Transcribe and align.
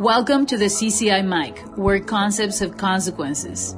Welcome 0.00 0.46
to 0.46 0.58
the 0.58 0.64
CCI 0.64 1.24
Mic, 1.24 1.56
where 1.76 2.00
concepts 2.00 2.58
have 2.58 2.76
consequences. 2.76 3.76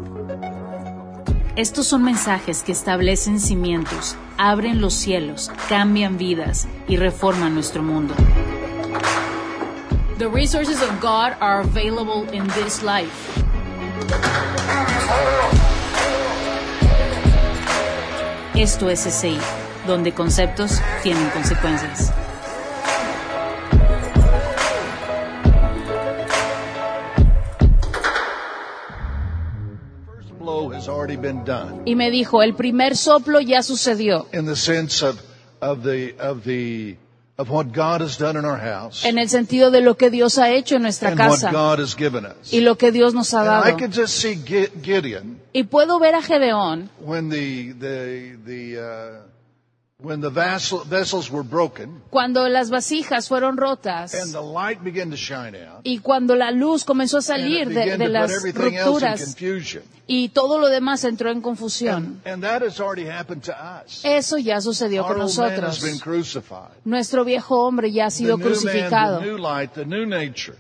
Estos 1.59 1.85
son 1.89 2.05
mensajes 2.05 2.63
que 2.63 2.73
establecen 2.73 3.39
cimientos, 3.39 4.17
abren 4.39 4.81
los 4.81 4.95
cielos, 4.95 5.51
cambian 5.69 6.17
vidas 6.17 6.67
y 6.89 6.97
reforman 6.97 7.53
nuestro 7.53 7.83
mundo. 7.83 8.15
The 10.17 10.27
resources 10.31 10.81
of 10.81 10.89
God 11.03 11.37
are 11.41 11.61
available 11.61 12.27
in 12.33 12.47
this 12.55 12.83
life. 12.83 13.13
Esto 18.55 18.89
es 18.89 19.01
SCI, 19.01 19.39
donde 19.87 20.13
conceptos 20.13 20.81
tienen 21.03 21.29
consecuencias. 21.29 22.11
Y 31.85 31.95
me 31.95 32.11
dijo, 32.11 32.43
el 32.43 32.55
primer 32.55 32.97
soplo 32.97 33.41
ya 33.41 33.63
sucedió, 33.63 34.27
in 34.33 34.47
the 34.47 34.57
sense 34.57 35.05
of 35.05 35.17
of 35.61 35.83
the 35.83 36.15
of 36.21 36.45
the 36.45 36.97
of 37.39 37.51
what 37.51 37.67
God 37.75 38.01
has 38.03 38.19
done 38.19 38.39
in 38.39 38.45
our 38.45 38.59
house 38.59 39.05
en 39.05 39.19
el 39.19 39.29
sentido 39.29 39.71
de 39.71 39.81
lo 39.81 39.97
que 39.97 40.11
Dios 40.11 40.39
ha 40.39 40.51
hecho 40.51 40.77
en 40.77 40.83
nuestra 40.83 41.11
and 41.11 41.19
what 41.21 41.29
casa 41.31 41.51
God 41.51 41.81
has 41.81 41.95
given 41.97 42.25
us. 42.27 42.53
y 42.53 42.61
lo 42.61 42.77
que 42.77 42.93
Dios 42.93 43.15
nos 43.15 43.33
ha 43.35 43.45
dado. 43.45 43.77
could 43.77 43.93
just 43.93 44.15
see 44.19 44.37
Gi- 44.37 44.69
Gideon 44.83 45.39
Y 45.53 45.65
puedo 45.65 45.99
ver 45.99 46.15
a 46.15 46.23
Gedeón 46.23 46.91
when 49.99 50.21
the 50.21 50.29
the 50.29 50.35
the 50.35 50.79
the 50.85 50.85
vessels 50.91 51.31
were 51.31 51.43
broken 51.43 52.03
cuando 52.11 52.47
las 52.51 52.69
vasijas 52.69 53.29
fueron 53.29 53.51
and 53.51 53.59
rotas 53.59 54.13
the 54.33 54.41
light 54.43 54.83
began 54.85 55.11
to 55.11 55.17
shine 55.17 55.57
out. 55.57 55.81
y 55.85 55.99
cuando 56.01 56.37
la 56.37 56.51
luz 56.51 56.85
comenzó 56.85 57.17
a 57.17 57.21
And 57.21 57.25
salir 57.27 57.69
de, 57.69 57.97
de 57.97 58.09
las 58.09 58.31
put 58.31 58.39
everything 58.41 58.75
else 58.75 58.77
in 58.77 58.85
rupturas 58.93 59.21
confusion. 59.25 59.83
y 60.07 60.29
todo 60.29 60.59
lo 60.59 60.69
demás 60.69 61.03
entró 61.05 61.31
en 61.31 61.41
confusión. 61.41 62.21
And 62.27 62.43
that 62.43 62.63
has 62.63 62.79
already 62.79 63.09
happened 63.09 63.43
to 63.45 63.53
us. 63.53 64.05
Eso 64.05 64.37
ya 64.37 64.61
sucedió 64.61 65.03
Our 65.03 65.09
con 65.09 65.17
man 65.19 65.27
nosotros. 65.27 65.83
Nuestro 66.85 67.25
viejo 67.25 67.67
hombre 67.67 67.91
ya 67.91 68.05
ha 68.05 68.09
The 68.11 68.17
sido 68.17 68.37
man, 68.39 68.47
crucificado. 68.47 69.19
the 69.21 69.27
new 69.27 69.39
light, 69.39 69.73
the 69.73 69.85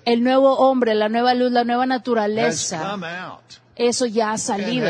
El 0.07 0.25
nuevo 0.25 0.55
hombre, 0.57 0.95
la 0.95 1.09
nueva 1.11 1.35
luz, 1.35 1.53
la 1.53 1.63
nueva 1.65 1.83
has 1.83 1.89
naturaleza, 1.91 2.91
come 2.91 3.07
out 3.07 3.43
eso 3.77 4.07
ya 4.07 4.33
ha 4.33 4.39
salido 4.39 4.89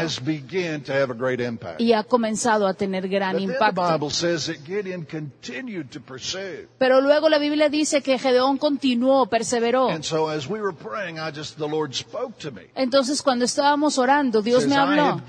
y 1.78 1.92
ha 1.92 2.04
comenzado 2.04 2.66
a 2.68 2.74
tener 2.74 3.08
gran 3.08 3.38
impacto. 3.38 3.82
Bible 3.82 4.10
says 4.10 4.46
that 4.46 4.64
Gideon 4.64 5.04
continued 5.04 5.90
to 5.90 6.00
pursue. 6.00 6.68
Pero 6.78 7.00
luego 7.00 7.28
la 7.28 7.38
Biblia 7.38 7.68
dice 7.68 8.00
que 8.00 8.16
Gedeón 8.18 8.58
continuó, 8.58 9.26
perseveró. 9.26 9.90
And 9.90 10.04
so 10.04 10.28
as 10.28 10.48
we 10.48 10.60
were 10.60 10.74
praying, 10.74 11.18
I 11.18 11.32
just, 11.36 11.58
the 11.58 11.66
Lord 11.66 11.94
spoke 11.94 12.38
to 12.38 12.52
me. 12.52 12.62
Entonces 12.76 13.22
cuando 13.22 13.44
estábamos 13.44 13.98
orando, 13.98 14.40
Dios 14.40 14.66
me 14.66 14.76
habló 14.76 15.20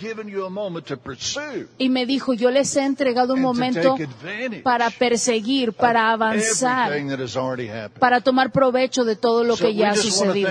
y 1.80 1.90
me 1.90 2.06
dijo, 2.06 2.34
yo 2.34 2.52
les 2.52 2.76
he 2.76 2.84
entregado 2.84 3.34
un 3.34 3.42
momento 3.42 3.96
para 4.64 4.92
perseguir, 4.92 5.74
para 5.74 6.12
avanzar, 6.12 6.92
para 8.00 8.22
tomar 8.22 8.52
provecho 8.52 9.04
de 9.04 9.16
todo 9.16 9.44
lo 9.44 9.58
que 9.58 9.74
ya 9.74 9.92
ha 9.92 9.96
sucedido. 9.96 10.50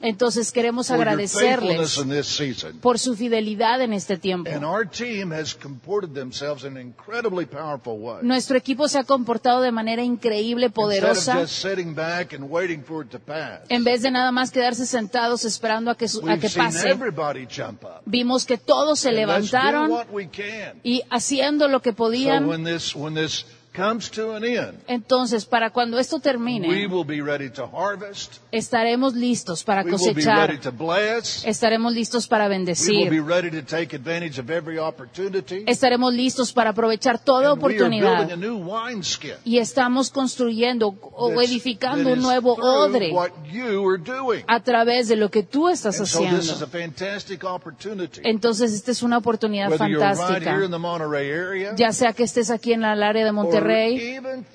Entonces 0.00 0.52
queremos 0.52 0.90
agradecerles 0.90 1.96
season. 2.36 2.78
por 2.80 2.98
su 2.98 3.14
fidelidad 3.16 3.80
en 3.80 3.92
este 3.92 4.16
tiempo. 4.18 4.50
And 4.50 4.64
our 4.64 4.88
team 4.88 5.32
has 5.32 5.54
comported 5.54 6.14
themselves 6.14 6.64
in 6.64 6.76
an 6.76 6.82
incredibly 6.82 7.46
powerful 7.46 7.98
way. 7.98 8.18
Nuestro 8.22 8.56
equipo 8.56 8.88
se 8.88 8.98
ha 8.98 9.04
comportado 9.04 9.60
de 9.62 9.72
manera 9.72 10.02
increíble, 10.02 10.66
Instead 10.66 10.68
of 10.68 10.74
poderosa, 10.74 11.40
just 11.40 11.54
sitting 11.62 11.94
back 11.94 12.32
and 12.34 12.50
waiting 12.50 12.82
for 12.82 13.04
it 13.04 13.10
to 13.10 13.18
pass, 13.18 13.60
en 13.68 13.84
vez 13.84 14.02
de 14.02 14.10
nada 14.10 14.30
más 14.32 14.50
quedarse 14.50 14.86
sentados 14.86 15.44
esperando 15.44 15.90
a 15.90 15.96
que, 15.96 16.08
su- 16.08 16.20
a 16.20 16.24
we've 16.24 16.40
que 16.40 16.48
seen 16.48 16.64
pase. 16.66 16.88
everybody 16.90 17.46
jump 17.46 17.84
up. 17.84 18.02
Vimos 18.06 18.44
que 18.44 18.58
todos 18.58 18.98
se 19.00 19.12
levantaron 19.12 19.90
what 19.90 20.06
we 20.12 20.28
can. 20.28 20.80
y 20.82 21.02
haciendo 21.10 21.68
lo 21.68 21.80
que 21.80 21.90
So 21.90 21.96
podían. 21.96 22.46
when 22.48 22.64
this 22.64 22.94
when 22.94 23.14
this 23.14 23.44
comes 23.76 24.10
to 24.10 24.34
an 24.34 24.44
end, 24.44 24.78
Entonces, 24.88 25.44
para 25.44 25.70
cuando 25.70 25.98
esto 25.98 26.16
we 26.16 26.22
termine, 26.22 26.66
will 26.88 27.04
be 27.04 27.20
ready 27.20 27.50
to 27.50 27.66
harvest. 27.66 28.38
estaremos 28.52 29.14
listos 29.14 29.62
para 29.64 29.82
We 29.82 29.90
will 29.92 30.14
be 30.14 30.22
ready 30.24 30.56
cosechar, 30.56 30.60
to 30.60 30.72
bless. 30.72 31.44
estaremos 31.44 31.92
listos 31.92 32.26
para 32.26 32.48
We 32.48 32.56
will 32.56 32.64
be 32.64 32.72
bendecir, 32.72 33.24
ready 33.26 33.50
to 33.50 33.62
take 33.62 33.94
advantage 33.94 34.40
of 34.40 34.50
every 34.50 34.78
opportunity. 34.78 35.64
estaremos 35.66 36.12
listos 36.14 36.52
para 36.52 36.70
aprovechar 36.70 37.18
toda 37.18 37.50
And 37.52 37.62
we 37.62 37.74
are 37.74 37.78
building 37.78 38.02
a 38.02 38.12
oportunidad. 38.12 38.38
new 38.38 38.56
wineskin. 38.58 39.34
Y 39.44 39.58
estamos 39.58 40.10
construyendo 40.10 40.94
o 41.02 41.30
that's- 41.30 41.44
edificando 41.50 42.04
that 42.04 42.12
un 42.14 42.18
is 42.18 42.24
nuevo 42.24 42.54
through 42.54 42.66
odre 42.68 43.12
What 43.12 43.32
you 43.52 43.86
are 43.88 43.98
doing. 44.02 44.44
a 44.46 44.60
través 44.60 45.08
de 45.08 45.16
lo 45.16 45.30
que 45.30 45.42
tú 45.42 45.68
estás 45.68 45.98
And 46.00 46.06
so 46.08 46.20
this 46.20 46.44
is 46.44 46.62
a 46.62 46.64
haciendo. 46.64 46.66
fantastic 46.68 47.44
opportunity. 47.44 48.20
Entonces, 48.24 48.72
esta 48.72 48.90
es 48.90 49.02
una 49.02 49.18
oportunidad 49.18 49.70
Whether 49.70 49.88
you're 49.88 50.00
right 50.04 50.16
fantástica. 50.16 50.50
here 50.54 50.64
in 50.64 50.70
the 50.70 50.78
Monterey 50.78 51.30
area, 51.30 51.74
Ya 51.76 51.92
sea 51.92 52.12
que 52.12 52.24
estés 52.24 52.50
aquí 52.50 52.72
en 52.72 52.84
el 52.84 53.02
área 53.02 53.24
de 53.24 53.30
or 53.30 53.34
Nations, 53.66 54.46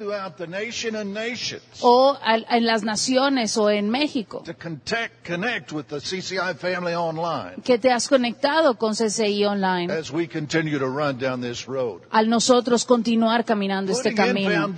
o 1.81 2.17
al- 2.21 2.45
en 2.49 2.65
las 2.65 2.83
naciones 2.83 3.57
o 3.57 3.69
en 3.69 3.89
México, 3.89 4.41
to 4.45 4.53
contact, 4.55 5.25
connect 5.27 5.71
with 5.71 5.85
the 5.85 5.99
CCI 5.99 6.53
family 6.57 6.93
online 6.93 7.61
que 7.63 7.77
te 7.77 7.91
has 7.91 8.07
conectado 8.07 8.77
con 8.77 8.93
CCI 8.95 9.45
Online, 9.45 9.91
as 9.91 10.11
we 10.11 10.27
continue 10.27 10.77
to 10.79 10.87
run 10.87 11.17
down 11.17 11.41
this 11.41 11.65
road. 11.67 12.01
al 12.11 12.29
nosotros 12.29 12.85
continuar 12.85 13.43
caminando 13.45 13.91
este 13.91 14.13
camino, 14.13 14.73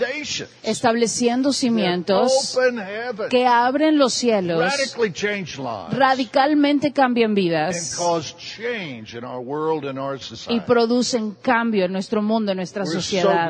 estableciendo 0.63 1.53
cimientos 1.53 2.57
que 3.29 3.45
abren 3.45 3.97
los 3.97 4.13
cielos, 4.13 4.59
radically 4.59 5.11
change 5.11 5.57
lives, 5.57 5.97
radicalmente 5.97 6.91
cambian 6.91 7.33
vidas 7.33 7.95
cause 7.97 8.35
change 8.37 9.15
in 9.17 9.23
our 9.23 9.39
world 9.39 9.85
and 9.85 9.97
our 9.99 10.15
y 10.15 10.19
society. 10.19 10.59
producen 10.65 11.35
cambio 11.41 11.85
en 11.85 11.91
nuestro 11.91 12.21
mundo, 12.21 12.51
en 12.51 12.57
nuestra 12.57 12.85
sociedad. 12.85 13.49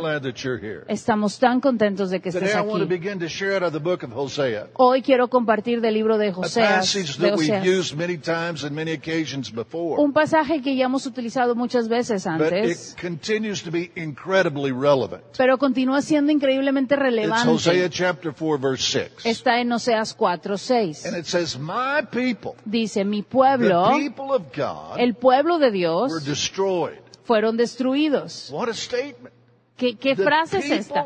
Here. 0.73 0.85
Estamos 0.87 1.37
tan 1.39 1.59
contentos 1.61 2.09
de 2.09 2.19
que 2.19 2.31
Today 2.31 2.49
estés 2.49 2.63
I 2.63 2.67
want 2.67 2.79
to 2.79 2.85
aquí. 2.85 2.99
begin 2.99 3.19
to 3.19 3.27
share 3.29 3.53
out 3.55 3.63
of 3.63 3.73
the 3.73 3.79
book 3.79 4.03
of 4.03 4.11
Hosea. 4.13 4.67
Hoy 4.75 5.01
quiero 5.01 5.27
compartir 5.29 5.81
del 5.81 5.93
libro 5.93 6.17
de 6.17 6.29
A 6.29 6.33
Joseas, 6.33 6.67
passage 6.79 7.17
de 7.17 7.29
that 7.29 7.37
we've 7.37 7.51
Oseas. 7.53 7.65
used 7.65 7.97
many 7.97 8.17
times 8.17 8.63
and 8.63 8.71
many 8.75 8.91
occasions 8.93 9.51
before. 9.51 10.01
un 10.01 10.13
pasaje 10.13 10.61
que 10.61 10.75
ya 10.75 10.85
hemos 10.85 11.05
utilizado 11.05 11.55
muchas 11.55 11.87
veces 11.87 12.23
But 12.25 12.53
antes, 12.53 12.93
it 12.93 12.99
continues 13.01 13.61
to 13.63 13.71
be 13.71 13.91
incredibly 13.95 14.71
relevant. 14.71 15.23
pero 15.37 15.57
continúa 15.57 16.01
siendo 16.01 16.31
increíblemente 16.31 16.95
It's 16.95 17.01
Hosea 17.45 17.73
relevante. 17.73 17.89
chapter 17.89 18.33
4 18.33 18.57
verse 18.59 18.83
6. 19.23 19.25
Está 19.25 19.59
en 19.59 19.71
Oseas 19.71 20.13
4, 20.13 20.57
6. 20.57 21.05
And 21.05 21.17
it 21.17 21.25
says, 21.25 21.57
my 21.57 22.01
people, 22.11 22.53
Dice, 22.65 23.03
mi 23.05 23.21
the 23.21 23.27
pueblo, 23.29 23.91
people 23.97 24.31
of 24.33 24.43
God, 24.55 24.99
el 24.99 25.15
pueblo 25.15 25.57
de 25.59 25.65
were 25.65 25.71
Dios, 25.77 26.25
destroyed. 26.25 26.99
fueron 27.25 27.57
destruidos. 27.57 28.49
What 28.51 28.69
a 28.69 28.73
statement. 28.73 29.32
¿Qué, 29.75 29.95
qué 29.95 30.15
frase 30.15 30.59
es 30.59 30.69
esta? 30.69 31.05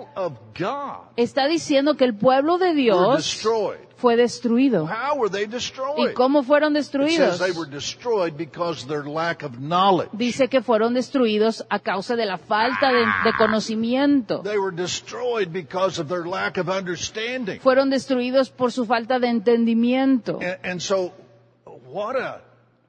Está 1.16 1.47
diciendo 1.47 1.95
que 1.95 2.03
el 2.03 2.16
pueblo 2.16 2.57
de 2.57 2.73
Dios 2.73 3.41
fue 3.95 4.16
destruido. 4.16 4.88
¿Y 5.97 6.13
cómo 6.13 6.44
fueron 6.44 6.73
destruidos? 6.73 7.41
Dice 10.11 10.47
que 10.50 10.61
fueron 10.61 10.94
destruidos 10.94 11.66
a 11.69 11.79
causa 11.79 12.16
de 12.16 12.25
la 12.25 12.38
falta 12.38 12.91
de, 12.91 13.00
de 13.00 13.33
conocimiento. 13.38 14.44
Fueron 17.61 17.89
destruidos 17.89 18.50
por 18.50 18.72
su 18.72 18.85
falta 18.85 19.19
de 19.19 19.27
entendimiento. 19.29 20.39
And, 20.41 20.59
and 20.63 20.79
so, 20.81 21.13
what 21.89 22.16
a, 22.17 22.47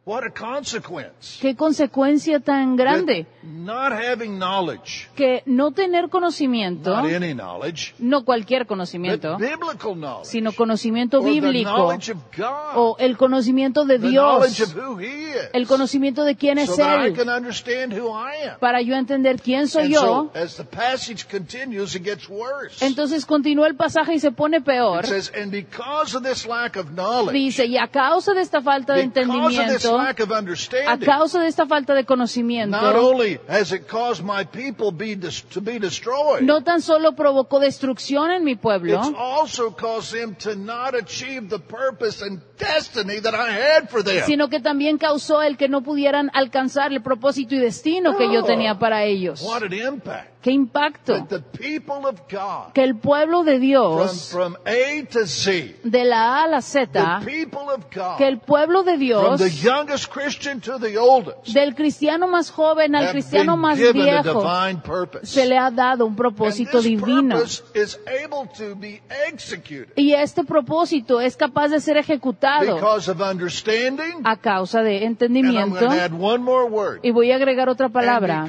what 0.09 0.25
a 0.25 0.31
consequence. 0.31 1.39
Qué 1.41 1.55
consecuencia 1.55 2.41
tan 2.41 2.77
grande. 2.77 3.25
That 3.25 3.49
not 3.49 3.93
having 3.93 4.39
knowledge, 4.39 5.09
que 5.15 5.43
no 5.47 5.71
tener 5.73 6.09
conocimiento, 6.09 6.91
not 6.91 7.07
any 7.07 7.35
knowledge, 7.35 7.95
no 7.99 8.25
cualquier 8.25 8.61
but 8.63 8.69
conocimiento, 8.69 9.37
biblical 9.39 9.95
knowledge, 9.95 10.27
sino 10.31 10.53
conocimiento 10.53 11.19
or 11.19 11.25
the 11.25 11.31
bíblico. 11.31 11.71
knowledge 11.71 12.11
of 12.12 12.19
God, 12.37 12.77
o 12.77 12.97
el 12.99 13.17
conocimiento 13.17 13.85
de 13.85 13.99
the 13.99 14.09
knowledge 14.11 14.56
Dios, 14.56 14.75
of 14.75 14.77
who 14.77 14.99
He 14.99 15.31
is, 15.32 15.50
el 15.53 15.67
conocimiento 15.67 16.25
de 16.25 16.37
quién 16.37 16.59
es 16.59 16.71
so 16.71 16.77
that 16.77 17.00
I 17.05 17.09
Él, 17.09 17.15
can 17.15 17.29
understand 17.29 17.93
who 17.93 18.09
I 18.11 18.49
am. 18.49 18.59
para 18.61 18.81
yo 18.82 18.94
entender 18.94 19.41
quién 19.41 19.69
soy 19.69 19.85
And 19.85 19.93
yo. 19.94 20.00
so, 20.00 20.31
as 20.35 20.56
the 20.56 20.65
passage 20.65 21.27
continues, 21.29 21.94
it 21.94 22.05
gets 22.05 22.29
worse. 22.29 22.85
Entonces 22.85 23.25
continúa 23.27 23.67
el 23.67 23.77
pasaje 23.77 24.15
y 24.15 24.21
se 24.21 24.31
pone 24.32 24.61
peor. 24.61 25.05
It 25.05 25.09
says, 25.09 25.32
and 25.35 25.50
because 25.50 26.17
of 26.17 26.23
this 26.23 26.47
lack 26.47 26.77
of 26.77 26.91
knowledge, 26.94 27.32
Dice, 27.32 27.67
y 27.67 27.77
a 27.77 27.88
causa 27.88 28.32
de 28.35 28.41
esta 28.43 28.61
falta 28.62 28.94
de 28.94 29.03
entendimiento, 29.03 29.98
a 30.00 30.39
understanding, 30.39 31.05
causa 31.06 31.41
de 31.41 31.49
esta 31.49 31.67
falta 31.67 31.93
de 31.95 32.00
not 32.00 32.06
conocimiento, 32.06 32.77
only 32.97 33.41
has 33.49 33.73
it 33.73 33.87
caused 33.87 34.25
my 34.25 34.45
people 34.45 34.91
be 34.93 35.15
des- 35.17 35.43
to 35.53 35.61
be 35.61 35.79
destroyed, 35.79 36.43
no 36.43 36.62
tan 36.62 36.81
solo 36.81 37.12
provocó 37.12 37.59
destrucción 37.61 38.31
en 38.31 38.45
mi 38.45 38.56
pueblo, 38.56 39.00
sino 44.27 44.49
que 44.49 44.61
también 44.61 44.99
causó 44.99 45.43
el 45.43 45.56
que 45.56 45.69
no 45.69 45.83
pudieran 45.83 46.31
alcanzar 46.35 46.93
el 46.93 47.03
propósito 47.03 47.55
y 47.55 47.59
destino 47.59 48.17
que 48.17 48.33
yo 48.33 48.43
tenía 48.44 48.79
para 48.79 49.05
ellos. 49.05 49.43
Qué 50.40 50.52
impacto, 50.52 51.26
que 52.73 52.85
el 52.85 52.96
pueblo 52.96 53.43
de 53.43 53.58
Dios, 53.58 54.37
de 55.82 56.05
la 56.05 56.37
A 56.37 56.44
a 56.44 56.46
la 56.46 56.62
Z, 56.62 57.20
que 58.17 58.29
el 58.29 58.38
pueblo 58.38 58.85
de 58.85 58.96
Dios, 58.99 59.40
del 61.52 61.75
cristiano 61.75 62.29
más 62.29 62.50
joven 62.50 62.94
al 62.94 63.11
cristiano 63.11 63.56
más 63.56 63.79
viejo, 63.79 64.44
se 65.23 65.46
le 65.46 65.58
ha 65.58 65.73
dado 65.73 66.06
un 66.06 66.14
propósito 66.14 66.81
divino. 66.81 67.38
Y 69.96 70.12
este 70.12 70.44
propósito 70.44 71.20
es 71.20 71.37
capaz 71.37 71.69
de 71.69 71.81
ser 71.81 71.96
ejecutado 71.96 72.76
because 72.76 73.11
of 73.11 73.20
understanding. 73.20 74.20
a 74.25 74.37
causa 74.37 74.82
de 74.82 75.05
entendimiento. 75.05 75.88
Y 77.02 77.11
voy 77.11 77.32
a 77.32 77.37
agregar 77.37 77.69
otra 77.69 77.88
palabra. 77.88 78.46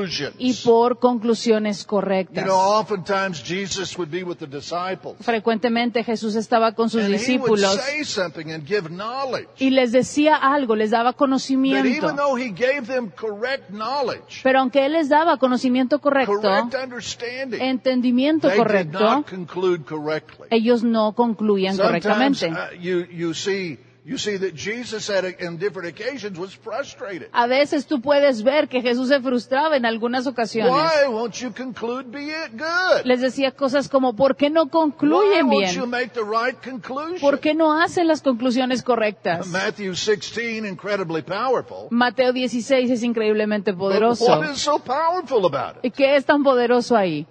Conclusions. 0.00 0.34
Y 0.38 0.54
por 0.64 0.98
conclusiones 0.98 1.80
You 1.82 1.86
correctas. 1.88 2.44
know, 2.44 2.56
oftentimes 2.56 3.42
Jesus 3.44 3.96
would 3.98 4.10
be 4.10 4.22
with 4.22 4.38
the 4.38 4.46
disciples. 4.46 5.16
Frecuentemente 5.20 6.02
Jesús 6.04 6.34
estaba 6.36 6.72
con 6.74 6.88
sus 6.90 7.02
And 7.04 7.14
he 7.14 7.38
would 7.38 7.50
discípulos 7.58 7.74
say 7.76 8.04
something 8.04 8.50
and 8.52 8.66
give 8.66 8.88
knowledge. 8.88 9.48
y 9.58 9.70
les 9.70 9.92
decía 9.92 10.36
algo, 10.36 10.76
les 10.76 10.90
daba 10.90 11.12
conocimiento. 11.12 11.86
even 11.86 12.16
though 12.16 12.36
he 12.36 12.50
gave 12.50 12.82
them 12.86 13.10
correct 13.10 13.70
knowledge, 13.70 14.40
Pero 14.42 14.60
aunque 14.60 14.84
Él 14.86 14.92
les 14.92 15.08
daba 15.08 15.36
conocimiento 15.38 15.98
correcto, 16.00 16.40
correct 16.40 16.74
understanding, 16.74 17.60
entendimiento 17.60 18.48
they 18.48 18.56
did 18.56 18.62
correcto, 18.62 18.98
not 19.00 19.26
conclude 19.28 19.84
correctly. 19.84 20.46
ellos 20.50 20.82
no 20.82 21.12
concluían 21.12 21.76
Sometimes 21.76 22.04
correctamente. 22.04 22.46
uh, 22.50 22.80
you, 22.80 23.06
you 23.10 23.34
see 23.34 23.78
you 24.04 24.16
see 24.16 24.38
that 24.38 24.54
Jesus 24.54 25.10
at 25.10 25.24
in 25.40 25.58
different 25.58 25.88
occasions 25.88 26.38
was 26.38 26.54
frustrated. 26.54 27.28
A 27.32 27.46
veces 27.46 27.86
tú 27.86 28.00
puedes 28.00 28.42
ver 28.42 28.68
que 28.68 28.80
Jesús 28.80 29.08
se 29.08 29.20
frustraba 29.20 29.76
en 29.76 29.84
algunas 29.84 30.26
ocasiones. 30.26 30.72
Why 30.72 31.06
won't 31.12 31.34
you 31.40 31.52
conclude 31.52 32.10
be 32.10 32.30
it 32.30 32.52
good? 32.52 33.04
Les 33.04 33.20
decía 33.20 33.52
cosas 33.52 33.88
como, 33.88 34.14
¿por 34.14 34.36
qué 34.36 34.48
no 34.50 34.64
Why 34.64 34.70
concluyen 34.70 35.46
won't 35.48 35.66
you 35.72 35.80
bien? 35.86 35.90
make 35.90 36.08
the 36.14 36.22
right 36.24 36.56
conclusion? 36.62 37.20
¿Por 37.20 37.40
qué 37.40 37.54
no 37.54 37.78
hacen 37.78 38.06
las 38.08 38.22
conclusiones 38.22 38.82
correctas? 38.82 39.46
Matthew 39.48 39.92
16, 39.94 40.64
incredibly 40.64 41.22
powerful. 41.22 41.88
Mateo 41.90 42.32
16 42.32 42.90
es 42.90 43.02
increíblemente 43.02 43.72
But 43.72 43.78
poderoso. 43.80 44.24
what 44.26 44.50
is 44.50 44.58
so 44.60 44.78
powerful 44.78 45.44
about 45.46 45.76
it? 45.76 45.84
¿Y 45.84 45.90
qué 45.90 46.16
es 46.16 46.24
tan 46.24 46.42
poderoso 46.42 46.96
ahí? 46.96 47.26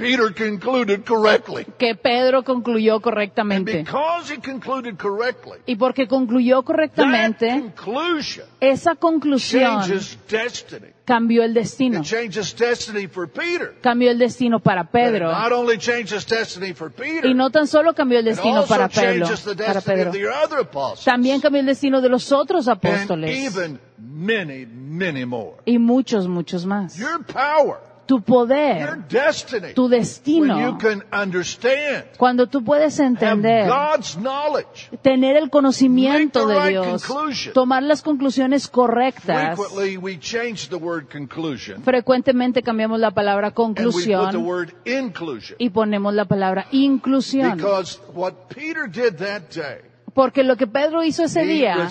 Peter 0.00 0.32
concluded 0.34 1.04
correctly. 1.04 1.66
Que 1.78 1.94
Pedro 1.94 2.42
concluyó 2.42 2.94
And 2.96 3.02
correctamente. 3.04 3.78
because 3.84 4.32
he 4.32 4.38
concluded 4.40 4.96
correctly, 4.98 5.58
Y 5.66 5.76
porque 5.76 6.06
concluyó 6.08 6.62
that 6.62 6.66
correctamente, 6.66 7.48
conclusion 7.76 8.46
esa 8.60 8.94
conclusión 8.94 9.80
changes 9.82 10.18
destiny. 10.28 10.88
cambió 11.04 11.42
el 11.42 11.52
destino. 11.54 12.00
It 12.00 12.04
changes 12.06 12.54
destiny 12.56 13.06
for 13.08 13.28
Peter. 13.28 13.74
Cambió 13.80 14.10
el 14.10 14.18
destino 14.18 14.60
para 14.60 14.84
Pedro. 14.84 15.30
not 15.32 15.52
only 15.52 15.76
changes 15.78 16.26
destiny 16.26 16.72
for 16.72 16.90
Peter, 16.90 17.26
Y 17.26 17.34
no 17.34 17.50
tan 17.50 17.66
solo 17.66 17.94
cambió 17.94 18.18
el 18.18 18.24
destino 18.24 18.64
para 18.66 18.88
Pedro, 18.88 19.26
changes 19.26 19.44
the 19.44 19.54
para 19.56 19.74
destiny 19.74 19.96
Pedro. 19.96 20.10
of 20.10 20.16
the 20.16 20.26
other 20.28 20.58
apostles. 20.60 21.04
También 21.04 21.40
cambió 21.40 21.60
el 21.60 21.66
destino 21.66 22.00
de 22.00 22.08
los 22.08 22.30
otros 22.32 22.68
and 22.68 22.76
apóstoles. 22.78 23.30
even 23.30 23.78
many, 23.98 24.66
many 24.66 25.24
more. 25.24 25.56
Y 25.64 25.78
muchos, 25.78 26.28
muchos 26.28 26.64
más. 26.66 26.96
Your 26.96 27.24
power, 27.24 27.78
Tu 28.10 28.16
your 28.16 28.24
poder, 28.24 29.04
destiny, 29.08 29.72
tu 29.72 29.82
when 29.84 29.92
you 29.92 29.98
destino, 29.98 30.78
can 30.78 31.04
understand, 31.12 32.06
cuando 32.18 32.48
tú 32.48 32.64
puedes 32.64 32.98
have 32.98 33.06
entender, 33.06 33.68
God's 33.68 34.16
knowledge. 34.16 34.90
tener 35.00 35.36
el 35.36 35.48
conocimiento 35.48 36.48
de 36.48 36.54
right 36.54 36.70
Dios, 36.70 37.04
conclusion. 37.04 37.54
tomar 37.54 37.84
las 37.84 38.02
conclusiones 38.02 38.66
correctas. 38.66 39.56
Frequently, 39.56 39.96
we 39.96 40.18
change 40.18 40.68
the 40.70 40.76
word 40.76 41.06
conclusion 41.08 41.82
Frecuentemente 41.84 42.62
cambiamos 42.64 42.98
la 42.98 43.12
palabra 43.12 43.52
and 43.54 43.58
we 43.58 43.74
put 43.74 43.76
the 43.76 43.82
conclusión 43.84 44.44
word 44.44 44.72
inclusion. 44.84 45.56
y 45.60 45.70
ponemos 45.70 46.12
la 46.12 46.24
palabra 46.24 46.66
inclusión. 46.72 47.56
Because 47.56 48.00
what 48.12 48.34
Peter 48.48 48.88
did 48.90 49.18
that 49.18 49.50
day, 49.50 49.82
Porque 50.14 50.42
lo 50.42 50.56
que 50.56 50.66
Pedro 50.66 51.02
hizo 51.02 51.24
ese 51.24 51.44
día, 51.44 51.88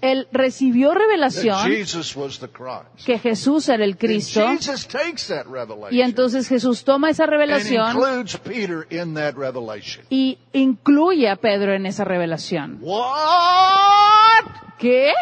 él 0.00 0.28
recibió 0.32 0.94
revelación 0.94 1.58
que 3.04 3.18
Jesús 3.18 3.68
era 3.68 3.84
el 3.84 3.96
Cristo 3.96 4.46
y 5.90 6.00
entonces 6.00 6.48
Jesús 6.48 6.84
toma 6.84 7.10
esa 7.10 7.26
revelación 7.26 7.96
y 10.10 10.38
incluye 10.52 11.28
a 11.28 11.36
Pedro 11.36 11.74
en 11.74 11.86
esa 11.86 12.04
revelación. 12.04 12.78
What? 12.80 14.44
¿Qué? 14.78 15.12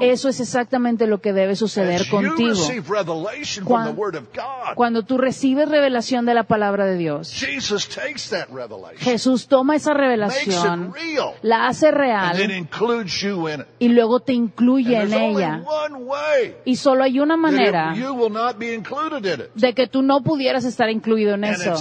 Eso 0.00 0.28
es 0.28 0.40
exactamente 0.40 1.06
lo 1.06 1.20
que 1.20 1.32
debe 1.32 1.54
suceder 1.54 2.08
contigo. 2.08 2.54
Cuando 4.74 5.02
tú 5.04 5.18
recibes 5.18 5.68
revelación 5.68 6.26
de 6.26 6.34
la 6.34 6.44
palabra 6.44 6.86
de 6.86 6.96
Dios, 6.96 7.32
Jesús 8.98 9.46
toma 9.46 9.76
esa 9.76 9.94
revelación, 9.94 10.92
la 11.42 11.68
hace 11.68 11.90
real 11.92 12.36
y 13.78 13.88
luego 13.88 14.20
te 14.20 14.32
incluye 14.32 15.00
en 15.00 15.12
ella. 15.12 15.62
Y 16.64 16.76
solo 16.76 17.04
hay 17.04 17.20
una 17.20 17.36
manera 17.36 17.94
de 19.54 19.74
que 19.74 19.86
tú 19.86 20.02
no 20.02 20.22
pudieras 20.22 20.64
estar 20.64 20.90
incluido 20.90 21.34
en 21.34 21.44
eso. 21.44 21.74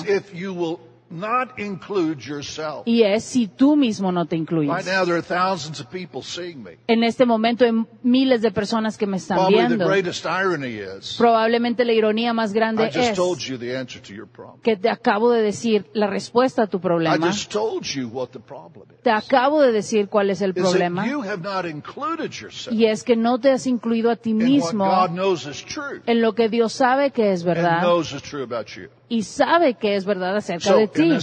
Not 1.11 1.57
include 1.59 2.21
yourself. 2.21 2.83
Y 2.85 3.03
es 3.03 3.23
si 3.23 3.47
tú 3.47 3.75
mismo 3.75 4.11
no 4.11 4.25
te 4.25 4.35
Right 4.35 4.41
incluyes. 4.41 4.85
now 4.85 5.03
there 5.05 5.15
are 5.17 5.21
thousands 5.21 5.79
of 5.79 5.87
people 5.89 6.21
seeing 6.21 6.61
me. 6.63 6.77
En 6.87 7.03
este 7.03 7.25
momento 7.25 7.65
hay 7.65 7.71
miles 8.03 8.41
de 8.41 8.51
personas 8.51 8.97
que 8.97 9.07
me 9.07 9.17
están 9.17 9.37
Probably 9.37 9.57
the 9.63 9.67
viendo. 9.67 9.87
greatest 9.87 10.25
irony 10.25 10.79
is 10.79 11.15
Probablemente 11.17 11.83
la 11.85 11.93
ironía 11.93 12.33
más 12.33 12.51
I 12.51 12.53
grande 12.53 12.85
just 12.87 12.97
es 13.11 13.15
told 13.15 13.39
you 13.39 13.57
the 13.57 13.75
answer 13.77 14.01
to 14.01 14.13
your 14.13 14.27
problem. 14.27 14.61
que 14.61 14.77
te 14.77 14.89
acabo 14.89 15.31
de 15.31 15.41
decir 15.41 15.85
la 15.93 16.07
respuesta 16.07 16.63
a 16.63 16.67
tu 16.67 16.77
I 16.77 16.81
problema. 16.81 17.27
just 17.27 17.51
told 17.51 17.83
you 17.85 18.07
what 18.07 18.29
the 18.29 18.39
problem 18.39 18.85
is. 18.91 19.01
Te 19.01 19.11
acabo 19.11 19.61
de 19.61 19.71
decir 19.71 20.09
cuál 20.09 20.29
es 20.29 20.41
el 20.41 20.51
Is 20.51 20.55
that 20.55 20.63
problema. 20.63 21.07
you 21.07 21.21
have 21.23 21.41
not 21.41 21.65
included 21.65 22.31
yourself 22.31 22.75
Y 22.77 22.85
es 22.85 23.03
que 23.03 23.15
no 23.15 23.39
te 23.39 23.51
has 23.51 23.65
incluido 23.67 24.11
a 24.11 24.15
ti 24.15 24.29
in 24.31 24.37
what 24.37 24.45
mismo 24.47 24.85
God 24.85 25.09
knows 25.11 25.45
is 25.47 25.63
true 25.65 26.01
en 26.05 26.21
lo 26.21 26.33
que 26.35 26.49
Dios 26.49 26.73
sabe 26.73 27.11
que 27.11 27.31
es 27.31 27.41
and 27.41 27.47
verdad 27.55 27.81
knows 27.81 28.13
is 28.13 28.21
true 28.21 28.43
about 28.43 28.67
you. 28.75 28.89
Y 29.09 29.23
sabe 29.23 29.73
que 29.73 29.95
es 29.95 30.05
verdad 30.05 30.37
acerca 30.37 30.75
de 30.75 30.87
ti. 30.87 31.17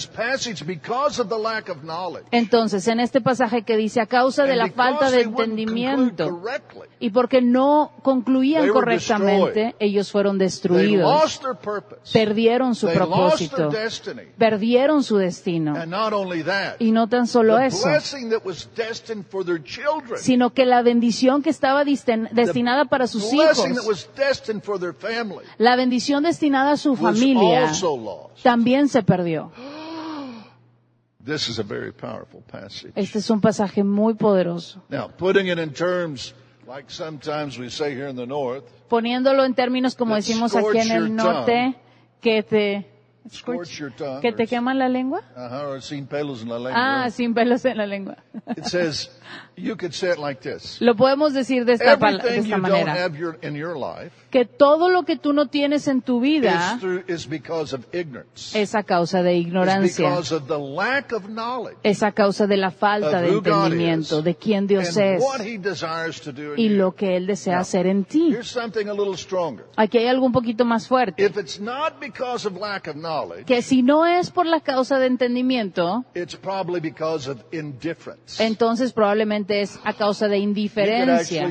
Entonces, 2.33 2.89
en 2.89 3.01
este 3.01 3.21
pasaje 3.21 3.63
que 3.63 3.77
dice, 3.77 4.01
a 4.01 4.07
causa 4.07 4.45
de 4.45 4.53
and 4.53 4.63
la 4.63 4.71
falta 4.71 5.11
de 5.11 5.23
entendimiento 5.23 6.43
y 6.99 7.11
porque 7.11 7.41
no 7.41 7.93
concluían 8.03 8.69
correctamente, 8.69 9.77
ellos 9.79 10.11
fueron 10.11 10.37
destruidos, 10.37 11.41
perdieron 12.13 12.75
su 12.75 12.89
propósito, 12.89 13.71
perdieron 14.37 15.05
su 15.05 15.17
destino. 15.17 15.77
And 15.77 15.91
not 15.91 16.13
only 16.13 16.43
that, 16.43 16.77
Y 16.81 16.91
no 16.91 17.09
tan 17.09 17.29
solo 17.29 17.57
the 17.57 17.67
eso, 17.67 17.89
blessing 17.89 18.31
that 18.31 18.45
was 18.45 18.69
destined 18.75 19.25
for 19.31 19.45
their 19.45 19.63
children, 19.63 20.19
sino 20.19 20.51
que 20.51 20.67
la 20.67 20.83
bendición 20.83 21.43
que 21.43 21.51
estaba 21.51 21.85
destinada 21.85 22.87
para 22.87 23.07
sus 23.07 23.33
hijos, 23.33 23.59
was 23.87 24.09
destined 24.17 24.63
for 24.63 24.81
their 24.81 24.93
family, 24.93 25.45
la 25.59 25.77
bendición 25.77 26.25
destinada 26.25 26.73
a 26.73 26.77
su 26.77 26.97
familia. 26.97 27.76
También 28.43 28.89
se 28.89 29.03
perdió. 29.03 29.51
This 31.25 31.49
is 31.49 31.59
a 31.59 31.65
very 31.65 31.91
powerful 31.93 32.41
passage. 32.41 32.93
Este 32.95 33.19
es 33.19 33.31
un 33.31 33.41
pasaje 33.41 33.83
muy 33.83 34.15
poderoso. 34.15 34.81
Now, 34.89 35.09
putting 35.09 35.49
it 35.49 35.59
in 35.59 35.73
terms 35.73 36.35
like 36.67 36.91
sometimes 36.91 37.59
we 37.59 37.69
say 37.69 37.95
here 37.95 38.09
in 38.09 38.17
the 38.17 38.27
north, 38.27 38.65
Poniéndolo 38.89 39.45
en 39.45 39.55
términos 39.55 39.97
como 39.97 40.15
decimos 40.15 40.55
aquí 40.55 40.79
en 40.79 40.91
el 40.93 41.15
norte, 41.15 41.75
que 42.21 42.43
te, 42.43 42.87
que 44.23 44.33
te 44.33 44.47
queman 44.47 44.79
la 44.79 44.89
lengua. 44.89 45.23
sin 45.81 46.07
pelos 46.07 46.43
en 46.43 46.49
la 46.49 46.59
lengua. 46.59 47.05
Ah, 47.05 47.11
sin 47.11 47.35
pelos 47.35 47.65
en 47.65 47.77
la 47.77 47.87
lengua. 47.87 48.17
It 48.57 48.65
says, 48.65 49.11
you 49.57 49.77
could 49.77 49.93
say 49.93 50.11
it 50.13 50.19
like 50.19 50.41
this. 50.41 50.81
Lo 50.81 50.95
podemos 50.95 51.35
decir 51.35 51.65
de 51.65 51.75
esta, 51.75 51.97
de 51.97 52.39
esta 52.39 52.59
manera. 52.59 53.11
Que 54.37 54.45
todo 54.45 54.91
lo 54.91 55.05
que 55.05 55.17
tú 55.17 55.33
no 55.33 55.47
tienes 55.49 55.89
en 55.89 56.03
tu 56.03 56.21
vida 56.21 56.79
es 58.55 58.75
a 58.75 58.83
causa 58.83 59.23
de 59.23 59.35
ignorancia. 59.37 60.11
Es 61.83 62.03
a 62.03 62.13
causa 62.13 62.47
de 62.47 62.57
la 62.59 62.71
falta 62.71 63.23
de 63.23 63.29
entendimiento 63.31 64.21
de 64.21 64.35
quién 64.35 64.67
Dios 64.67 64.95
es 64.99 65.23
what 65.23 65.41
He 65.41 65.57
desires 65.57 66.21
to 66.21 66.33
do 66.33 66.55
in 66.55 66.59
y 66.59 66.69
lo 66.69 66.95
que 66.95 67.17
Él 67.17 67.27
desea 67.27 67.61
hacer 67.61 67.87
en 67.87 68.05
ti. 68.05 68.37
Aquí 69.75 69.97
hay 69.97 70.07
algo 70.07 70.27
un 70.27 70.33
poquito 70.33 70.67
más 70.67 70.87
fuerte. 70.87 71.25
If 71.25 71.39
it's 71.39 71.59
not 71.59 71.99
because 71.99 72.47
of 72.47 72.61
lack 72.61 72.89
of 72.89 72.97
knowledge, 72.97 73.47
Que 73.47 73.63
si 73.63 73.83
no 73.83 74.05
es 74.05 74.31
por 74.31 74.45
la 74.45 74.61
causa 74.61 74.99
de 74.99 75.07
entendimiento, 75.07 76.05
it's 76.15 76.37
probably 76.37 76.81
because 76.81 77.27
of 77.31 77.39
indifference. 77.53 78.45
entonces 78.45 78.93
probablemente 78.93 79.63
es 79.63 79.81
a 79.83 79.95
causa 79.95 80.29
de 80.29 80.37
indiferencia. 80.37 81.49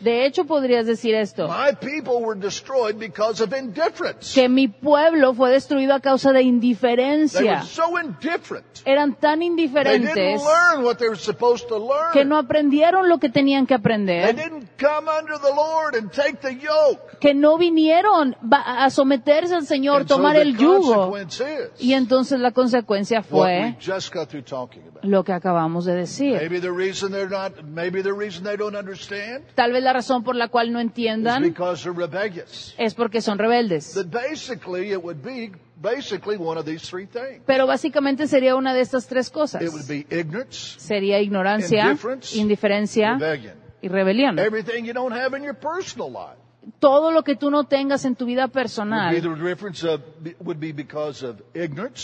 De 0.00 0.24
hecho, 0.24 0.44
podrías 0.44 0.86
decir 0.86 1.12
esto. 1.16 1.48
My 1.96 2.02
people 2.02 2.16
people 2.16 2.26
were 2.26 2.34
destroyed 2.38 2.98
because 2.98 3.40
of 3.42 3.52
indifference. 3.54 4.34
que 4.34 4.48
mi 4.48 4.68
pueblo 4.68 5.32
fue 5.34 5.50
destruido 5.50 5.94
a 5.94 6.00
causa 6.00 6.30
de 6.32 6.40
They 6.40 6.44
were 6.44 6.48
indiferencia. 6.56 7.62
so 7.62 7.98
indifferent. 7.98 8.66
Eran 8.84 9.14
tan 9.14 9.38
They 9.40 9.46
didn't 9.48 9.58
indiferentes 9.60 10.42
learn 10.42 10.84
what 10.84 10.98
they 10.98 11.08
were 11.08 11.16
supposed 11.18 11.68
to 11.68 11.78
learn. 11.78 12.12
que 12.12 12.24
no 12.24 12.36
aprendieron 12.36 13.08
lo 13.08 13.18
que 13.18 13.28
tenían 13.30 13.66
que 13.66 13.74
They 13.76 13.80
aprender, 13.80 14.34
didn't 14.34 14.68
come 14.78 15.08
under 15.08 15.38
the 15.38 15.52
Lord 15.54 15.96
and 15.96 16.10
take 16.10 16.38
the 16.40 16.54
yoke. 16.54 17.18
que 17.20 17.34
no 17.34 17.56
vinieron 17.58 18.36
a 18.52 18.90
someterse 18.90 19.54
al 19.54 19.66
Señor, 19.66 20.00
And 20.02 20.08
tomar 20.08 20.36
el 20.36 20.56
yugo. 20.56 21.16
is 21.16 21.40
Y 21.80 21.94
entonces 21.94 22.40
la 22.40 22.50
consecuencia 22.52 23.20
what 23.30 23.48
we 23.48 23.72
fue 23.72 23.76
just 23.80 24.12
got 24.12 24.28
through 24.28 24.44
talking 24.44 24.82
about. 24.88 25.04
lo 25.04 25.24
que 25.24 25.32
acabamos 25.32 25.84
de 25.86 25.94
decir. 25.94 26.38
Maybe 26.40 26.60
the 26.60 26.70
reason 26.70 27.10
they're 27.12 27.28
not, 27.30 27.62
maybe 27.64 28.02
the 28.02 28.12
reason 28.12 28.44
they 28.44 28.56
don't 28.56 28.76
understand 28.76 29.44
Tal 29.54 29.72
vez 29.72 29.82
la 29.82 29.92
razón 29.92 30.22
por 30.22 30.36
la 30.36 30.48
cual 30.48 30.72
no 30.72 30.80
entiendan 30.80 31.42
because 31.76 31.82
they're 31.84 31.92
rebellious. 31.92 32.74
es 32.78 32.94
porque 32.94 33.20
son 33.20 33.38
rebeldes. 33.38 33.94
That 33.94 34.06
basically 34.10 34.92
it 34.92 35.02
would 35.02 35.22
be 35.22 35.52
basically 35.80 36.36
one 36.36 36.58
of 36.58 36.64
these 36.64 36.88
three 36.88 37.06
things. 37.06 37.42
Pero 37.46 37.66
básicamente 37.66 38.26
sería 38.26 38.56
una 38.56 38.74
de 38.74 38.80
estas 38.80 39.06
tres 39.06 39.30
cosas. 39.30 39.62
It 39.62 39.70
would 39.70 39.86
be 39.88 40.06
ignorance, 40.10 40.76
Sería 40.78 41.20
ignorancia, 41.20 41.96
indiferencia 42.34 43.14
rebellion. 43.18 43.54
y 43.82 43.88
rebelión. 43.88 44.38
Everything 44.38 44.84
you 44.84 44.92
don't 44.92 45.12
have 45.14 45.36
in 45.36 45.42
your 45.44 45.54
personal 45.56 46.10
life. 46.10 46.38
Todo 46.80 47.12
lo 47.12 47.22
que 47.22 47.36
tú 47.36 47.50
no 47.50 47.64
tengas 47.64 48.04
en 48.04 48.16
tu 48.16 48.24
vida 48.26 48.48
personal 48.48 49.14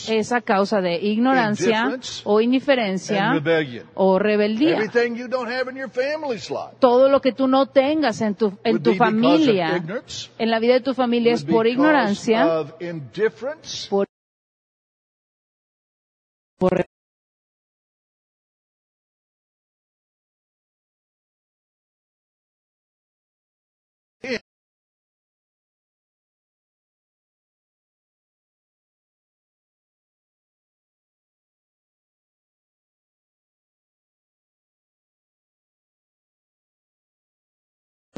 es 0.08 0.32
a 0.32 0.40
causa 0.40 0.80
de 0.80 1.00
ignorancia 1.00 1.98
o 2.24 2.40
indiferencia 2.40 3.32
o 3.94 4.18
rebeldía. 4.20 4.78
Todo 6.78 7.08
lo 7.08 7.20
que 7.20 7.32
tú 7.32 7.48
no 7.48 7.66
tengas 7.66 8.20
en 8.20 8.34
tu, 8.36 8.56
en 8.62 8.82
tu 8.82 8.94
familia, 8.94 9.82
en 10.38 10.50
la 10.50 10.60
vida 10.60 10.74
de 10.74 10.80
tu 10.80 10.94
familia 10.94 11.32
es 11.32 11.44
por 11.44 11.66
ignorancia, 11.66 12.64
por, 13.90 14.06
por 16.58 16.86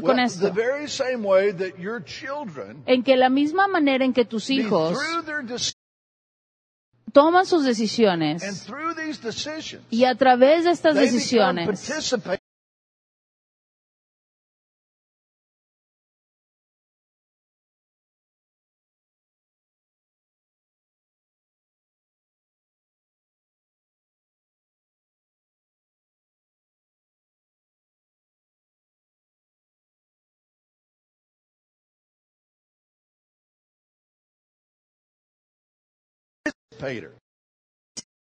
con 0.05 0.19
esto. 0.19 0.45
the 0.47 0.51
very 0.51 0.87
same 0.87 1.23
way 1.23 1.51
that 1.51 1.77
your 1.79 2.01
children, 2.03 2.83
en 2.85 3.03
que 3.03 3.15
la 3.15 3.29
misma 3.29 3.67
manera 3.67 4.05
en 4.05 4.13
que 4.13 4.25
tus 4.25 4.49
hijos 4.49 4.97
toman 7.11 7.45
sus 7.45 7.59
and 7.61 7.67
decisiones 7.67 8.63
through 8.65 8.93
these 8.95 9.19
decisions, 9.21 9.83
y 9.89 10.05
a 10.05 10.15
través 10.15 10.63
de 10.65 10.71
estas 10.71 10.95
decisiones 10.95 11.67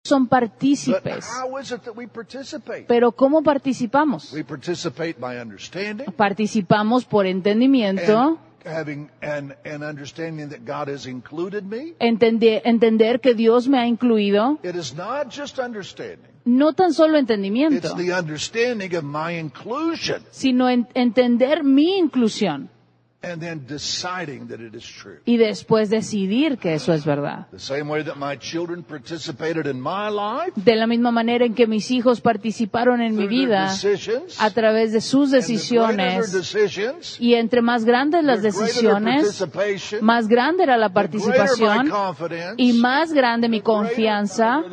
son 0.03 0.27
partícipes. 0.27 1.25
how 1.29 1.57
is 1.59 1.71
it 1.71 1.81
that 1.83 1.95
we 1.95 2.07
participate? 2.07 2.85
Pero 2.87 3.11
¿cómo 3.11 3.41
participamos? 3.43 4.33
We 4.33 4.43
participate 4.43 5.15
by 5.19 5.37
understanding 5.39 6.07
Participamos 6.11 7.05
por 7.05 7.25
entendimiento, 7.27 8.39
and 8.63 8.75
having 8.77 9.09
and, 9.21 9.55
and 9.63 9.83
understanding 9.83 10.49
that 10.49 10.65
God 10.65 10.89
has 10.89 11.05
included 11.05 11.63
me. 11.63 11.93
entender, 11.99 12.61
entender 12.65 13.19
que 13.21 13.33
Dios 13.35 13.67
me 13.67 13.77
ha 13.77 13.85
incluido, 13.87 14.59
It 14.63 14.75
is 14.75 14.93
not 14.95 15.29
just 15.29 15.59
understanding. 15.59 16.29
no 16.45 16.73
tan 16.73 16.93
solo 16.93 17.13
It's 17.17 17.21
entendimiento, 17.29 17.95
the 17.95 18.11
understanding 18.13 18.93
of 18.95 19.03
my 19.03 19.39
inclusion 19.39 20.23
sino 20.31 20.67
en- 20.67 20.87
entender 20.95 21.63
mi 21.63 21.97
inclusión 21.97 22.69
and 23.23 23.39
then 23.39 23.65
deciding 23.67 24.47
that 24.47 24.59
it 24.59 24.73
is 24.73 24.83
true. 24.83 25.19
y 25.25 25.37
después 25.37 25.89
decidir 25.89 26.57
que 26.57 26.73
eso 26.73 26.91
es 26.93 27.05
verdad. 27.05 27.47
The 27.51 27.59
same 27.59 27.83
way 27.83 28.03
that 28.03 28.15
my 28.15 28.35
children 28.37 28.83
participated 28.83 29.67
in 29.67 29.79
my 29.79 30.09
life 30.09 30.53
De 30.55 30.75
la 30.75 30.87
misma 30.87 31.11
manera 31.11 31.45
en 31.45 31.53
que 31.53 31.67
mis 31.67 31.91
hijos 31.91 32.19
participaron 32.19 33.01
en 33.01 33.15
mi 33.15 33.27
vida 33.27 33.71
a 34.39 34.49
través 34.51 34.91
de 34.91 35.01
sus 35.01 35.29
decisiones 35.29 36.31
y 37.19 37.35
entre 37.35 37.61
más 37.61 37.85
grandes 37.85 38.23
las 38.23 38.41
decisiones, 38.41 39.45
más 40.01 40.27
grande 40.27 40.63
era 40.63 40.77
la 40.77 40.89
participación 40.89 41.91
y 42.57 42.73
más 42.73 43.13
grande 43.13 43.49
mi 43.49 43.61
confianza 43.61 44.63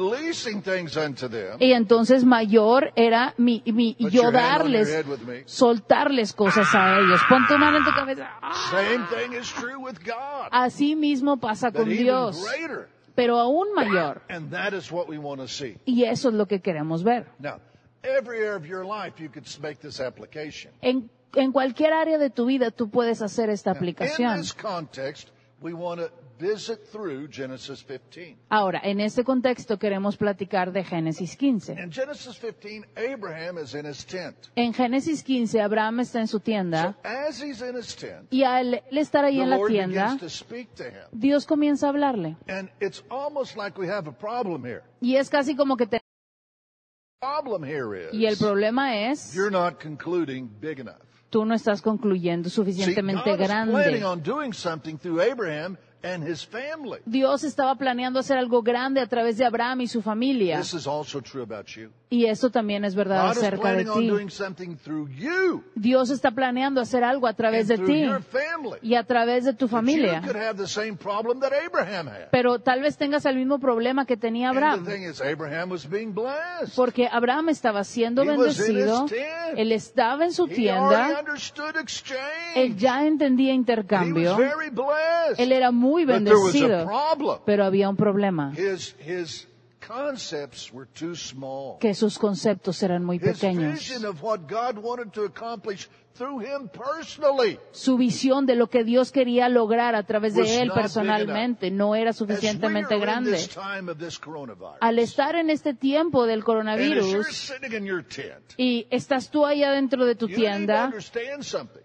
y 1.58 1.72
entonces 1.72 2.24
mayor 2.24 2.92
era 2.96 3.34
mi, 3.36 3.62
mi 3.66 3.94
yo 4.10 4.30
darles, 4.30 5.04
soltarles 5.44 6.32
cosas 6.32 6.74
a 6.74 6.98
ellos. 6.98 7.20
Pon 7.28 7.46
tu 7.46 7.58
mano 7.58 7.78
en 7.78 7.84
tu 7.84 7.90
cabeza. 7.90 8.37
Same 8.70 9.06
thing 9.06 9.32
is 9.34 9.48
true 9.50 9.78
with 9.78 9.98
God. 10.04 10.48
Así 10.52 10.94
mismo 10.96 11.38
pasa 11.38 11.72
con 11.72 11.88
Dios, 11.88 12.44
pero 13.14 13.38
aún 13.38 13.74
mayor. 13.74 14.22
And 14.28 14.50
that 14.50 14.72
is 14.72 14.90
what 14.92 15.08
we 15.08 15.18
want 15.18 15.40
to 15.40 15.48
see. 15.48 15.76
Y 15.86 16.04
eso 16.04 16.28
es 16.28 16.34
lo 16.34 16.46
que 16.46 16.60
queremos 16.60 17.02
ver. 17.02 17.26
Now, 17.38 17.60
every 18.02 18.38
area 18.38 18.56
of 18.56 18.66
your 18.66 18.84
life 18.84 19.20
you 19.20 19.28
could 19.28 19.46
make 19.60 19.80
this 19.80 20.00
application. 20.00 20.72
En, 20.82 21.10
en 21.34 21.52
cualquier 21.52 21.92
área 21.92 22.18
de 22.18 22.30
tu 22.30 22.46
vida 22.46 22.70
tú 22.70 22.90
puedes 22.90 23.22
hacer 23.22 23.50
esta 23.50 23.72
aplicación. 23.72 24.42
Visit 26.38 26.80
through 26.90 27.28
Genesis 27.30 27.82
15. 27.84 28.36
Ahora, 28.48 28.80
en 28.84 29.00
este 29.00 29.24
contexto 29.24 29.78
queremos 29.78 30.16
platicar 30.16 30.72
de 30.72 30.84
Génesis 30.84 31.36
15. 31.36 31.72
In 31.72 31.90
Genesis 31.92 32.38
15, 32.38 32.84
Abraham 32.96 33.58
is 33.58 33.74
in 33.74 33.86
his 33.86 34.04
tent. 34.06 34.36
En 34.56 34.72
Génesis 34.72 35.22
15, 35.22 35.60
Abraham 35.60 36.00
está 36.00 36.20
en 36.20 36.28
su 36.28 36.40
tienda 36.40 36.96
as 37.02 37.40
he's 37.42 37.60
in 37.60 37.76
his 37.76 37.94
tent, 37.96 38.26
y 38.30 38.44
al 38.44 38.74
él 38.90 38.98
estar 38.98 39.24
ahí 39.24 39.36
the 39.36 39.42
en 39.42 39.50
la 39.50 39.56
Lord 39.56 39.70
tienda, 39.70 40.04
begins 40.04 40.20
to 40.20 40.28
speak 40.28 40.74
to 40.74 40.84
him. 40.84 41.08
Dios 41.12 41.46
comienza 41.46 41.86
a 41.86 41.90
hablarle. 41.90 42.36
And 42.48 42.70
it's 42.80 43.02
almost 43.10 43.56
like 43.56 43.78
we 43.80 43.88
have 43.88 44.08
a 44.08 44.12
problem 44.12 44.64
here. 44.64 44.82
Y 45.00 45.16
es 45.16 45.28
casi 45.28 45.54
como 45.56 45.76
que 45.76 45.86
te... 45.86 46.00
Problem 47.20 47.64
here 47.64 48.10
Y 48.12 48.26
el 48.26 48.36
problema 48.36 49.10
es, 49.10 49.34
you're 49.34 49.50
not 49.50 49.82
concluding 49.82 50.48
big 50.60 50.78
enough. 50.78 51.02
tú 51.30 51.44
no 51.44 51.52
estás 51.54 51.82
concluyendo 51.82 52.48
See, 52.48 52.54
suficientemente 52.54 53.30
God 53.30 53.40
is 53.40 53.46
planning 53.48 53.70
grande. 53.72 54.04
on 54.04 54.22
doing 54.22 54.52
something 54.52 54.96
through 54.96 55.20
Abraham 55.20 55.76
and 56.02 56.22
his 56.26 56.46
family. 56.46 57.00
Dios 57.04 57.42
estaba 57.44 57.74
planeando 57.76 58.20
hacer 58.20 58.38
algo 58.38 58.62
grande 58.62 59.00
a 59.00 59.06
través 59.06 59.36
de 59.36 59.44
Abraham 59.44 59.80
y 59.82 59.88
su 59.88 60.00
familia. 60.02 60.58
This 60.58 60.74
is 60.74 60.86
also 60.86 61.20
true 61.20 61.42
about 61.42 61.66
you. 61.68 61.90
Y 62.10 62.24
eso 62.24 62.48
también 62.48 62.86
es 62.86 62.94
verdad 62.94 63.22
God 63.26 63.32
is 63.32 63.38
acerca 63.38 63.72
de 63.72 63.90
on 63.90 63.98
ti. 64.00 64.08
doing 64.08 64.30
something 64.30 64.76
through 64.76 65.10
you 65.10 65.62
Dios 65.74 66.08
está 66.08 66.30
planeando 66.30 66.80
hacer 66.80 67.04
algo 67.04 67.26
a 67.26 67.34
través 67.34 67.68
and 67.70 67.80
de 67.80 67.86
ti 67.86 68.00
your 68.04 68.22
family. 68.22 68.78
y 68.80 68.94
a 68.94 69.04
través 69.04 69.44
de 69.44 69.52
tu 69.52 69.66
But 69.66 69.72
familia. 69.72 70.20
You 70.24 70.32
could 70.32 70.36
have 70.42 70.56
the 70.56 70.66
same 70.66 70.96
problem 70.96 71.40
that 71.40 71.52
Abraham 71.52 72.06
had. 72.08 72.30
Pero 72.30 72.60
tal 72.60 72.80
vez 72.80 72.96
tengas 72.96 73.26
el 73.26 73.36
mismo 73.36 73.58
problema 73.58 74.06
que 74.06 74.16
tenía 74.16 74.48
And 74.48 74.56
Abraham. 74.56 74.84
the 74.86 74.90
thing 74.90 75.02
is, 75.02 75.20
Abraham 75.20 75.70
was 75.70 75.86
being 75.86 76.14
blessed. 76.14 76.74
Porque 76.76 77.08
Abraham 77.12 77.50
estaba 77.50 77.84
siendo 77.84 78.22
He 78.22 78.28
bendecido, 78.28 79.04
él 79.54 79.72
estaba 79.72 80.24
en 80.24 80.32
su 80.32 80.46
He 80.46 80.54
tienda, 80.54 81.22
él 82.54 82.76
ya 82.78 83.04
entendía 83.06 83.48
He 83.52 83.58
was 83.58 83.58
intercambio, 83.58 84.36
very 84.36 84.70
blessed. 84.70 85.38
él 85.38 85.52
era 85.52 85.70
muy 85.70 85.87
But 86.06 86.24
there 86.24 86.38
was 86.38 86.54
a 86.54 86.58
bendecido, 86.58 86.84
problem. 86.84 87.40
pero 87.44 87.64
había 87.64 87.88
un 87.88 87.96
problema, 87.96 88.52
His, 88.54 88.94
his 88.98 89.46
concepts 89.80 90.72
were 90.72 90.86
too 90.94 91.14
small. 91.14 91.78
que 91.80 91.94
sus 91.94 92.18
conceptos 92.18 92.82
eran 92.82 93.04
muy 93.04 93.16
His 93.18 93.38
pequeños. 93.38 93.74
vision 93.74 94.04
of 94.04 94.22
what 94.22 94.46
God 94.48 94.78
wanted 94.78 95.12
to 95.14 95.24
accomplish 95.24 95.88
through 95.88 95.88
him 95.88 95.88
personally 95.88 96.07
Su 97.72 97.96
visión 97.96 98.46
de 98.46 98.54
lo 98.56 98.68
que 98.68 98.84
Dios 98.84 99.12
quería 99.12 99.48
lograr 99.48 99.94
a 99.94 100.02
través 100.04 100.34
de 100.34 100.42
él 100.62 100.68
personalmente 100.82 101.70
no 101.70 101.94
era 101.94 102.12
suficientemente 102.12 102.94
grande. 102.98 103.30
Al 104.80 104.98
estar 104.98 105.36
en 105.36 105.50
este 105.50 105.74
tiempo 105.74 106.26
del 106.26 106.42
coronavirus 106.44 107.06
y 108.56 108.86
estás 108.90 109.30
tú 109.30 109.46
allá 109.46 109.70
dentro 109.72 110.04
de 110.06 110.14
tu 110.14 110.26
tienda, 110.36 110.90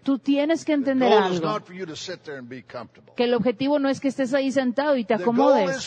tú 0.02 0.18
tienes 0.18 0.64
que 0.64 0.72
entender 0.72 1.12
algo. 1.26 1.34
Que 3.16 3.24
el 3.24 3.34
objetivo 3.34 3.78
no 3.78 3.88
es 3.88 4.00
que 4.00 4.08
estés 4.08 4.34
ahí 4.34 4.50
sentado 4.50 4.96
y 4.96 5.04
te 5.04 5.14
acomodes, 5.22 5.86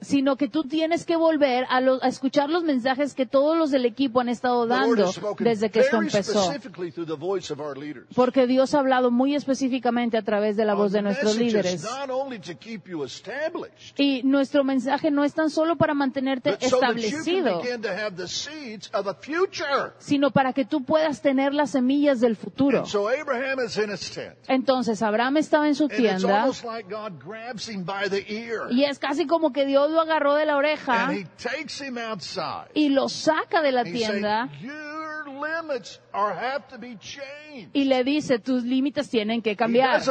sino 0.00 0.36
que 0.36 0.48
tú 0.48 0.64
tienes 0.64 1.04
que 1.04 1.16
volver 1.16 1.66
a, 1.68 1.80
lo- 1.80 2.02
a 2.02 2.08
escuchar 2.08 2.48
los 2.50 2.62
mensajes 2.68 3.14
que 3.14 3.26
todos 3.26 3.56
los 3.56 3.70
del 3.70 3.86
equipo 3.86 4.20
han 4.20 4.28
estado 4.28 4.66
dando 4.66 5.10
desde 5.38 5.70
que 5.70 5.80
esto 5.80 5.96
empezó. 5.96 6.52
Porque 8.14 8.46
Dios 8.46 8.74
ha 8.74 8.78
hablado 8.78 9.10
muy 9.10 9.34
específicamente 9.34 10.16
a 10.18 10.22
través 10.22 10.56
de 10.56 10.64
la 10.64 10.74
voz 10.74 10.92
de 10.92 11.02
nuestros 11.02 11.36
líderes. 11.36 11.82
not 11.82 12.10
only 12.10 12.38
to 12.38 12.54
keep 12.54 12.86
you 12.86 13.02
established, 13.04 13.94
Y 13.96 14.22
nuestro 14.22 14.62
mensaje 14.64 15.10
no 15.10 15.24
es 15.24 15.32
tan 15.34 15.50
solo 15.50 15.76
para 15.76 15.94
mantenerte 15.94 16.56
establecido, 16.60 17.62
sino 19.98 20.30
para 20.30 20.52
que 20.52 20.64
tú 20.64 20.84
puedas 20.84 21.22
tener 21.22 21.54
las 21.54 21.70
semillas 21.70 22.20
del 22.20 22.36
futuro. 22.36 22.78
And 22.80 22.86
so 22.86 23.08
Abraham 23.08 23.60
is 23.66 23.78
in 23.78 23.90
his 23.90 24.10
tent. 24.10 24.36
Entonces 24.46 25.02
Abraham 25.02 25.38
estaba 25.38 25.66
en 25.66 25.74
su 25.74 25.88
tienda 25.88 26.42
almost 26.42 26.64
like 26.64 26.88
God 26.88 27.12
grabs 27.24 27.68
him 27.68 27.84
by 27.84 28.08
the 28.08 28.24
ear. 28.28 28.70
y 28.70 28.84
es 28.84 28.98
casi 28.98 29.26
como 29.26 29.52
que 29.52 29.64
Dios 29.64 29.90
lo 29.90 30.00
agarró 30.00 30.34
de 30.34 30.46
la 30.46 30.56
oreja 30.56 31.10
Y 32.74 32.88
lo 32.90 33.08
saca 33.08 33.62
de 33.62 33.72
la 33.72 33.84
tienda. 33.84 34.48
Y 37.72 37.84
le 37.84 38.04
dice, 38.04 38.38
tus 38.38 38.64
límites 38.64 39.08
tienen 39.10 39.42
que 39.42 39.56
cambiar. 39.56 40.02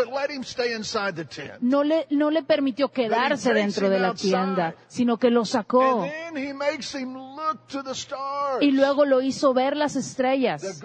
No 1.62 1.84
le, 1.84 2.08
no 2.10 2.32
le 2.32 2.44
permitió 2.44 2.90
quedarse 2.90 3.54
dentro 3.54 3.90
de 3.90 4.00
la 4.00 4.14
tienda, 4.14 4.76
sino 4.88 5.18
que 5.18 5.30
lo 5.30 5.46
sacó. 5.46 6.08
Y 8.62 8.72
luego 8.72 9.06
lo 9.06 9.22
hizo 9.22 9.54
ver 9.54 9.76
las 9.76 9.96
estrellas. 9.96 10.82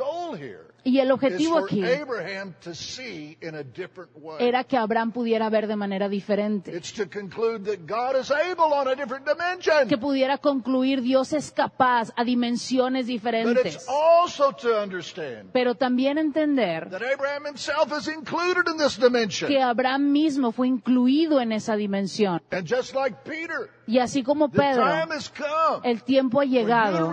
Y 0.84 0.98
el 0.98 1.12
objetivo 1.12 1.58
aquí 1.58 1.84
Abraham 1.84 2.54
to 2.60 2.74
see 2.74 3.36
in 3.40 3.54
a 3.54 3.62
different 3.62 4.10
way. 4.16 4.36
era 4.46 4.64
que 4.64 4.76
Abraham 4.76 5.12
pudiera 5.12 5.48
ver 5.48 5.68
de 5.68 5.76
manera 5.76 6.08
diferente. 6.08 6.76
It's 6.76 6.92
to 6.94 7.08
conclude 7.08 7.64
that 7.70 7.86
God 7.86 8.20
is 8.20 8.32
able 8.32 8.72
on 8.74 8.88
a 8.88 8.96
different 8.96 9.24
dimension. 9.24 9.88
Que 9.88 9.96
pudiera 9.96 10.38
concluir 10.38 11.00
Dios 11.00 11.32
es 11.32 11.52
capaz 11.52 12.12
a 12.16 12.24
dimensiones 12.24 13.06
But 13.06 13.12
diferentes. 13.12 13.74
it's 13.76 13.86
also 13.88 14.52
to 14.52 14.80
understand 14.82 15.50
Pero 15.52 15.76
también 15.76 16.18
entender 16.18 16.88
that 16.90 17.02
Abraham 17.02 17.46
himself 17.46 17.92
is 17.96 18.08
included 18.08 18.66
in 18.68 18.76
this 18.76 18.98
dimension. 18.98 19.48
que 19.48 19.60
Abraham 19.60 20.10
mismo 20.10 20.50
fue 20.50 20.66
incluido 20.66 21.40
en 21.40 21.52
esa 21.52 21.76
dimensión. 21.76 22.42
And 22.50 22.66
just 22.66 22.94
like 22.94 23.18
Peter, 23.24 23.70
Y 23.86 23.98
así 23.98 24.22
como 24.22 24.48
the 24.48 24.58
Pedro, 24.58 24.84
time 24.84 25.14
has 25.14 25.28
come 25.30 25.80
el 25.84 26.02
tiempo 26.02 26.40
ha 26.40 26.44
llegado 26.44 27.12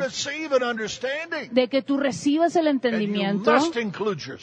de 1.52 1.68
que 1.68 1.82
tú 1.82 1.98
recibas 1.98 2.56
el 2.56 2.68
entendimiento. 2.68 3.59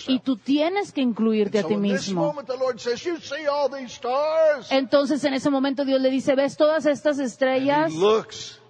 Y 0.08 0.18
tú 0.20 0.36
tienes 0.36 0.92
que 0.92 1.00
incluirte 1.00 1.58
a 1.58 1.62
ti 1.64 1.76
mismo. 1.76 2.26
moment 2.26 2.48
the 2.48 2.56
Lord 2.56 2.78
says, 2.78 3.02
you 3.04 3.18
see 3.18 3.46
all 3.46 3.68
these 3.68 3.92
stars? 3.92 4.70
Entonces 4.70 5.22
en 5.24 5.34
ese 5.34 5.50
momento 5.50 5.84
Dios 5.84 6.00
le 6.00 6.10
dice, 6.10 6.34
¿ves 6.34 6.56
todas 6.56 6.86
estas 6.86 7.18
estrellas? 7.18 7.92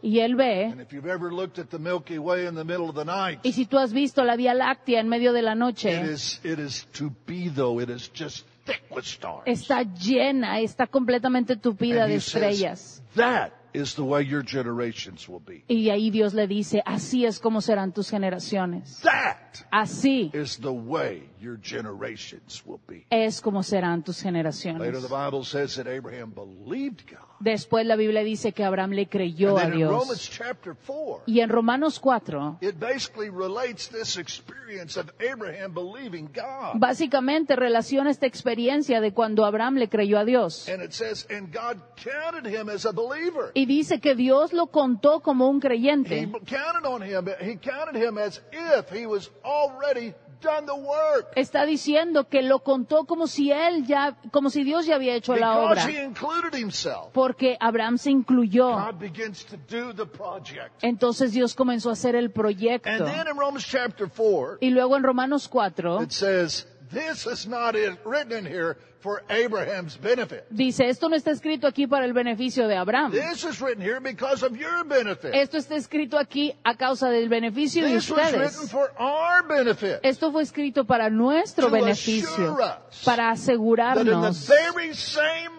Y 0.02 0.20
él 0.20 0.36
ve. 0.36 0.66
And 0.66 0.80
if 0.80 0.92
you've 0.92 1.10
ever 1.10 1.32
looked 1.32 1.58
at 1.58 1.68
the 1.70 1.78
Milky 1.78 2.18
Way 2.18 2.46
in 2.46 2.54
the 2.54 2.64
middle 2.64 2.88
of 2.88 2.94
the 2.94 3.04
night, 3.04 3.40
Y 3.42 3.52
si 3.52 3.66
tú 3.66 3.78
has 3.78 3.92
visto 3.92 4.22
la 4.22 4.36
Vía 4.36 4.54
Láctea 4.54 5.00
en 5.00 5.08
medio 5.08 5.32
de 5.32 5.42
la 5.42 5.52
it 5.52 5.58
noche, 5.58 6.12
is, 6.12 6.40
it 6.44 6.58
is 6.58 6.86
tupido. 6.92 7.82
It 7.82 7.90
is 7.90 8.10
just 8.14 8.46
thick 8.64 8.82
with 8.90 9.04
stars. 9.04 9.42
está 9.46 9.82
llena, 9.82 10.60
está 10.60 10.86
completamente 10.86 11.56
tupida 11.56 12.06
de 12.06 12.16
estrellas. 12.16 13.02
that 13.14 13.52
is 13.72 13.94
the 13.94 14.04
way 14.04 14.22
your 14.22 14.42
generations 14.42 15.28
will 15.28 15.40
be. 15.40 15.64
Y 15.68 15.90
ahí 15.90 16.10
Dios 16.10 16.34
le 16.34 16.46
dice, 16.46 16.82
así 16.84 17.24
es 17.26 17.38
como 17.38 17.60
serán 17.60 17.92
tus 17.92 18.10
generaciones. 18.10 19.00
That 19.02 19.45
Así 19.70 20.30
is 20.34 20.58
the 20.60 20.70
way 20.72 21.28
your 21.40 21.56
generations 21.60 22.62
will 22.66 22.80
be. 22.88 23.06
es 23.10 23.40
como 23.40 23.62
serán 23.62 24.02
tus 24.04 24.16
Later, 24.24 24.32
generaciones. 24.52 25.02
the 25.02 25.08
Bible 25.08 25.44
says 25.44 25.76
that 25.76 25.86
Abraham 25.86 26.32
believed 26.32 27.02
God. 27.10 27.20
Después 27.38 27.84
la 27.86 27.96
Biblia 27.96 28.22
dice 28.24 28.52
que 28.52 28.64
Abraham 28.64 28.92
le 28.92 29.08
creyó 29.08 29.58
And 29.58 29.58
a 29.58 29.70
then 29.70 29.80
in 29.82 29.88
Romans 29.88 30.08
Dios. 30.08 30.30
chapter 30.30 30.74
4, 30.74 31.22
Y 31.26 31.40
en 31.40 31.50
Romanos 31.50 31.98
4, 32.00 32.58
it 32.62 32.78
basically 32.80 33.28
relates 33.28 33.88
this 33.88 34.16
experience 34.16 34.98
of 34.98 35.12
Abraham 35.20 35.74
believing 35.74 36.28
God. 36.32 36.80
básicamente 36.80 37.54
relaciona 37.54 38.10
esta 38.10 38.24
experiencia 38.26 39.02
de 39.02 39.12
cuando 39.12 39.44
Abraham 39.44 39.74
le 39.76 39.88
creyó 39.90 40.18
a 40.18 40.24
Dios. 40.24 40.66
And 40.68 40.82
it 40.82 40.92
says, 40.92 41.26
and 41.30 41.52
God 41.52 41.76
counted 41.96 42.46
him 42.46 42.70
as 42.70 42.86
a 42.86 42.92
believer. 42.92 43.50
Y 43.54 43.66
dice 43.66 44.00
que 44.00 44.14
Dios 44.14 44.54
lo 44.54 44.68
contó 44.68 45.20
como 45.20 45.48
un 45.50 45.58
He 45.58 45.60
creyente. 45.60 46.30
counted 46.46 46.86
on 46.86 47.02
him. 47.02 47.26
He 47.40 47.56
counted 47.58 47.96
him 47.96 48.16
as 48.16 48.40
if 48.50 48.90
he 48.90 49.04
was 49.06 49.30
already 49.46 50.12
done 50.42 50.66
the 50.66 50.72
work. 50.74 51.32
Está 51.36 51.64
diciendo 51.64 52.28
que 52.28 52.42
lo 52.42 52.58
contó 52.60 53.04
como 53.06 53.26
si 53.26 53.50
él 53.52 53.86
ya, 53.86 54.16
como 54.32 54.50
si 54.50 54.64
Dios 54.64 54.86
ya 54.86 54.96
había 54.96 55.14
hecho 55.14 55.34
la 55.36 55.58
obra. 55.58 55.86
Because 55.86 55.98
he 55.98 56.04
included 56.04 56.54
himself. 56.54 57.08
Porque 57.12 57.56
Abraham 57.60 57.96
se 57.98 58.10
incluyó. 58.10 58.70
God 58.72 58.98
begins 58.98 59.44
to 59.46 59.56
do 59.56 59.94
the 59.94 60.04
project. 60.06 60.72
Entonces 60.82 61.32
Dios 61.32 61.54
comenzó 61.54 61.90
a 61.90 61.92
hacer 61.94 62.14
el 62.16 62.26
And 62.26 62.34
proyecto. 62.34 63.04
then 63.04 63.26
in 63.28 63.36
Romans 63.38 63.64
chapter 63.66 64.08
4, 64.08 64.58
Y 64.60 64.70
luego 64.70 64.96
en 64.96 65.02
Romanos 65.04 65.48
4 65.48 66.02
it 66.02 66.10
says, 66.10 66.66
this 66.90 67.26
is 67.26 67.46
not 67.46 67.74
written 68.04 68.32
in 68.32 68.46
here 68.46 68.76
for 69.00 69.22
Abraham's 69.30 69.96
benefit. 69.96 70.46
dice, 70.50 70.88
esto 70.88 71.08
no 71.08 71.16
está 71.16 71.30
escrito 71.30 71.66
aquí 71.66 71.86
para 71.86 72.04
el 72.06 72.12
beneficio 72.12 72.66
de 72.66 72.76
Abraham. 72.76 73.12
This 73.12 73.44
is 73.44 73.60
written 73.60 73.80
here 73.80 74.00
because 74.00 74.44
of 74.44 74.56
your 74.56 74.84
benefit. 74.84 75.34
Esto 75.34 75.58
está 75.58 75.76
escrito 75.76 76.18
aquí 76.18 76.54
a 76.64 76.76
causa 76.76 77.08
del 77.10 77.28
beneficio 77.28 77.84
de 77.84 77.94
This 77.94 78.10
was 78.10 78.32
written 78.32 78.46
ustedes. 78.46 78.70
for 78.70 78.90
our 78.98 79.46
benefit. 79.46 80.00
Esto 80.02 80.32
fue 80.32 80.42
escrito 80.42 80.84
para 80.86 81.08
nuestro 81.10 81.68
To 81.68 81.72
beneficio, 81.72 82.56
para 83.04 83.16
That 83.16 83.16
in 83.16 83.16
the 83.16 83.22
asegurarnos 83.22 84.48
very 84.48 84.94
same 84.94 85.56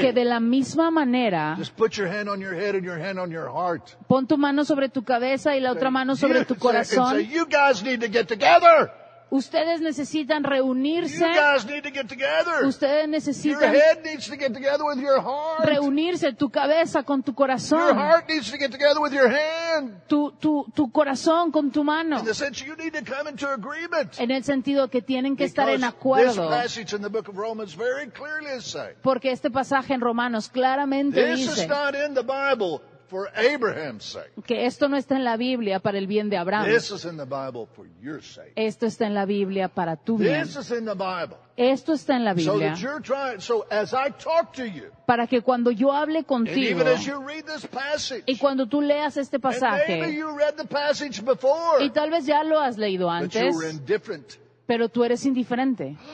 que 0.00 0.12
de 0.12 0.24
la 0.24 0.40
misma 0.40 0.90
manera, 0.90 1.54
just 1.56 1.76
put 1.76 1.96
your 1.96 2.08
hand 2.08 2.28
on 2.28 2.40
your 2.40 2.54
head 2.54 2.74
and 2.74 2.84
your 2.84 2.98
hand 2.98 3.18
on 3.18 3.30
your 3.30 3.48
heart. 3.48 3.96
pon 4.08 4.26
tu 4.26 4.36
mano 4.36 4.64
sobre 4.64 4.88
tu 4.88 5.02
cabeza 5.02 5.54
y 5.56 5.60
la 5.60 5.72
otra 5.72 5.90
mano 5.90 6.16
sobre 6.16 6.44
tu 6.44 6.54
and 6.54 6.60
say, 6.86 6.96
corazón. 6.96 7.30
you 7.30 7.46
guys 7.46 7.82
need 7.82 8.00
to 8.00 8.08
get 8.08 8.26
together. 8.26 8.90
Ustedes 9.34 9.80
necesitan 9.80 10.42
You 10.44 10.50
reunirse, 10.50 11.18
guys 11.18 11.64
need 11.64 11.82
to 11.84 11.90
get 11.90 12.06
together. 12.06 12.66
ustedes 12.66 13.00
Your 13.00 13.08
necesitan 13.08 13.74
head 13.74 14.02
needs 14.04 14.26
to 14.28 14.36
get 14.36 14.52
together 14.52 14.84
with 14.84 14.98
your 15.00 15.22
heart. 15.22 15.64
reunirse 15.64 16.34
tu 16.34 16.50
cabeza 16.50 17.02
con 17.02 17.22
tu 17.22 17.30
Your 17.30 17.36
corazón, 17.36 17.96
heart 17.96 18.28
needs 18.28 18.50
to 18.50 18.58
get 18.58 18.70
together 18.70 19.00
with 19.00 19.14
your 19.14 19.30
hand. 19.30 20.02
tu, 20.06 20.32
tu, 20.38 20.66
tu 20.74 20.92
corazón 20.92 21.50
con 21.50 21.70
tu 21.70 21.82
mano, 21.82 22.18
In 22.18 22.26
the 22.26 22.34
sense 22.34 22.62
you 22.62 22.76
need 22.76 22.92
to 22.92 23.02
come 23.02 23.30
into 23.30 23.48
agreement. 23.48 24.20
en 24.20 24.30
el 24.30 24.44
sentido 24.44 24.88
que 24.90 25.00
tienen 25.00 25.34
que 25.34 25.44
estar 25.44 25.66
en 25.70 25.80
Because 25.80 26.26
this 26.26 26.36
acuerdo, 26.38 26.48
passage 26.50 26.94
in 26.94 27.00
the 27.00 27.08
book 27.08 27.28
of 27.28 27.36
Romans 27.38 27.74
very 27.74 28.10
clearly 28.10 28.58
is 28.58 28.64
saying, 28.64 28.96
porque 29.02 29.32
este 29.32 29.50
pasaje 29.50 29.94
en 29.94 30.02
Romanos 30.02 30.50
claramente 30.50 31.24
this 31.24 31.40
is 31.40 31.54
dice 31.56 31.66
not 31.68 31.94
in 31.94 32.12
the 32.12 32.22
Bible 32.22 32.82
for 33.12 33.28
Abraham's 33.36 34.04
sake. 34.04 34.30
que 34.46 34.64
esto 34.64 34.88
no 34.88 34.96
está 34.96 35.16
en 35.16 35.24
la 35.24 35.36
Biblia 35.36 35.80
para 35.80 35.98
el 35.98 36.06
bien 36.06 36.30
de 36.30 36.38
Abraham, 36.38 36.64
This 36.66 36.90
is 36.90 37.04
in 37.04 37.18
the 37.18 37.26
Bible 37.26 37.66
for 37.76 37.86
your 38.00 38.22
sake. 38.22 38.52
esto 38.56 38.86
está 38.86 39.06
en 39.06 39.12
la 39.14 39.26
Biblia 39.26 39.68
para 39.68 39.96
tu 39.96 40.16
bien, 40.16 40.44
This 40.44 40.56
is 40.56 40.70
in 40.70 40.86
the 40.86 40.94
Bible. 40.94 41.36
esto 41.58 41.92
está 41.92 42.16
en 42.16 42.24
la 42.24 42.30
So 42.34 42.54
Biblia 42.54 42.70
that 42.70 42.78
you're 42.80 43.02
trying, 43.02 43.40
so 43.40 43.66
as 43.70 43.92
I 43.92 44.08
talk 44.10 44.54
to 44.54 44.64
you, 44.64 44.90
para 45.06 45.26
que 45.26 45.42
cuando 45.42 45.70
yo 45.70 45.92
hable 45.92 46.16
and 46.16 46.26
contigo 46.26 46.70
even 46.80 46.88
as 46.88 47.04
you 47.06 47.20
read 47.22 47.44
this 47.44 47.66
passage, 47.66 48.24
y 48.26 48.38
cuando 48.38 48.66
tú 48.66 48.80
leas 48.80 49.18
este 49.18 49.36
and 49.36 49.44
maybe 49.44 49.58
pasaje, 49.60 50.12
you 50.14 50.34
read 50.34 50.54
the 50.56 50.66
passage 50.66 51.22
before, 51.22 51.84
y 51.84 51.90
tal 51.90 52.08
vez 52.10 52.24
ya 52.24 52.42
lo 52.42 52.58
has 52.58 52.78
leído 52.78 53.08
but 53.08 53.30
you 53.34 53.40
antes, 53.40 53.54
were 53.54 53.68
indifferent. 53.68 54.38
pero 54.66 54.88
tú 54.88 55.04
eres 55.04 55.26
indiferente. 55.26 55.98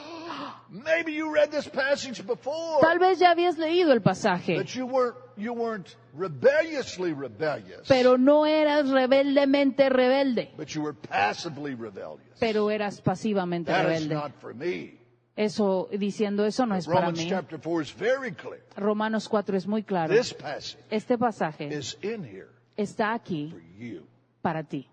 Maybe 0.71 1.13
you 1.13 1.33
read 1.33 1.49
this 1.49 1.67
passage 1.67 2.23
before, 2.23 2.79
Tal 2.81 2.99
vez 2.99 3.17
ya 3.17 3.31
habías 3.31 3.57
leído 3.57 3.91
el 3.91 4.01
pasaje, 4.01 4.55
but 4.55 4.67
you 4.75 4.85
weren't, 4.85 5.15
you 5.39 5.53
weren't 5.53 5.95
rebelliously 6.13 7.13
rebellious, 7.13 7.87
pero 7.87 8.17
no 8.17 8.45
eras 8.45 8.89
rebeldemente 8.89 9.89
rebelde, 9.89 10.51
but 10.57 10.69
you 10.75 10.81
were 10.81 10.93
passively 10.93 11.75
rebellious. 11.75 12.37
pero 12.39 12.69
eras 12.69 13.01
pasivamente 13.01 13.71
That 13.71 13.85
is 13.91 14.01
rebelde. 14.07 14.13
not 14.15 14.31
for 14.41 14.53
me. 14.53 14.95
Eso, 15.35 15.87
diciendo 15.97 16.45
eso 16.45 16.65
no 16.65 16.75
es 16.75 16.85
para 16.85 16.99
Romans 17.01 17.19
mí. 17.19 17.29
chapter 17.29 17.57
4 17.59 17.81
is 17.81 17.91
very 17.95 18.31
clear. 18.33 18.61
Romanos 18.75 19.27
4 19.29 19.55
es 19.55 19.65
muy 19.67 19.83
claro. 19.83 20.13
This 20.13 20.33
passage 20.33 20.77
Este 20.91 21.17
pasaje 21.17 21.67
is 21.73 21.97
in 22.01 22.23
here 22.25 22.49
está 22.77 23.13
aquí 23.13 23.49
for 23.51 23.61
you. 23.81 24.03
para 24.41 24.63
ti. 24.63 24.89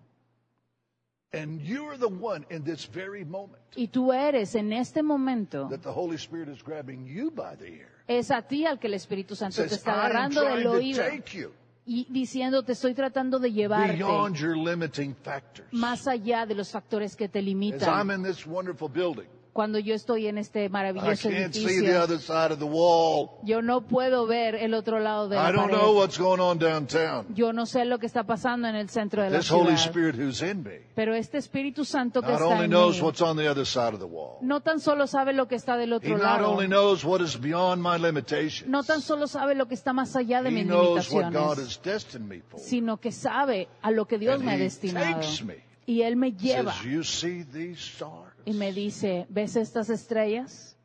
And 1.33 1.59
you 1.61 1.87
are 1.89 1.97
the 1.97 2.07
one 2.07 2.45
in 2.49 2.63
this 2.63 2.85
very 2.85 3.25
moment 3.25 3.61
Y 3.75 3.87
tú 3.89 4.13
eres 4.13 4.55
en 4.55 4.71
este 4.71 5.03
momento, 5.03 5.67
that 5.69 5.81
the 5.83 5.91
Holy 5.91 6.15
Spirit 6.15 6.47
is 6.47 6.61
grabbing 6.63 7.05
you 7.05 7.29
by 7.31 7.55
the 7.57 7.67
ear. 7.67 7.91
Es 8.07 8.31
a 8.31 8.41
ti 8.41 8.65
al 8.65 8.79
que 8.79 8.87
el 8.87 8.93
Espíritu 8.93 9.35
Santo 9.35 9.61
te 9.63 9.75
está 9.75 9.93
agarrando 9.93 10.41
del 10.43 10.65
oído 10.67 11.03
y 11.85 12.05
diciendo 12.09 12.63
te 12.63 12.73
estoy 12.73 12.93
tratando 12.93 13.39
de 13.39 13.51
llevarte 13.51 14.03
más 15.71 16.07
allá 16.07 16.45
de 16.45 16.55
los 16.55 16.71
factores 16.71 17.15
que 17.15 17.29
te 17.29 17.41
limitan. 17.41 17.79
Cuando 19.57 19.79
yo 19.79 19.95
estoy 19.95 20.27
en 20.27 20.37
este 20.37 20.65
I 20.65 20.69
maravilloso 20.69 21.29
can't 21.29 21.51
see 21.51 21.63
the 21.63 21.69
edificio, 21.87 22.03
other 22.03 22.19
side 22.19 22.53
of 22.53 22.59
the 22.59 22.65
wall. 22.65 23.39
yo 23.43 23.63
no 23.63 23.81
puedo 23.81 24.27
ver 24.27 24.53
el 24.53 24.75
otro 24.75 24.99
lado 24.99 25.27
de 25.29 25.35
I 25.35 25.39
la 25.39 25.51
don't 25.51 25.71
know 25.71 25.79
pared. 25.79 25.95
what's 25.95 26.19
going 26.19 26.39
on 26.39 26.59
downtown. 26.59 27.25
Yo 27.33 27.51
no 27.53 27.65
sé 27.65 27.83
lo 27.85 27.97
que 27.97 28.05
está 28.05 28.23
pasando 28.23 28.67
en 28.67 28.75
el 28.75 28.87
centro 28.89 29.23
de 29.23 29.31
la 29.31 29.39
This 29.39 29.49
Holy 29.51 29.75
ciudad. 29.75 29.87
Spirit 29.87 30.15
who's 30.15 30.43
in 30.43 30.61
me 30.61 30.81
Pero 30.93 31.15
este 31.15 31.39
Espíritu 31.39 31.85
Santo 31.85 32.21
que 32.21 32.27
not 32.27 32.41
está 32.41 32.47
only 32.53 32.65
en 32.65 32.69
knows 32.69 32.97
mí 32.97 33.01
what's 33.01 33.19
on 33.23 33.35
the 33.35 33.49
other 33.49 33.65
side 33.65 33.95
of 33.95 33.99
the 33.99 34.05
wall. 34.05 34.37
no 34.41 34.59
tan 34.59 34.79
solo 34.79 35.07
sabe 35.07 35.33
lo 35.33 35.47
que 35.47 35.55
está 35.55 35.75
del 35.75 35.89
He 35.91 35.95
otro 35.95 36.17
not 36.19 36.21
lado, 36.21 36.51
only 36.51 36.67
knows 36.67 37.03
what 37.03 37.19
is 37.21 37.35
beyond 37.35 37.81
my 37.81 37.97
limitations. 37.97 38.69
no 38.69 38.83
tan 38.83 39.01
solo 39.01 39.25
sabe 39.25 39.55
lo 39.55 39.67
que 39.67 39.73
está 39.73 39.91
más 39.91 40.15
allá 40.15 40.43
de 40.43 40.49
He 40.49 40.51
mis 40.51 40.67
knows 40.67 41.09
what 41.11 41.33
God 41.33 41.57
limitaciones, 41.57 41.65
has 41.65 41.81
destined 41.81 42.27
me 42.29 42.41
for. 42.47 42.59
sino 42.59 42.97
que 42.97 43.11
sabe 43.11 43.69
a 43.81 43.89
lo 43.89 44.05
que 44.05 44.19
Dios 44.19 44.35
And 44.35 44.45
me 44.45 44.51
ha 44.51 44.55
he 44.55 44.59
destinado. 44.59 45.15
takes 45.19 45.43
me. 45.43 45.65
Y 45.87 46.03
Él 46.03 46.15
me 46.15 46.33
lleva 46.33 46.73
says, 46.73 46.83
you 46.85 47.01
see 47.03 47.43
these 47.43 47.79
stars? 47.79 48.26
Y 48.47 48.53
me 48.53 48.71
dice, 48.71 49.25
¿ves 49.29 49.57
estas 49.57 49.89
estrellas? 49.89 50.77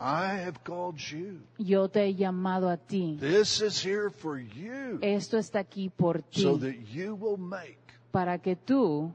I 0.00 0.38
have 0.46 0.62
called 0.62 0.96
you. 1.10 1.40
Yo 1.58 1.88
te 1.88 2.04
he 2.04 2.14
llamado 2.14 2.68
a 2.70 2.76
ti. 2.76 3.16
This 3.20 3.60
is 3.60 3.84
here 3.84 4.08
for 4.10 4.38
you 4.38 5.00
Esto 5.02 5.36
está 5.38 5.58
aquí 5.58 5.90
por 5.90 6.22
ti, 6.22 6.42
so 6.42 6.56
that 6.58 6.76
you 6.94 7.16
will 7.16 7.36
make 7.36 7.76
para 8.12 8.38
que 8.38 8.54
tú 8.54 9.12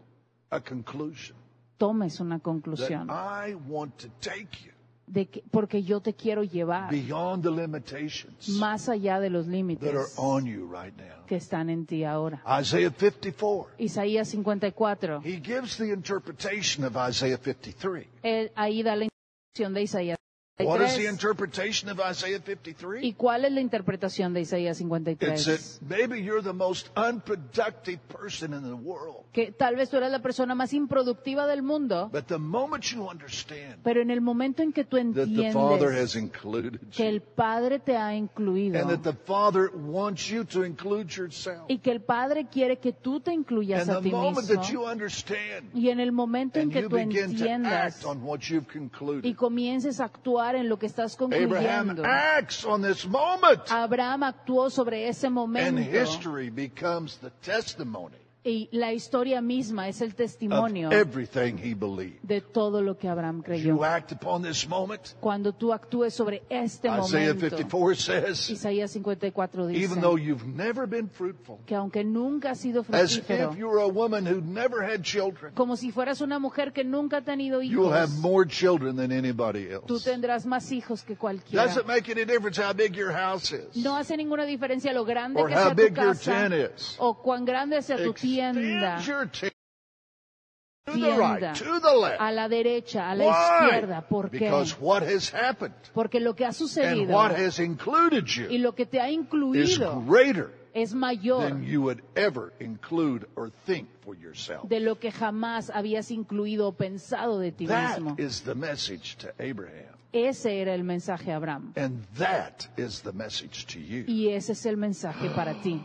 a 0.50 0.60
conclusion 0.60 1.38
tomes 1.78 2.20
una 2.20 2.36
that 2.36 2.44
conclusión, 2.44 3.10
I 3.10 3.56
want 3.56 3.98
to 4.00 4.10
take 4.20 4.50
you 4.66 4.73
de 5.14 5.28
que, 5.28 5.44
porque 5.52 5.84
yo 5.84 6.02
te 6.02 6.14
quiero 6.14 6.44
llevar 6.44 6.90
beyond 6.90 7.44
the 7.44 7.52
limitations 7.52 8.50
más 8.60 8.90
allá 8.90 9.20
de 9.20 9.30
los 9.30 9.46
that 9.46 9.52
are 9.52 9.58
límites 9.58 10.14
on 10.18 10.46
you 10.46 10.66
right 10.66 10.96
now. 10.98 11.24
que 11.28 11.36
están 11.36 11.70
en 11.70 11.86
ti 11.86 12.04
ahora. 12.04 12.42
Isaiah 12.60 12.90
54. 12.92 13.76
Isaías 13.78 14.28
54, 14.30 15.22
He 15.24 15.40
gives 15.40 15.78
the 15.78 15.92
interpretation 15.94 16.84
of 16.84 16.96
Isaiah 16.98 17.38
53. 17.38 18.08
él 18.24 18.52
ahí 18.56 18.82
da 18.82 18.96
la 18.96 19.06
interpretación 19.06 19.74
de 19.74 19.82
Isaías 19.84 20.18
What 20.60 20.82
is 20.82 20.94
the 20.96 21.08
53. 21.08 21.10
interpretation 21.10 21.90
of 21.90 22.00
Isaiah 22.00 22.40
53? 22.40 23.04
¿Y 23.04 23.14
cuál 23.14 23.44
es 23.44 23.52
la 23.52 23.60
interpretación 23.60 24.36
de 24.36 24.42
Isaías 24.42 24.80
It's 24.80 24.88
53? 24.88 25.46
that 25.46 25.82
maybe 25.90 26.22
you're 26.22 26.44
the 26.44 26.54
most 26.54 26.92
unproductive 26.96 27.98
person 28.08 28.54
in 28.54 28.62
the 28.62 28.76
world. 28.76 29.26
Que 29.34 29.52
tal 29.52 29.76
vez 29.76 29.90
tú 29.90 29.98
eres 29.98 30.12
la 30.12 30.20
persona 30.22 30.54
más 30.54 30.72
improductiva 30.74 31.48
del 31.48 31.64
mundo, 31.64 32.08
But 32.14 32.28
the 32.28 32.38
moment 32.38 32.84
you 32.84 33.10
understand 33.10 33.80
pero 33.84 34.04
en 34.04 34.12
el 34.12 34.22
momento 34.22 34.62
en 34.62 34.74
que 34.74 34.84
tú 34.84 34.98
that 34.98 35.26
the 35.26 35.52
Father 35.52 35.88
entiendes 35.88 36.04
has 36.04 36.16
included 36.16 36.80
que 36.92 37.10
el 37.10 37.22
Padre 37.22 37.80
te 37.80 37.98
ha 37.98 38.14
incluido 38.16 38.80
and 38.80 38.92
that 38.92 39.02
the 39.02 39.18
Father 39.26 39.72
wants 39.74 40.30
you 40.30 40.44
to 40.46 40.64
include 40.64 41.10
yourself, 41.16 41.64
y 41.68 41.80
que 41.80 41.90
el 41.90 42.02
Padre 42.02 42.46
quiere 42.46 42.78
que 42.78 42.94
tú 42.94 43.20
te 43.22 43.34
incluyas 43.34 43.90
and 43.90 43.98
a 43.98 44.02
the 44.02 44.10
ti 44.10 44.12
moment 44.12 44.48
that 44.48 44.70
you 44.70 44.82
mismo, 44.82 44.92
understand 44.92 45.72
y 45.74 45.90
en 45.90 46.00
el 46.00 46.12
momento 46.12 46.60
en 46.60 46.70
que 46.70 46.88
tú 46.88 46.98
entiendas 46.98 48.06
y 49.24 49.34
comiences 49.34 50.00
a 50.00 50.06
actuar 50.06 50.53
en 50.56 50.70
lo 50.70 50.78
que 50.78 50.86
estás 50.88 51.16
Abraham 51.20 51.88
concluyendo. 51.88 52.04
acts 52.06 52.66
on 52.66 52.82
this 52.82 53.06
moment, 53.06 53.62
Abraham 53.72 54.24
actuó 54.24 54.70
sobre 54.70 55.08
ese 55.08 55.28
and 55.28 55.80
history 55.80 56.50
becomes 56.50 57.18
the 57.18 57.32
testimony 57.42 58.23
y 58.46 58.68
la 58.74 58.92
historia 58.92 59.40
misma 59.42 59.88
es 59.88 60.02
el 60.02 60.10
of 60.10 60.16
testimonio 60.16 60.92
everything 60.92 61.56
he 61.58 61.74
believed. 61.74 62.20
de 62.24 62.42
todo 62.42 62.82
lo 62.82 62.98
que 62.98 63.08
Abraham 63.08 63.40
As 63.40 63.46
creyó. 63.46 63.64
you 63.78 63.84
act 63.86 64.12
upon 64.12 64.42
this 64.44 64.68
moment, 64.68 65.16
Cuando 65.22 65.54
tú 65.54 65.72
actúes 65.72 66.14
sobre 66.14 66.44
este 66.50 66.90
Isaiah 66.90 67.34
momento, 67.34 67.40
54 67.58 67.96
says, 67.96 68.50
Isaías 68.50 68.92
54 68.92 69.68
dice 69.68 69.82
even 69.86 70.02
though 70.02 70.18
you've 70.18 70.46
never 70.46 70.86
been 70.86 71.08
fruitful, 71.10 71.60
que 71.66 71.74
aunque 71.74 72.04
nunca 72.04 72.52
has 72.52 72.60
sido 72.60 72.82
as 72.92 73.16
fructífero, 73.16 73.52
if 73.54 73.58
you 73.58 73.70
were 73.70 73.82
a 73.82 73.88
woman 73.88 74.26
who 74.28 74.42
never 74.42 74.84
had 74.84 75.02
children, 75.04 75.54
como 75.56 75.78
si 75.78 75.92
fueras 75.94 76.20
una 76.20 76.38
mujer 76.38 76.74
que 76.74 76.84
nunca 76.84 77.18
ha 77.18 77.22
tenido 77.22 77.62
you'll 77.62 77.94
have 77.94 78.10
hijos, 78.10 78.20
more 78.22 78.46
children 78.46 78.98
than 78.98 79.14
anybody 79.14 79.68
tú 79.88 79.96
else. 79.96 80.04
tendrás 80.12 80.46
más 80.46 80.70
hijos 80.74 81.04
que 81.04 81.16
cualquiera. 81.16 81.64
Doesn't 81.66 81.88
make 81.88 82.12
any 82.12 82.26
difference 82.26 82.62
how 82.62 82.74
big 82.74 82.94
your 82.94 83.14
house 83.14 83.54
is. 83.54 83.74
No 83.78 83.96
hace 83.96 84.18
ninguna 84.18 84.44
diferencia 84.44 84.92
lo 84.92 85.06
grande 85.06 85.40
Or 85.40 85.48
que 85.48 85.56
how 85.56 85.68
sea 85.70 85.76
tu 85.76 85.82
your 85.84 85.94
casa 85.94 86.50
tent 86.50 86.72
is. 86.76 86.96
o 87.00 87.14
cuán 87.22 87.46
grande 87.46 87.82
sea 87.82 87.96
tu 87.96 88.12
tienda, 88.12 88.33
Tienda, 88.34 88.98
right, 91.18 91.56
to 91.56 91.80
the 91.80 91.96
left. 91.96 92.20
a 92.20 92.32
la 92.32 92.50
derecha, 92.50 93.10
a 93.10 93.16
la 93.16 93.26
izquierda. 93.26 94.02
¿Por 94.08 94.30
qué? 94.30 94.40
Because 94.40 94.76
what 94.80 95.04
has 95.04 95.34
happened 95.34 95.74
Porque 95.94 96.20
lo 96.20 96.36
que 96.36 96.46
ha 96.46 96.52
sucedido 96.52 97.16
what 97.16 97.32
has 97.32 97.60
included 97.60 98.26
y 98.26 98.58
you 98.58 98.60
lo 98.60 98.74
que 98.74 98.86
te 98.86 99.00
ha 99.00 99.10
is 99.10 99.18
incluido 99.18 100.04
greater 100.06 100.52
es 100.74 100.94
mayor 100.94 101.42
than 101.42 101.64
you 101.64 101.82
would 101.82 102.02
ever 102.16 102.52
include 102.60 103.28
or 103.36 103.52
think 103.66 103.88
for 104.02 104.16
yourself. 104.16 104.68
de 104.68 104.80
lo 104.80 105.00
que 105.00 105.12
jamás 105.12 105.70
habías 105.70 106.12
incluido 106.12 106.68
o 106.68 106.72
pensado 106.74 107.40
de 107.40 107.52
ti 107.52 107.68
mismo. 107.68 108.16
That 108.16 108.20
is 108.20 108.42
the 108.42 108.56
message 108.56 109.16
to 109.18 109.30
Abraham. 109.40 109.96
Ese 110.12 110.62
era 110.62 110.76
el 110.76 110.84
mensaje 110.84 111.32
a 111.32 111.38
Abraham. 111.38 111.74
And 111.76 112.06
that 112.18 112.66
is 112.78 113.02
the 113.02 113.14
message 113.14 113.66
to 113.68 113.80
you. 113.80 114.04
Y 114.08 114.30
ese 114.30 114.52
es 114.52 114.66
el 114.66 114.78
mensaje 114.78 115.30
para 115.30 115.62
ti. 115.62 115.82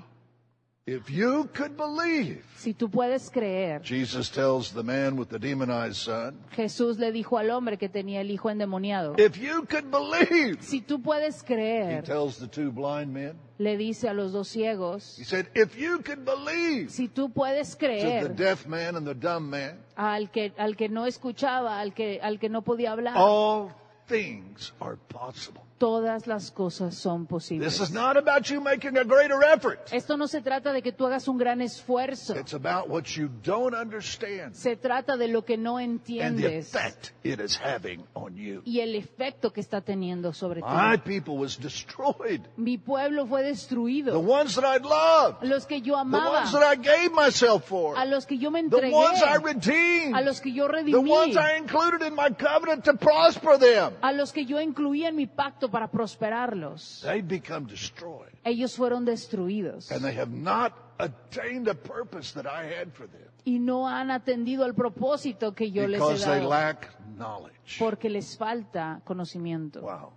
If 0.89 1.11
you 1.11 1.51
could 1.53 1.77
believe, 1.77 2.43
Si 2.57 2.73
tú 2.73 2.91
puedes 2.91 3.29
creer, 3.29 3.83
Jesus 3.83 4.31
tells 4.31 4.73
the 4.73 4.83
man 4.83 5.19
with 5.19 5.29
the 5.29 5.39
demonized 5.39 5.97
son, 5.97 6.39
Jesús 6.57 6.99
le 6.99 7.13
dijo 7.13 7.37
al 7.37 7.51
hombre 7.51 7.77
que 7.77 7.91
tenía 7.91 8.23
el 8.23 8.31
hijo 8.31 8.49
endemoniado, 8.49 9.15
if 9.19 9.37
you 9.37 9.67
could 9.67 9.91
believe, 9.91 10.63
si 10.63 10.81
tú 10.81 11.03
puedes 11.03 11.43
he 11.43 11.47
creer, 11.47 12.05
tells 12.05 12.39
the 12.39 12.49
two 12.49 12.73
blind 12.73 13.13
men, 13.13 13.39
le 13.59 13.77
dice 13.77 14.09
a 14.09 14.15
los 14.15 14.33
dos 14.33 14.49
ciegos, 14.49 15.19
he 15.19 15.25
said, 15.25 15.51
if 15.55 15.77
you 15.77 15.99
could 15.99 16.25
believe 16.25 16.89
si 16.89 17.07
tú 17.07 17.31
puedes 17.31 17.73
to 17.73 17.81
the 17.81 17.87
creer 17.87 18.35
deaf 18.35 18.67
man 18.67 18.97
and 18.97 19.07
the 19.07 19.15
dumb 19.15 19.51
man, 19.51 19.79
al 19.95 20.31
que, 20.31 20.55
al 20.57 20.75
que 20.75 20.89
no 20.89 21.05
escuchaba, 21.05 21.81
al 21.81 21.93
que, 21.93 22.19
al 22.23 22.39
que 22.39 22.49
no 22.49 22.63
podía 22.63 22.93
hablar, 22.93 23.15
all 23.15 23.71
things 24.07 24.73
are 24.81 24.97
possible. 25.11 25.68
Todas 25.79 26.27
las 26.27 26.51
cosas 26.51 26.95
son 26.95 27.27
This 27.27 27.51
is 27.51 27.59
posibles. 27.59 27.91
not 27.93 28.17
about 28.17 28.51
you 28.51 28.61
making 28.61 28.97
a 28.99 29.05
greater 29.05 29.39
effort. 29.55 29.79
Esto 29.93 30.17
no 30.17 30.27
se 30.27 30.41
trata 30.43 30.73
de 30.73 30.83
que 30.83 30.93
tú 30.93 31.07
hagas 31.07 31.29
un 31.29 31.39
gran 31.39 31.61
esfuerzo, 31.63 32.35
It's 32.37 32.53
about 32.55 32.89
what 32.89 33.05
you 33.17 33.29
don't 33.43 33.75
understand 33.75 34.55
se 34.55 34.77
trata 34.77 35.17
de 35.17 35.29
lo 35.29 35.45
que 35.45 35.57
no 35.57 35.77
and 35.79 36.01
the 36.05 36.15
entiendes 36.21 36.75
effect 36.75 37.13
it 37.25 37.41
is 37.41 37.57
having 37.57 38.05
on 38.15 38.37
you. 38.37 38.63
y 38.65 38.81
el 38.81 38.95
efecto 38.95 39.53
que 39.53 39.61
está 39.61 39.81
teniendo 39.81 40.33
sobre 40.33 40.61
My 40.63 40.97
ti. 40.99 41.03
people 41.21 41.37
was 41.37 41.57
destroyed. 41.59 42.41
Mi 42.57 42.77
pueblo 42.79 43.27
fue 43.27 43.43
The 43.43 43.49
destruido. 43.49 44.19
ones 44.21 44.55
that 44.57 44.65
I 44.65 44.79
loved, 44.83 45.43
Los 45.45 45.67
que 45.67 45.81
yo 45.81 45.95
the 45.95 46.01
amaba, 46.01 46.31
ones 46.41 46.53
that 46.53 46.63
I 46.63 46.77
gave 46.77 47.11
myself 47.13 47.65
for, 47.69 47.97
a 47.97 48.05
los 48.05 48.27
que 48.27 48.37
yo 48.39 48.51
me 48.51 48.61
the 48.63 48.77
entregué, 48.77 48.93
ones 48.95 49.23
I 49.23 49.37
redeemed, 49.43 50.15
a 50.17 50.21
los 50.23 50.41
que 50.41 50.53
yo 50.53 50.67
the 50.67 50.73
redimí, 50.73 51.09
ones 51.11 51.37
I 51.37 51.57
included 51.59 52.03
in 52.07 52.15
my 52.15 52.31
covenant 52.31 52.85
to 52.85 52.95
prosper 52.95 53.59
them. 53.59 53.95
a 54.03 54.13
los 54.13 54.33
que 54.33 54.45
yo 54.45 54.61
incluía 54.61 55.09
en 55.09 55.17
mi 55.17 55.27
pacto 55.27 55.68
para 55.71 55.91
prosperarlos. 55.91 57.01
They 57.03 57.23
become 57.23 57.67
destroyed. 57.67 58.33
Ellos 58.45 58.77
fueron 58.77 59.05
destruidos 59.05 59.91
And 59.93 60.03
they 60.03 60.15
have 60.19 60.31
not 60.33 60.73
attained 60.99 61.69
a 61.69 61.75
purpose 61.75 62.33
that 62.35 62.47
I 62.47 62.65
had 62.67 62.93
for 62.93 63.07
them 63.09 63.29
y 63.45 63.59
no 63.61 63.89
han 63.89 64.11
atendido 64.11 64.65
al 64.65 64.75
propósito 64.75 65.55
que 65.55 65.71
yo 65.71 65.87
les 65.87 66.01
he 66.01 66.05
because 66.05 66.25
they 66.27 66.45
lack 66.45 66.89
knowledge. 67.17 67.79
porque 67.79 68.11
les 68.11 68.37
falta 68.37 69.01
conocimiento. 69.05 69.81
Wow. 69.81 70.13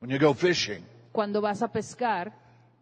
When 0.00 0.10
you 0.10 0.18
go 0.18 0.32
fishing, 0.34 0.82
Cuando 1.12 1.40
vas 1.40 1.62
a 1.62 1.68
pescar, 1.68 2.32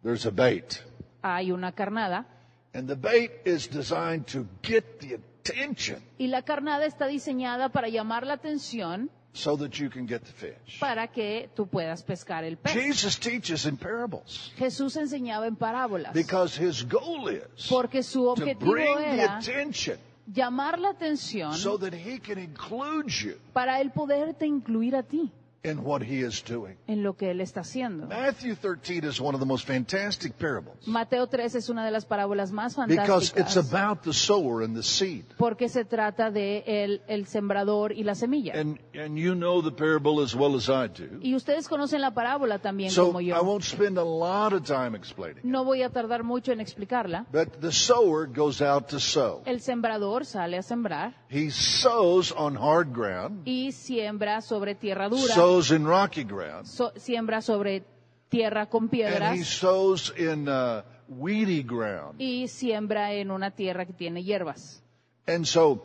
there's 0.03 0.25
a 0.25 0.31
bait. 0.31 0.83
hay 1.21 1.51
una 1.51 1.71
carnada 1.73 2.25
And 2.73 2.87
the 2.87 2.95
bait 2.95 3.31
is 3.45 3.67
designed 3.67 4.27
to 4.27 4.45
get 4.61 4.99
the 4.99 5.15
attention 5.15 6.01
y 6.19 6.27
la 6.27 6.43
carnada 6.43 6.85
está 6.85 7.07
diseñada 7.07 7.69
para 7.69 7.89
llamar 7.89 8.25
la 8.27 8.33
atención 8.35 9.09
so 9.33 9.55
that 9.55 9.79
you 9.79 9.89
can 9.89 10.05
get 10.05 10.21
the 10.23 10.31
fish. 10.31 10.79
para 10.79 11.07
que 11.07 11.49
tú 11.55 11.67
puedas 11.67 12.03
pescar 12.03 12.43
el 12.43 12.57
pez. 12.57 12.73
Jesus 12.73 13.17
teaches 13.19 13.65
in 13.65 13.77
parables 13.77 14.51
Jesús 14.57 14.95
enseñaba 14.97 15.47
en 15.47 15.55
parábolas 15.55 16.13
because 16.13 16.57
his 16.57 16.83
goal 16.83 17.29
is 17.29 17.67
porque 17.69 18.03
su 18.03 18.23
to 18.23 18.31
objetivo 18.31 18.71
bring 18.71 18.95
the 18.97 19.21
era 19.21 19.37
attention 19.37 19.97
llamar 20.31 20.79
la 20.79 20.89
atención 20.89 21.53
so 21.53 21.77
that 21.77 21.93
he 21.93 22.19
can 22.19 22.37
include 22.39 23.09
you 23.09 23.35
para 23.53 23.79
él 23.81 23.91
poderte 23.91 24.45
incluir 24.45 24.95
a 24.95 25.03
ti 25.03 25.31
in 25.63 25.79
what 25.83 26.01
he 26.03 26.25
is 26.25 26.41
doing. 26.43 26.77
en 26.87 27.03
lo 27.03 27.15
que 27.17 27.31
él 27.31 27.41
está 27.41 27.61
haciendo. 27.61 28.07
Matthew 28.07 28.55
13 28.55 29.05
is 29.07 29.19
one 29.19 29.35
of 29.35 29.39
the 29.41 29.45
most 29.45 29.67
fantastic 29.67 30.33
parables 30.37 30.87
Mateo 30.87 31.27
3 31.27 31.55
es 31.55 31.69
una 31.69 31.83
de 31.85 31.91
las 31.91 32.05
parábolas 32.05 32.51
más 32.51 32.75
because 32.87 33.33
it's 33.37 33.55
fantásticas 33.55 33.73
about 33.73 34.01
the 34.03 34.13
sower 34.13 34.63
and 34.63 34.75
the 34.75 34.83
seed. 34.83 35.25
porque 35.37 35.67
se 35.67 35.83
trata 35.85 36.31
de 36.31 36.63
el, 36.65 37.01
el 37.07 37.25
sembrador 37.27 37.91
y 37.91 38.03
la 38.03 38.15
semilla. 38.15 38.53
And, 38.59 38.79
and 38.95 39.17
you 39.17 39.33
know 39.35 39.61
the 39.61 39.71
parable 39.71 40.23
as 40.23 40.33
well 40.33 40.55
as 40.55 40.69
I 40.69 40.87
do. 40.87 41.19
Y 41.21 41.35
ustedes 41.35 41.67
conocen 41.67 42.01
la 42.01 42.11
parábola 42.11 42.59
también 42.59 42.91
So 42.91 43.07
como 43.07 43.19
I 43.21 43.25
yo. 43.27 43.43
won't 43.43 43.63
spend 43.63 43.97
a 43.97 44.03
lot 44.03 44.53
of 44.53 44.63
time 44.63 44.95
explaining. 44.95 45.41
No 45.43 45.63
voy 45.65 45.83
a 45.83 45.89
tardar 45.89 46.23
mucho 46.23 46.51
en 46.53 46.61
explicarla. 46.61 47.25
But 47.31 47.59
the 47.59 47.71
sower 47.71 48.27
goes 48.27 48.61
out 48.61 48.87
to 48.89 48.99
sow. 48.99 49.41
El 49.45 49.59
sembrador 49.59 50.25
sale 50.25 50.57
a 50.57 50.61
sembrar 50.61 51.18
He 51.31 51.51
sows 51.51 52.31
on 52.31 52.55
hard 52.55 52.91
ground, 52.91 53.47
y 53.47 53.71
siembra 53.71 54.41
sobre 54.41 54.73
tierra 54.73 55.09
dura, 55.09 55.33
sows 55.33 55.71
in 55.71 55.85
rocky 55.85 56.23
ground, 56.23 56.65
so- 56.65 56.91
siembra 56.95 57.41
sobre 57.41 57.83
tierra 58.29 58.67
con 58.67 58.89
piedras. 58.89 59.21
and 59.21 59.37
he 59.37 59.43
sows 59.43 60.11
in 60.17 60.47
uh, 60.49 60.81
weedy 61.07 61.61
ground. 61.61 62.19
y 62.19 62.47
siembra 62.47 63.13
en 63.13 63.29
una 63.29 63.51
tierra 63.51 63.85
que 63.85 63.93
tiene 63.93 64.23
hierbas. 64.23 64.81
And 65.27 65.45
so 65.45 65.83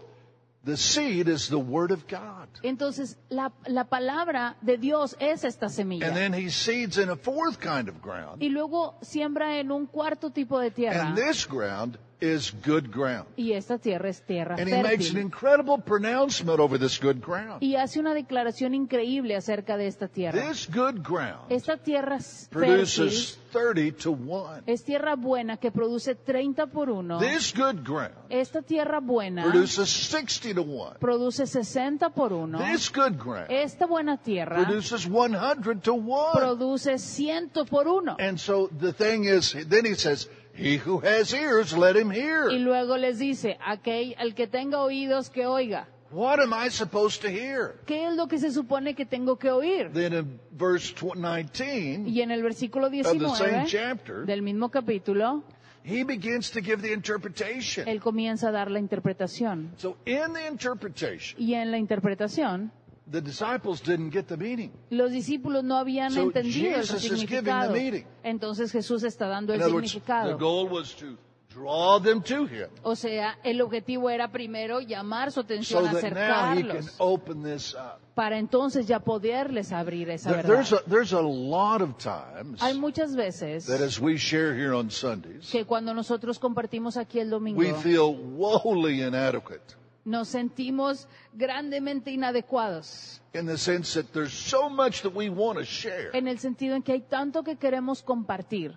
The 0.65 0.79
seed 0.79 1.29
is 1.29 1.51
the 1.51 1.59
word 1.59 1.91
of 1.91 2.07
God. 2.09 2.49
Entonces, 2.63 3.19
la, 3.29 3.53
la 3.67 3.85
palabra 3.85 4.57
de 4.63 4.79
Dios 4.79 5.15
es 5.21 5.45
esta 5.45 5.69
semilla. 5.69 6.07
And 6.07 6.17
then 6.17 6.33
he 6.33 6.49
seeds 6.49 6.97
in 6.97 7.11
a 7.11 7.17
fourth 7.17 7.61
kind 7.61 7.87
of 7.91 8.01
ground. 8.01 8.43
y 8.43 8.49
luego 8.49 8.95
siembra 9.03 9.59
en 9.59 9.71
un 9.71 9.87
cuarto 9.87 10.31
tipo 10.31 10.59
de 10.59 10.71
tierra. 10.71 11.09
And 11.09 11.17
this 11.17 11.47
ground 11.47 11.99
is 12.25 12.53
good 12.65 12.91
ground. 12.91 13.27
y 13.37 13.53
esta 13.53 13.79
tierra 13.79 14.09
es 14.09 14.23
tierra 14.23 14.57
And 14.59 14.69
he 14.69 14.83
makes 14.83 15.11
an 15.11 15.17
fértil. 15.17 15.21
incredible 15.21 15.79
pronouncement 15.79 16.59
over 16.59 16.79
this 16.79 16.99
good 16.99 17.21
ground. 17.21 17.63
Y 17.63 17.77
hace 17.77 18.01
una 18.01 18.15
declaración 18.15 18.75
increíble 18.75 19.37
acerca 19.37 19.77
de 19.77 19.87
esta 19.87 20.09
tierra. 20.09 20.49
This 20.49 20.69
good 20.69 21.03
ground 21.07 21.41
Esta 21.51 21.77
tierra 21.77 22.17
es 22.17 22.49
fértil 22.51 22.51
produces 22.51 23.39
30 23.53 24.03
to 24.03 24.11
1. 24.13 24.63
es 24.67 24.83
tierra 24.85 25.15
buena 25.17 25.57
que 25.59 25.71
produce 25.71 26.15
30 26.15 26.67
por 26.67 26.91
1. 26.91 27.19
This 27.21 27.53
good 27.55 27.85
ground 27.85 28.15
Esta 28.31 28.63
tierra 28.63 29.01
buena 29.01 29.45
produces 29.45 29.89
60 29.91 30.55
to 30.55 30.63
1. 30.63 30.99
produce 30.99 31.47
60 31.47 32.11
por 32.11 32.33
1. 32.33 32.59
This 32.73 32.91
good 32.91 33.17
ground 33.17 33.47
Esta 33.51 33.87
buena 33.87 34.17
tierra 34.17 34.57
produces 34.65 35.07
100 35.07 35.83
to 35.83 35.95
1. 35.95 36.33
produce 36.35 36.99
100 36.99 37.67
por 37.69 37.87
1. 37.87 38.17
And 38.19 38.39
so 38.39 38.69
the 38.81 38.93
thing 38.93 39.25
is, 39.25 39.55
then 39.69 39.85
he 39.85 39.95
says, 39.95 40.29
He 40.57 40.77
who 40.79 41.01
has 41.01 41.33
ears, 41.35 41.77
let 41.77 41.97
him 41.97 42.11
Y 42.13 42.17
hear. 42.21 42.51
luego 42.53 42.97
les 42.97 43.19
dice, 43.19 43.57
aquel, 43.65 44.15
el 44.19 44.35
que 44.35 44.47
tenga 44.47 44.81
oídos 44.83 45.29
que 45.31 45.47
oiga. 45.47 45.89
What 46.13 46.39
am 46.39 46.53
I 46.55 46.69
supposed 46.71 47.23
to 47.23 47.29
hear? 47.29 47.75
¿Qué 47.87 48.07
es 48.07 48.15
lo 48.15 48.29
que 48.29 48.39
se 48.39 48.53
supone 48.53 48.95
que 48.95 49.05
tengo 49.05 49.37
que 49.37 49.51
oír? 49.51 49.91
Then 49.93 50.13
in 50.13 50.41
verse 50.53 50.95
tw- 50.95 51.15
19 51.17 52.09
Y 52.09 52.21
en 52.23 52.31
el 52.31 52.41
versículo 52.43 52.87
of 52.87 52.93
the 52.93 53.03
same 53.03 53.19
19 53.19 53.67
chapter, 53.67 54.25
del 54.25 54.43
mismo 54.43 54.71
capítulo, 54.71 55.43
he 55.83 56.05
begins 56.05 56.53
to 56.53 56.61
give 56.61 56.83
the 56.83 56.93
interpretation. 56.93 57.89
él 57.89 58.01
comienza 58.01 58.49
a 58.49 58.53
dar 58.53 58.71
la 58.71 58.79
interpretación. 58.79 59.73
So 59.77 59.97
in 60.07 60.33
the 60.35 60.47
interpretation, 60.47 61.35
Y 61.43 61.55
en 61.55 61.73
la 61.73 61.79
interpretación, 61.79 62.71
the 63.11 63.21
disciples 63.21 63.83
didn't 63.83 64.11
get 64.11 64.27
the 64.27 64.37
meaning. 64.37 64.73
los 64.91 65.11
discípulos 65.11 65.63
no 65.65 65.77
habían 65.77 66.11
So 66.13 66.23
entendido 66.23 66.75
el 66.77 66.83
Jesus 66.83 67.05
is 67.05 67.11
giving 67.27 67.45
the 67.45 67.69
significado. 67.69 68.07
Entonces 68.23 68.73
Jesús 68.73 69.03
está 69.03 69.29
dando 69.29 69.53
el 69.53 69.61
In 69.61 69.65
other 69.65 69.75
words, 69.75 69.93
the 69.93 70.01
significado. 70.01 70.39
goal 70.39 70.69
was 70.71 70.95
to 70.97 71.17
draw 71.55 72.01
them 72.01 72.21
to 72.23 72.47
him 72.47 72.69
O 72.83 72.97
sea, 72.97 73.39
el 73.45 73.61
objetivo 73.61 74.11
era 74.11 74.33
primero 74.33 74.81
llamar 74.81 75.31
su 75.31 75.35
so 75.37 75.41
atención, 75.43 75.85
can 75.85 75.97
acercarlos, 75.97 76.95
open 76.99 77.43
this 77.45 77.75
up. 77.75 78.01
para 78.17 78.39
entonces 78.39 78.87
ya 78.89 78.99
poderles 79.01 79.71
abrir 79.71 80.09
esa 80.11 80.31
There- 80.31 80.43
There's 80.43 80.71
verdad. 80.71 80.85
a, 80.87 80.91
there's 80.91 81.13
a 81.13 81.21
lot 81.23 81.81
of 81.83 81.97
times 81.99 82.61
Hay 82.61 82.75
muchas 82.77 83.15
veces 83.15 83.67
that 83.67 83.81
as 83.81 84.01
we 84.01 84.17
share 84.17 84.53
here 84.55 84.73
on 84.75 84.91
Sundays, 84.91 85.49
que 85.51 85.65
cuando 85.65 85.93
nosotros 85.95 86.39
compartimos 86.41 86.97
aquí 86.97 87.21
el 87.21 87.31
domingo, 87.31 87.61
we 87.61 87.73
feel 87.75 88.15
woefully 88.17 89.03
inadequate 89.03 89.63
nos 90.05 90.29
sentimos 90.29 91.09
grandemente 91.33 92.11
inadecuados, 92.11 93.21
in 93.35 93.47
the 93.47 93.57
sense 93.59 94.01
that 94.01 94.13
there's 94.13 94.33
so 94.33 94.69
much 94.69 95.03
that 95.03 95.13
we 95.15 95.29
want 95.29 95.59
to 95.59 95.65
share, 95.65 96.11
en 96.13 96.29
el 96.29 96.39
sentido 96.39 96.75
en 96.77 96.83
que 96.83 96.93
hay 96.93 97.01
tanto 97.01 97.43
que 97.43 97.57
queremos 97.57 98.03
compartir, 98.03 98.77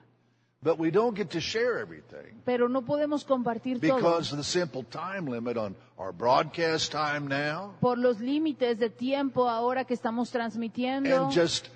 but 0.62 0.80
we 0.80 0.90
don't 0.90 1.16
get 1.16 1.30
to 1.30 1.40
share 1.40 1.80
everything 1.80 2.42
pero 2.46 2.68
no 2.68 2.82
podemos 2.84 3.24
compartir 3.24 3.80
todo. 3.80 3.96
because 3.96 4.32
of 4.32 4.38
the 4.38 4.44
simple 4.44 4.84
time 4.84 5.26
limit 5.30 5.58
on 5.58 5.76
our 5.98 6.12
broadcast 6.12 6.92
time 6.92 7.28
now 7.28 7.74
por 7.80 7.98
los 7.98 8.20
límites 8.20 8.80
de 8.80 8.90
tiempo 8.90 9.48
ahora 9.48 9.86
que 9.86 9.94
estamos 9.94 10.32
transmitiendo. 10.32 11.26
and 11.26 11.32
just 11.32 11.70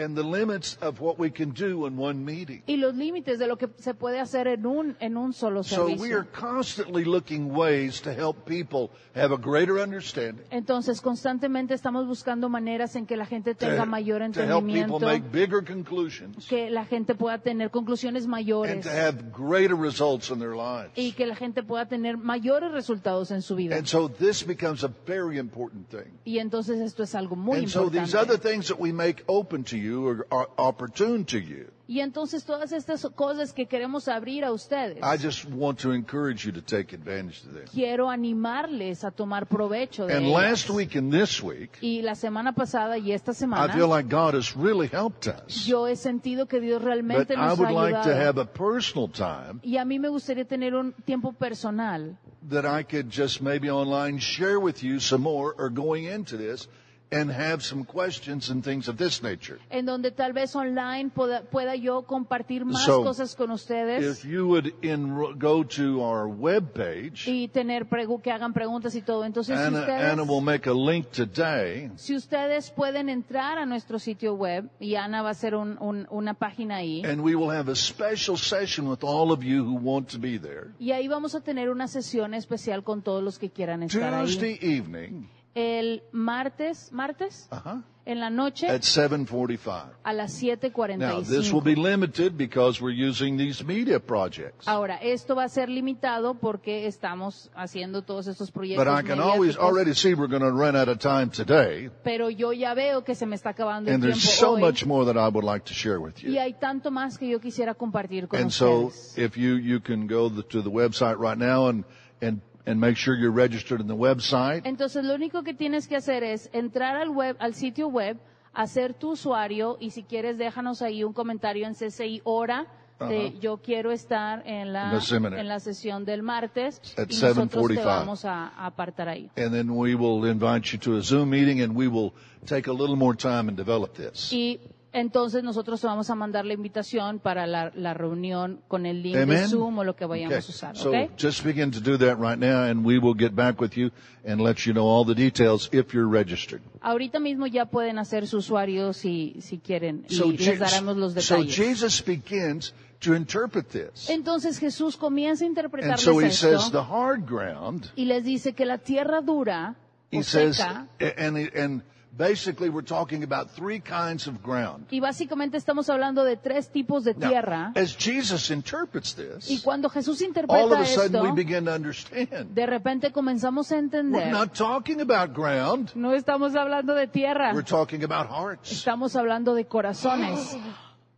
and 0.00 0.16
the 0.16 0.22
limits 0.22 0.78
of 0.80 1.00
what 1.00 1.18
we 1.18 1.30
can 1.30 1.50
do 1.50 1.86
in 1.86 1.98
one 1.98 2.24
meeting. 2.24 2.62
y 2.66 2.76
los 2.76 2.94
límites 2.94 3.38
de 3.38 3.46
lo 3.46 3.56
que 3.58 3.68
se 3.78 3.94
puede 3.94 4.18
hacer 4.20 4.46
en 4.48 4.66
un 4.66 4.96
en 5.00 5.16
un 5.16 5.32
solo 5.32 5.62
So 5.62 5.86
we 5.86 5.92
servicio. 5.96 6.18
are 6.18 6.26
constantly 6.32 7.04
looking 7.04 7.54
ways 7.54 8.00
to 8.02 8.12
help 8.12 8.44
people 8.46 8.90
have 9.14 9.32
a 9.32 9.36
greater 9.38 9.78
understanding, 9.80 10.44
Entonces, 10.50 11.00
constantemente 11.00 11.74
estamos 11.74 12.06
buscando 12.06 12.48
maneras 12.48 12.96
en 12.96 13.06
que 13.06 13.16
la 13.16 13.26
gente 13.26 13.54
tenga 13.54 13.84
mayor 13.84 14.20
to, 14.20 14.32
to 14.32 14.42
help 14.46 14.64
people 14.66 14.80
entendimiento, 14.96 15.00
make 15.00 15.24
bigger 15.32 15.62
conclusions, 15.64 16.46
que 16.48 16.70
la 16.70 16.84
gente 16.84 17.14
pueda 17.14 17.38
tener 17.38 17.70
conclusiones 17.70 18.24
and 18.24 18.30
mayores 18.30 18.84
to 18.84 18.90
have 18.90 19.30
greater 19.32 19.76
results 19.76 20.30
in 20.30 20.38
their 20.38 20.54
lives. 20.56 20.90
y 20.96 21.12
que 21.12 21.26
la 21.26 21.34
gente 21.36 21.62
pueda 21.62 21.86
tener 21.86 22.16
mayores 22.16 22.72
resultados 22.72 23.30
en 23.30 23.42
su 23.42 23.56
vida. 23.56 23.76
And 23.76 23.86
so 23.86 24.08
this 24.08 24.42
becomes 24.46 24.84
a 24.84 24.90
very 25.06 25.38
important 25.38 25.88
thing. 25.90 26.12
Y 26.24 26.38
entonces 26.38 26.80
esto 26.80 27.02
es 27.02 27.14
algo 27.14 27.36
muy 27.36 27.58
and 27.58 27.68
so 27.68 27.90
these 27.90 28.14
other 28.14 28.34
importante. 28.34 28.48
things 28.50 28.68
that 28.68 28.78
we 28.78 28.92
make 28.92 29.22
open 29.26 29.64
to 29.64 29.76
you 29.76 29.89
are, 29.98 30.26
are 30.30 30.48
opportune 30.58 31.24
to 31.24 31.38
you. 31.38 31.66
Y 31.88 31.98
entonces 32.00 32.44
todas 32.44 32.70
estas 32.70 33.04
cosas 33.16 33.52
que 33.52 33.66
queremos 33.66 34.06
abrir 34.06 34.44
a 34.44 34.52
ustedes, 34.52 34.98
I 35.02 35.16
just 35.20 35.44
want 35.46 35.80
to 35.80 35.90
encourage 35.92 36.44
you 36.46 36.52
to 36.52 36.62
take 36.62 36.94
advantage 36.94 37.42
of 37.44 37.52
them. 37.52 37.64
quiero 37.72 38.08
animarles 38.08 39.02
a 39.02 39.10
tomar 39.10 39.46
provecho 39.46 40.06
de 40.06 40.14
And 40.14 40.26
ellas. 40.26 40.40
last 40.40 40.70
week 40.70 40.94
and 40.94 41.12
this 41.12 41.42
week, 41.42 41.78
Y 41.82 42.00
la 42.02 42.14
semana 42.14 42.52
pasada 42.54 42.96
y 42.96 43.10
esta 43.10 43.32
I 43.32 43.34
semana, 43.34 43.72
feel 43.74 43.88
like 43.88 44.08
God 44.08 44.34
has 44.34 44.54
really 44.56 44.86
helped 44.86 45.26
us. 45.26 45.66
yo 45.66 45.86
he 45.88 45.96
sentido 45.96 46.46
que 46.46 46.60
Dios 46.60 46.80
But 46.80 46.86
realmente 46.86 47.34
I 47.34 47.36
nos 47.38 47.58
ha 47.58 47.62
would 47.62 47.72
like 47.74 47.94
to 48.04 48.10
ayudado. 48.10 48.24
have 48.24 48.38
a 48.40 48.44
personal 48.46 49.08
time 49.08 49.58
Y 49.64 49.76
a 49.76 49.84
mí 49.84 49.98
me 49.98 50.08
gustaría 50.08 50.44
tener 50.46 50.76
un 50.76 50.92
tiempo 51.04 51.32
personal 51.32 52.16
that 52.48 52.64
I 52.64 52.84
could 52.84 53.10
just 53.10 53.42
maybe 53.42 53.68
online 53.68 54.18
share 54.20 54.60
with 54.60 54.84
you 54.84 55.00
some 55.00 55.22
more 55.24 55.54
or 55.58 55.68
going 55.70 56.04
into 56.04 56.36
this 56.36 56.68
and 57.12 57.30
have 57.30 57.62
some 57.62 57.84
questions 57.84 58.50
and 58.50 58.62
things 58.62 58.88
of 58.88 58.96
this 58.96 59.22
nature. 59.22 59.58
en 59.70 59.84
donde 59.86 60.10
tal 60.12 60.32
vez 60.32 60.54
online 60.54 61.10
pueda, 61.10 61.42
pueda 61.42 61.74
yo 61.74 62.02
compartir 62.02 62.64
más 62.64 62.84
So, 62.84 63.02
cosas 63.02 63.34
con 63.34 63.50
ustedes 63.50 64.18
If 64.22 64.24
you 64.24 64.46
would 64.46 64.72
enro- 64.82 65.34
go 65.36 65.64
to 65.64 66.00
our 66.02 66.26
webpage, 66.28 67.26
y 67.26 67.48
tener 67.48 67.86
que 68.22 68.30
hagan 68.30 68.52
preguntas 68.52 68.94
y 68.94 69.02
todo. 69.02 69.24
Entonces, 69.24 69.58
si 69.58 69.64
Anna, 69.64 69.80
ustedes, 69.80 70.12
Anna 70.12 70.22
will 70.22 70.40
make 70.42 70.68
a 70.68 70.74
link 70.74 71.10
today 71.10 71.90
si 71.96 72.14
ustedes 72.14 72.70
pueden 72.70 73.08
entrar 73.08 73.58
a 73.58 73.66
nuestro 73.66 73.98
sitio 73.98 74.34
web 74.34 74.70
y 74.78 74.94
Ana 74.94 75.22
va 75.22 75.28
a 75.28 75.32
hacer 75.32 75.54
un- 75.54 75.76
un- 75.80 76.06
una 76.10 76.34
página 76.34 76.76
ahí 76.76 77.02
and 77.04 77.20
we 77.20 77.34
will 77.34 77.50
have 77.50 77.70
a 77.70 77.74
special 77.76 78.36
session 78.36 78.86
with 78.88 79.02
all 79.02 79.32
of 79.32 79.42
you 79.42 79.64
who 79.64 79.74
want 79.74 80.08
to 80.10 80.18
be 80.18 80.38
there. 80.38 80.68
y 80.78 80.92
ahí 80.92 81.08
vamos 81.08 81.34
a 81.34 81.40
tener 81.40 81.70
una 81.70 81.88
sesión 81.88 82.34
especial 82.34 82.84
con 82.84 83.02
todos 83.02 83.22
los 83.22 83.38
que 83.38 83.50
quieran 83.50 83.82
estar 83.82 84.14
ahí. 84.14 84.24
Tuesday 84.26 84.58
evening 84.62 85.26
El 85.54 86.02
martes, 86.12 86.92
martes, 86.92 87.48
uh-huh, 87.50 87.82
en 88.06 88.20
la 88.20 88.30
noche 88.30 88.68
at 88.68 88.82
7:45. 88.82 89.90
a 90.04 90.12
las 90.12 90.40
7:45. 90.40 90.96
Now, 90.98 91.22
this 91.22 91.52
will 91.52 91.62
be 91.62 91.74
limited 91.74 92.36
because 92.36 92.80
we're 92.80 92.94
using 92.94 93.36
these 93.36 93.64
media 93.64 93.98
projects. 93.98 94.66
Ahora, 94.66 94.96
esto 94.96 95.34
va 95.34 95.44
a 95.44 95.48
ser 95.48 95.68
limitado 95.68 96.34
porque 96.34 96.86
estamos 96.86 97.50
haciendo 97.54 98.02
todos 98.02 98.26
estos 98.28 98.50
proyectos 98.52 98.84
But 98.84 98.92
I 98.92 99.06
can 99.06 99.20
always 99.20 99.56
already 99.56 99.94
see 99.94 100.14
we're 100.14 100.28
going 100.28 100.42
to 100.42 100.52
run 100.52 100.76
out 100.76 100.88
of 100.88 100.98
time 100.98 101.30
today, 101.30 101.90
pero 102.04 102.30
yo 102.30 102.52
ya 102.52 102.74
veo 102.74 103.02
que 103.02 103.14
se 103.14 103.26
me 103.26 103.34
está 103.34 103.50
acabando 103.50 103.90
el 103.90 104.00
tiempo 104.00 104.06
and 104.06 104.14
there's 104.14 104.38
so 104.38 104.52
hoy 104.54 104.60
much 104.60 104.86
more 104.86 105.04
that 105.04 105.16
I 105.16 105.28
would 105.28 105.44
like 105.44 105.64
to 105.66 105.74
share 105.74 105.98
with 105.98 106.22
you. 106.22 106.32
y 106.32 106.38
hay 106.38 106.54
tanto 106.54 106.90
más 106.90 107.18
que 107.18 107.28
yo 107.28 107.40
quisiera 107.40 107.74
compartir 107.74 108.28
con 108.28 108.40
And 108.40 108.50
so, 108.50 108.92
if 109.16 109.36
you 109.36 109.56
you 109.56 109.80
can 109.80 110.06
go 110.06 110.28
the, 110.30 110.42
to 110.44 110.62
the 110.62 110.70
website 110.70 111.18
right 111.18 111.38
now 111.38 111.68
and 111.68 111.84
and 112.22 112.40
and 112.70 112.80
make 112.80 112.96
sure 112.96 113.16
you're 113.16 113.30
registered 113.34 113.80
in 113.80 113.86
the 113.88 113.94
website. 113.96 114.62
Entonces, 114.64 115.04
lo 115.04 115.14
único 115.14 115.42
que 115.42 115.54
tienes 115.54 115.86
que 115.88 115.96
hacer 115.96 116.22
es 116.22 116.48
entrar 116.52 116.96
al 116.96 117.10
web, 117.10 117.36
al 117.40 117.54
sitio 117.54 117.88
web, 117.88 118.16
hacer 118.52 118.94
tu 118.94 119.12
usuario 119.12 119.76
y 119.80 119.90
si 119.90 120.02
quieres 120.04 120.38
déjanos 120.38 120.82
ahí 120.82 121.04
un 121.04 121.12
comentario 121.12 121.66
en 121.66 121.74
CCI 121.74 122.20
hora 122.24 122.66
de 123.08 123.38
yo 123.40 123.56
quiero 123.58 123.92
estar 123.92 124.42
en 124.46 124.74
la 124.74 124.92
en 124.92 125.48
la 125.48 125.58
sesión 125.58 126.04
del 126.04 126.22
martes 126.22 126.82
At 126.98 127.10
y 127.10 127.14
nosotros 127.14 127.48
te 127.48 127.58
7:45. 127.58 127.84
vamos 127.84 128.24
a, 128.26 128.48
a 128.48 128.66
apartar 128.66 129.08
ahí. 129.08 129.30
And 129.38 129.52
then 129.52 129.70
we 129.70 129.94
will 129.94 130.28
invite 130.28 130.70
you 130.72 130.78
to 130.80 130.98
a 130.98 131.02
Zoom 131.02 131.30
meeting 131.30 131.62
and 131.62 131.74
we 131.74 131.88
will 131.88 132.12
take 132.44 132.68
a 132.68 132.72
little 132.74 132.96
more 132.96 133.16
time 133.16 133.48
and 133.48 133.56
develop 133.56 133.94
this. 133.94 134.30
Y 134.32 134.60
entonces 134.92 135.44
nosotros 135.44 135.80
vamos 135.82 136.10
a 136.10 136.14
mandar 136.14 136.44
la 136.44 136.54
invitación 136.54 137.18
para 137.20 137.46
la, 137.46 137.70
la 137.74 137.94
reunión 137.94 138.60
con 138.68 138.86
el 138.86 139.02
link 139.02 139.16
de. 139.16 139.46
Zoom 139.48 139.78
o 139.78 139.84
lo 139.84 139.94
que 139.94 140.04
vayamos 140.04 140.32
Okay. 140.32 140.46
a 140.46 140.72
usar, 140.72 140.76
So 140.76 140.92
just 141.16 141.44
begin 141.44 141.70
to 141.70 141.80
do 141.80 141.96
that 141.98 142.18
right 142.18 142.38
now 142.38 142.64
and 142.64 142.84
we 142.84 142.98
will 142.98 143.14
get 143.14 143.34
back 143.34 143.60
with 143.60 143.76
you 143.76 143.90
and 144.24 144.40
let 144.40 144.66
you 144.66 144.72
know 144.72 144.86
all 144.86 145.04
the 145.04 145.14
details 145.14 145.68
if 145.72 145.92
you're 145.94 146.08
registered. 146.08 146.60
Ahorita 146.80 147.20
mismo 147.20 147.46
ya 147.46 147.66
pueden 147.66 147.98
hacer 147.98 148.26
su 148.26 148.38
usuario 148.38 148.92
si, 148.92 149.36
si 149.40 149.58
quieren 149.58 150.04
y 150.08 150.14
So, 150.16 150.30
les 150.32 150.58
daremos 150.58 150.96
los 150.96 151.12
so 151.14 151.36
detalles. 151.36 151.54
Jesus 151.56 152.02
begins 152.04 152.74
to 153.00 153.14
interpret 153.14 153.68
this. 153.70 154.10
Entonces 154.10 154.58
Jesús 154.58 154.96
comienza 154.96 155.44
a 155.44 155.46
And 155.46 155.56
interpretarles 155.56 156.00
so 156.00 156.20
he 156.20 156.26
esto 156.26 156.48
says 156.58 156.70
the 156.70 156.82
hard 156.82 157.26
ground, 157.26 157.86
y 157.96 158.04
les 158.06 158.24
dice 158.24 158.52
que 158.54 158.66
la 158.66 158.78
tierra 158.78 159.22
dura 159.22 159.76
he 160.10 160.18
o 160.18 160.22
says, 160.22 160.56
seca, 160.56 160.86
and, 161.16 161.36
and 161.56 161.82
basically 162.16 162.68
we're 162.68 162.82
talking 162.84 163.22
about 163.22 163.50
three 163.50 163.80
kinds 163.80 164.26
of 164.26 164.42
ground. 164.42 164.86
y 164.90 165.00
básicamente 165.00 165.56
estamos 165.56 165.88
hablando 165.88 166.24
de 166.24 166.36
tres 166.36 166.70
tipos 166.70 167.04
de 167.04 167.14
Now, 167.14 167.28
tierra. 167.28 167.72
as 167.76 167.96
Jesus 167.96 168.50
interprets 168.50 169.16
Y 169.18 169.22
this, 169.56 169.62
cuando 169.62 169.88
Jesús 169.88 170.20
all 170.48 170.72
of 170.72 170.80
a 170.80 170.84
sudden 170.86 171.16
esto, 171.16 171.22
we 171.22 171.32
begin 171.32 171.64
to 171.64 171.72
understand. 171.72 172.54
de 172.54 172.66
repente 172.66 173.12
comenzamos 173.12 173.70
a 173.72 173.78
entender. 173.78 174.20
We're 174.22 174.30
not 174.30 174.54
talking 174.54 175.00
about 175.00 175.32
ground. 175.34 175.90
no 175.94 176.12
estamos 176.14 176.54
hablando 176.54 176.94
de 176.94 177.06
tierra, 177.06 177.52
We're 177.54 177.62
talking 177.64 178.04
about 178.04 178.28
hearts. 178.28 178.72
estamos 178.72 179.14
hablando 179.16 179.54
de 179.54 179.66
corazones. 179.66 180.56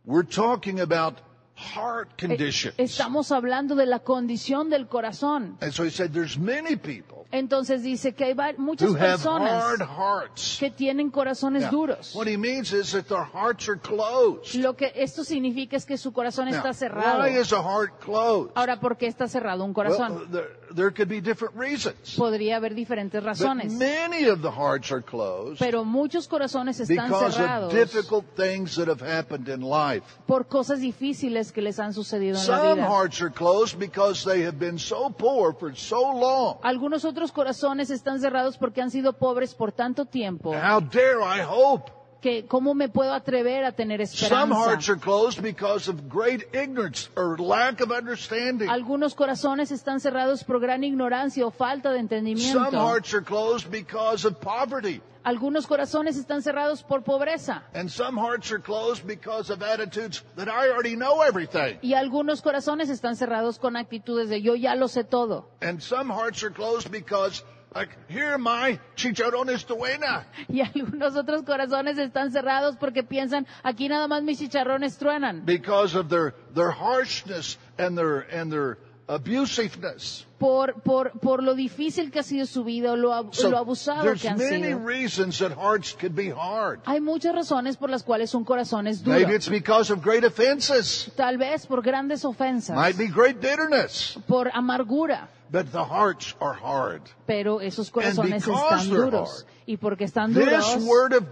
We're 0.05 0.27
talking 0.27 0.79
about 0.81 1.15
heart 1.63 2.09
Eh, 2.17 2.27
conditions. 2.27 2.75
Estamos 2.77 3.31
hablando 3.31 3.75
de 3.75 3.85
la 3.85 3.99
condición 3.99 4.69
del 4.69 4.87
corazón. 4.87 5.57
And 5.61 5.71
so 5.71 5.83
he 5.83 5.89
said, 5.89 6.11
there's 6.11 6.37
many 6.37 6.75
people 6.75 7.25
Entonces 7.31 7.81
dice 7.81 8.13
que 8.13 8.25
hay 8.25 8.35
muchas 8.57 8.87
who 8.89 8.95
have 8.95 9.13
personas 9.17 9.51
hard 9.51 9.81
hearts. 9.81 10.57
que 10.59 10.69
tienen 10.69 11.09
corazones 11.09 11.63
Now, 11.63 11.71
duros. 11.71 12.13
what 12.13 12.27
he 12.27 12.37
means 12.37 12.71
is 12.73 12.91
that 12.91 13.07
their 13.07 13.23
hearts 13.23 13.67
are 13.67 13.77
closed. 13.79 14.53
Lo 14.55 14.75
que 14.75 14.91
esto 14.95 15.23
significa 15.23 15.75
es 15.75 15.85
que 15.85 15.97
su 15.97 16.11
corazón 16.13 16.45
Now, 16.49 16.57
está 16.57 16.73
cerrado. 16.73 17.23
why 17.23 17.35
is 17.39 17.51
a 17.51 17.61
heart 17.61 17.99
closed? 17.99 18.51
Ahora, 18.55 18.79
¿por 18.79 18.97
qué 18.97 19.07
está 19.07 19.27
cerrado 19.27 19.63
un 19.65 19.73
corazón? 19.73 20.13
Well, 20.15 20.27
there, 20.31 20.49
there 20.75 20.91
could 20.91 21.07
be 21.09 21.21
different 21.21 21.55
reasons. 21.55 22.15
Podría 22.17 22.57
haber 22.57 22.73
diferentes 22.75 23.23
But 23.23 23.37
razones. 23.37 23.71
many 23.73 24.25
of 24.27 24.41
the 24.41 24.49
hearts 24.51 24.91
are 24.91 25.01
closed 25.01 25.59
Pero 25.59 25.83
muchos 25.83 26.27
corazones 26.27 26.79
están 26.79 27.07
because 27.09 27.35
of 27.37 27.45
cerrados 27.45 27.73
difficult 27.73 28.25
things 28.35 28.75
that 28.75 28.87
have 28.87 29.01
happened 29.01 29.47
in 29.49 29.61
life. 29.61 30.03
por 30.27 30.45
cosas 30.47 30.79
difíciles 30.81 31.51
que 31.51 31.61
les 31.61 31.79
han 31.79 31.93
sucedido 31.93 32.37
en 32.39 32.47
la 32.47 32.57
Some 32.57 32.75
vida. 32.75 32.87
hearts 32.89 33.21
are 33.21 33.31
closed 33.31 33.77
because 33.79 34.23
they 34.23 34.41
have 34.43 34.57
been 34.59 34.77
so 34.77 35.09
poor 35.09 35.53
for 35.53 35.75
so 35.75 36.01
long. 36.13 36.57
Algunos 36.63 37.05
otros 37.05 37.31
corazones 37.31 37.89
están 37.89 38.19
cerrados 38.19 38.57
porque 38.57 38.81
han 38.81 38.89
sido 38.91 39.13
pobres 39.13 39.53
por 39.55 39.71
tanto 39.71 40.05
tiempo 40.05 40.53
How 40.53 40.79
dare 40.79 41.21
I 41.23 41.41
hope? 41.41 41.91
Que 42.23 42.45
cómo 42.47 42.73
me 42.73 42.87
puedo 42.87 43.13
atrever 43.13 43.65
a 43.65 43.73
tener 43.73 43.99
Some 44.07 44.53
hearts 44.55 44.87
esperanza. 44.87 44.91
are 44.93 44.97
closed 44.97 45.41
because 45.43 45.89
of 45.89 46.07
great 46.07 46.47
ignorance 46.55 47.09
or 47.17 47.37
lack 47.37 47.81
of 47.81 47.91
understanding. 47.91 48.69
Algunos 48.69 49.13
corazones 49.13 49.71
están 49.71 49.99
cerrados 49.99 50.43
por 50.45 50.61
gran 50.61 50.85
ignorancia 50.85 51.45
o 51.45 51.51
falta 51.51 51.89
de 51.91 51.97
Some 51.97 52.01
entendimiento. 52.07 52.71
hearts 52.79 53.13
are 53.13 53.21
closed 53.23 53.69
because 53.69 54.25
of 54.25 54.39
poverty. 54.39 55.01
Algunos 55.25 55.67
corazones 55.67 56.17
están 56.17 56.41
cerrados 56.41 56.83
por 56.83 57.01
pobreza. 57.03 57.63
And 57.73 57.89
some 57.89 58.17
hearts 58.17 58.51
are 58.51 58.59
closed 58.61 59.05
because 59.07 59.49
of 59.49 59.61
attitudes 59.61 60.21
that 60.35 60.47
I 60.49 60.69
already 60.69 60.95
know 60.95 61.21
everything. 61.21 61.77
Y 61.81 61.93
algunos 61.93 62.41
corazones 62.41 62.89
están 62.89 63.15
cerrados 63.15 63.57
con 63.59 63.75
actitudes 63.77 64.29
de 64.29 64.41
yo 64.41 64.55
ya 64.55 64.75
lo 64.75 64.87
sé 64.87 65.03
todo. 65.05 65.49
And 65.61 65.81
some 65.81 66.09
hearts 66.13 66.43
are 66.43 66.51
closed 66.53 66.89
because, 66.91 67.43
like, 67.75 67.89
here 68.09 68.37
my 68.37 68.79
chicharrones 68.95 69.65
de 69.67 69.73
buena. 69.75 70.25
Y 70.47 70.61
algunos 70.61 71.15
otros 71.15 71.43
corazones 71.43 71.97
están 71.97 72.31
cerrados 72.31 72.75
porque 72.77 73.03
piensan, 73.03 73.45
aquí 73.63 73.87
nada 73.89 74.07
más 74.07 74.23
mis 74.23 74.39
chicharrones 74.39 74.97
truenan. 74.97 75.45
Because 75.45 75.97
of 75.97 76.09
their, 76.09 76.33
their 76.53 76.71
harshness 76.71 77.57
and 77.77 77.97
their, 77.97 78.27
and 78.31 78.51
their 78.51 78.77
abusiveness. 79.07 80.25
Por, 80.39 80.73
por, 80.81 81.11
por 81.19 81.41
lo 81.41 81.55
difícil 81.55 82.11
que 82.11 82.19
ha 82.19 82.23
sido 82.23 82.45
su 82.45 82.63
vida 82.65 82.95
lo, 82.97 83.13
ab- 83.13 83.33
So 83.33 83.49
lo 83.49 83.57
abusado 83.57 84.13
que 84.19 84.27
han 84.27 84.37
many 84.37 84.63
sido. 84.73 84.79
reasons 84.85 85.39
that 85.39 85.53
hearts 85.53 85.93
could 85.93 86.13
be 86.15 86.29
hard. 86.31 86.81
Hay 86.85 86.99
muchas 86.99 87.33
razones 87.33 87.77
por 87.77 87.89
las 87.89 88.03
cuales 88.03 88.33
un 88.35 88.43
corazón 88.43 88.87
es 88.87 89.01
duro. 89.03 89.17
Maybe 89.17 89.35
it's 89.35 89.47
because 89.49 89.89
of 89.91 90.01
great 90.03 90.25
offenses. 90.25 91.09
Tal 91.15 91.37
vez 91.37 91.65
por 91.65 91.81
grandes 91.81 92.25
ofensas, 92.25 92.75
Might 92.75 92.97
be 92.97 93.07
great 93.07 93.39
bitterness. 93.39 94.17
por 94.27 94.49
amargura. 94.53 95.29
But 95.49 95.71
the 95.71 95.83
hearts 95.85 96.35
are 96.41 96.53
hard. 96.55 97.01
Pero 97.25 97.61
esos 97.61 97.89
corazones 97.89 98.45
están 98.45 98.89
duros. 98.89 99.45
hard, 99.45 99.53
Y 99.65 99.77
porque 99.77 100.03
están 100.03 100.33
duros, 100.33 100.77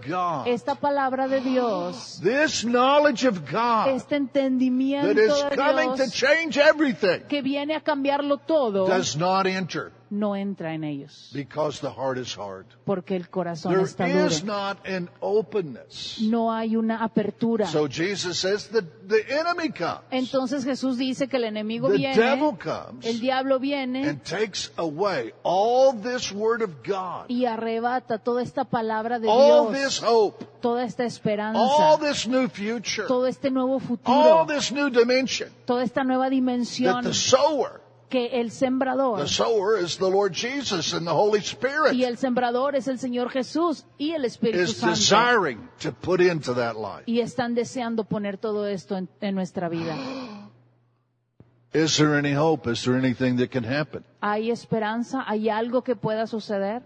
God, 0.06 0.46
esta 0.46 0.74
palabra 0.74 1.28
de 1.28 1.40
Dios, 1.42 2.18
this 2.22 2.64
knowledge 2.64 3.26
of 3.28 3.40
God 3.50 3.88
este 3.94 4.16
entendimiento 4.16 5.12
de 5.14 5.28
coming 5.54 5.90
to 5.90 5.96
Dios 5.96 6.12
change 6.12 6.56
everything 6.58 7.20
que 7.28 7.42
viene 7.42 7.74
a 7.74 7.80
cambiarlo 7.82 8.38
todo, 8.38 8.86
does 8.86 9.16
not 9.18 9.46
enter 9.46 9.92
no 10.08 10.34
entra 10.36 10.74
en 10.74 10.84
ellos. 10.84 11.30
because 11.32 11.80
the 11.80 11.90
heart 11.90 12.18
is 12.18 12.34
hard. 12.36 12.66
Porque 12.84 13.16
el 13.16 13.28
corazón 13.30 13.72
There 13.72 13.84
está 13.84 14.06
duro. 14.08 14.26
is 14.26 14.44
not 14.44 14.86
an 14.86 15.08
openness. 15.20 16.18
No 16.20 16.52
hay 16.52 16.76
una 16.76 17.02
apertura. 17.02 17.66
So 17.66 17.86
Jesus 17.88 18.38
says 18.38 18.68
that 18.72 18.84
the 19.08 19.24
enemy 19.30 19.70
comes 19.70 20.00
Entonces 20.10 20.64
Jesús 20.64 20.98
dice 20.98 21.28
que 21.28 21.36
el 21.38 21.44
enemigo 21.44 21.88
The 21.88 21.96
viene, 21.96 22.16
devil 22.16 22.58
comes 22.58 23.06
el 23.06 23.20
diablo 23.20 23.58
viene 23.58 24.06
and 24.08 24.22
takes 24.22 24.70
away 24.76 25.32
all 25.42 25.81
this 25.90 26.30
word 26.32 26.62
of 26.62 26.70
God, 26.86 27.26
y 27.28 27.46
arrebata 27.46 28.18
toda 28.18 28.42
esta 28.42 28.64
palabra 28.64 29.18
de 29.18 29.28
all 29.28 29.72
Dios, 29.72 29.84
this 29.84 30.02
hope, 30.02 30.44
toda 30.60 30.84
esta 30.84 31.02
all 31.02 31.08
esperanza, 31.08 31.98
this 32.00 32.26
new 32.28 32.48
future, 32.48 33.06
todo 33.08 33.26
este 33.26 33.50
nuevo 33.50 33.74
all 33.74 33.80
futuro, 33.80 34.46
this 34.46 34.70
new 34.70 34.88
dimension 34.90 35.50
toda 35.66 35.82
esta 35.82 36.04
nueva 36.04 36.24
that 36.24 36.30
dimensión 36.30 37.02
the 37.02 37.12
sower, 37.12 37.80
que 38.08 38.40
el 38.40 38.50
sembrador 38.50 39.18
the 39.18 39.26
sower 39.28 39.78
is 39.78 39.96
the 39.98 40.08
Lord 40.08 40.32
Jesus 40.32 40.92
and 40.92 41.06
the 41.06 41.12
Holy 41.12 41.40
y 41.40 41.42
Spirit, 41.42 42.04
el 42.04 42.16
sembrador 42.16 42.76
es 42.76 42.86
el 42.86 42.98
Señor 42.98 43.30
Jesús 43.30 43.84
y 43.98 44.12
el 44.12 44.24
Espíritu 44.24 44.62
is 44.62 44.76
Santo 44.76 44.94
desiring 44.94 45.68
to 45.80 45.92
put 45.92 46.20
into 46.20 46.54
that 46.54 46.76
life. 46.76 47.04
y 47.06 47.20
están 47.20 47.54
deseando 47.54 48.04
poner 48.04 48.38
todo 48.38 48.66
esto 48.66 48.96
en, 48.96 49.08
en 49.20 49.34
nuestra 49.34 49.68
vida. 49.68 49.96
Is 51.74 51.96
there 51.96 52.16
any 52.18 52.32
hope? 52.34 52.66
Is 52.70 52.84
there 52.84 52.96
anything 52.96 53.36
that 53.38 53.50
can 53.50 53.64
happen? 53.64 54.04
¿Hay 54.20 54.50
esperanza? 54.50 55.24
¿Hay 55.26 55.48
algo 55.48 55.82
que 55.82 55.96
pueda 55.96 56.26
suceder? 56.26 56.82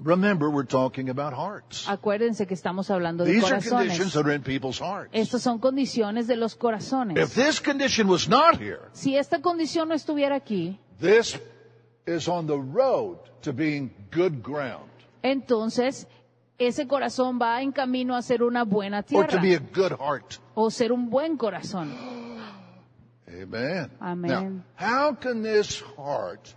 Remember, 0.00 0.48
we're 0.48 0.62
talking 0.64 1.10
about 1.10 1.34
hearts. 1.34 1.84
Acuérdense 1.88 2.46
que 2.46 2.54
estamos 2.54 2.88
hablando 2.88 3.24
de 3.24 3.32
These 3.32 3.46
are 3.52 3.60
conditions 3.60 3.98
corazones. 3.98 4.12
that 4.12 4.26
are 4.26 4.32
in 4.34 4.42
people's 4.42 4.78
hearts. 4.78 5.10
Estas 5.12 5.42
son 5.42 5.58
condiciones 5.58 6.28
de 6.28 6.36
los 6.36 6.52
If 6.52 6.58
corazones. 6.60 7.34
this 7.34 7.58
condition 7.60 8.06
was 8.08 8.28
not 8.28 8.60
here, 8.60 8.88
Si 8.92 9.16
esta 9.16 9.40
condición 9.40 9.88
no 9.88 9.94
estuviera 9.96 10.36
aquí, 10.36 10.78
this 11.00 11.36
is 12.06 12.28
on 12.28 12.46
the 12.46 12.56
road 12.56 13.18
to 13.42 13.52
being 13.52 13.90
good 14.12 14.40
ground 14.42 14.88
entonces 15.22 16.06
ese 16.58 16.86
corazón 16.86 17.38
va 17.42 17.60
en 17.60 17.72
camino 17.72 18.14
a 18.16 18.22
ser 18.22 18.44
una 18.44 18.62
buena 18.64 18.98
or 19.12 19.26
to 19.26 19.38
tierra 19.38 19.42
be 19.42 19.54
a 19.54 19.58
good 19.58 19.92
heart. 19.98 20.36
o 20.54 20.70
ser 20.70 20.92
un 20.92 21.10
buen 21.10 21.36
corazón. 21.36 21.92
Amen. 23.38 23.90
Amen. 24.02 24.28
Now, 24.28 24.62
how 24.74 25.12
can 25.12 25.42
this 25.42 25.80
heart 25.80 26.52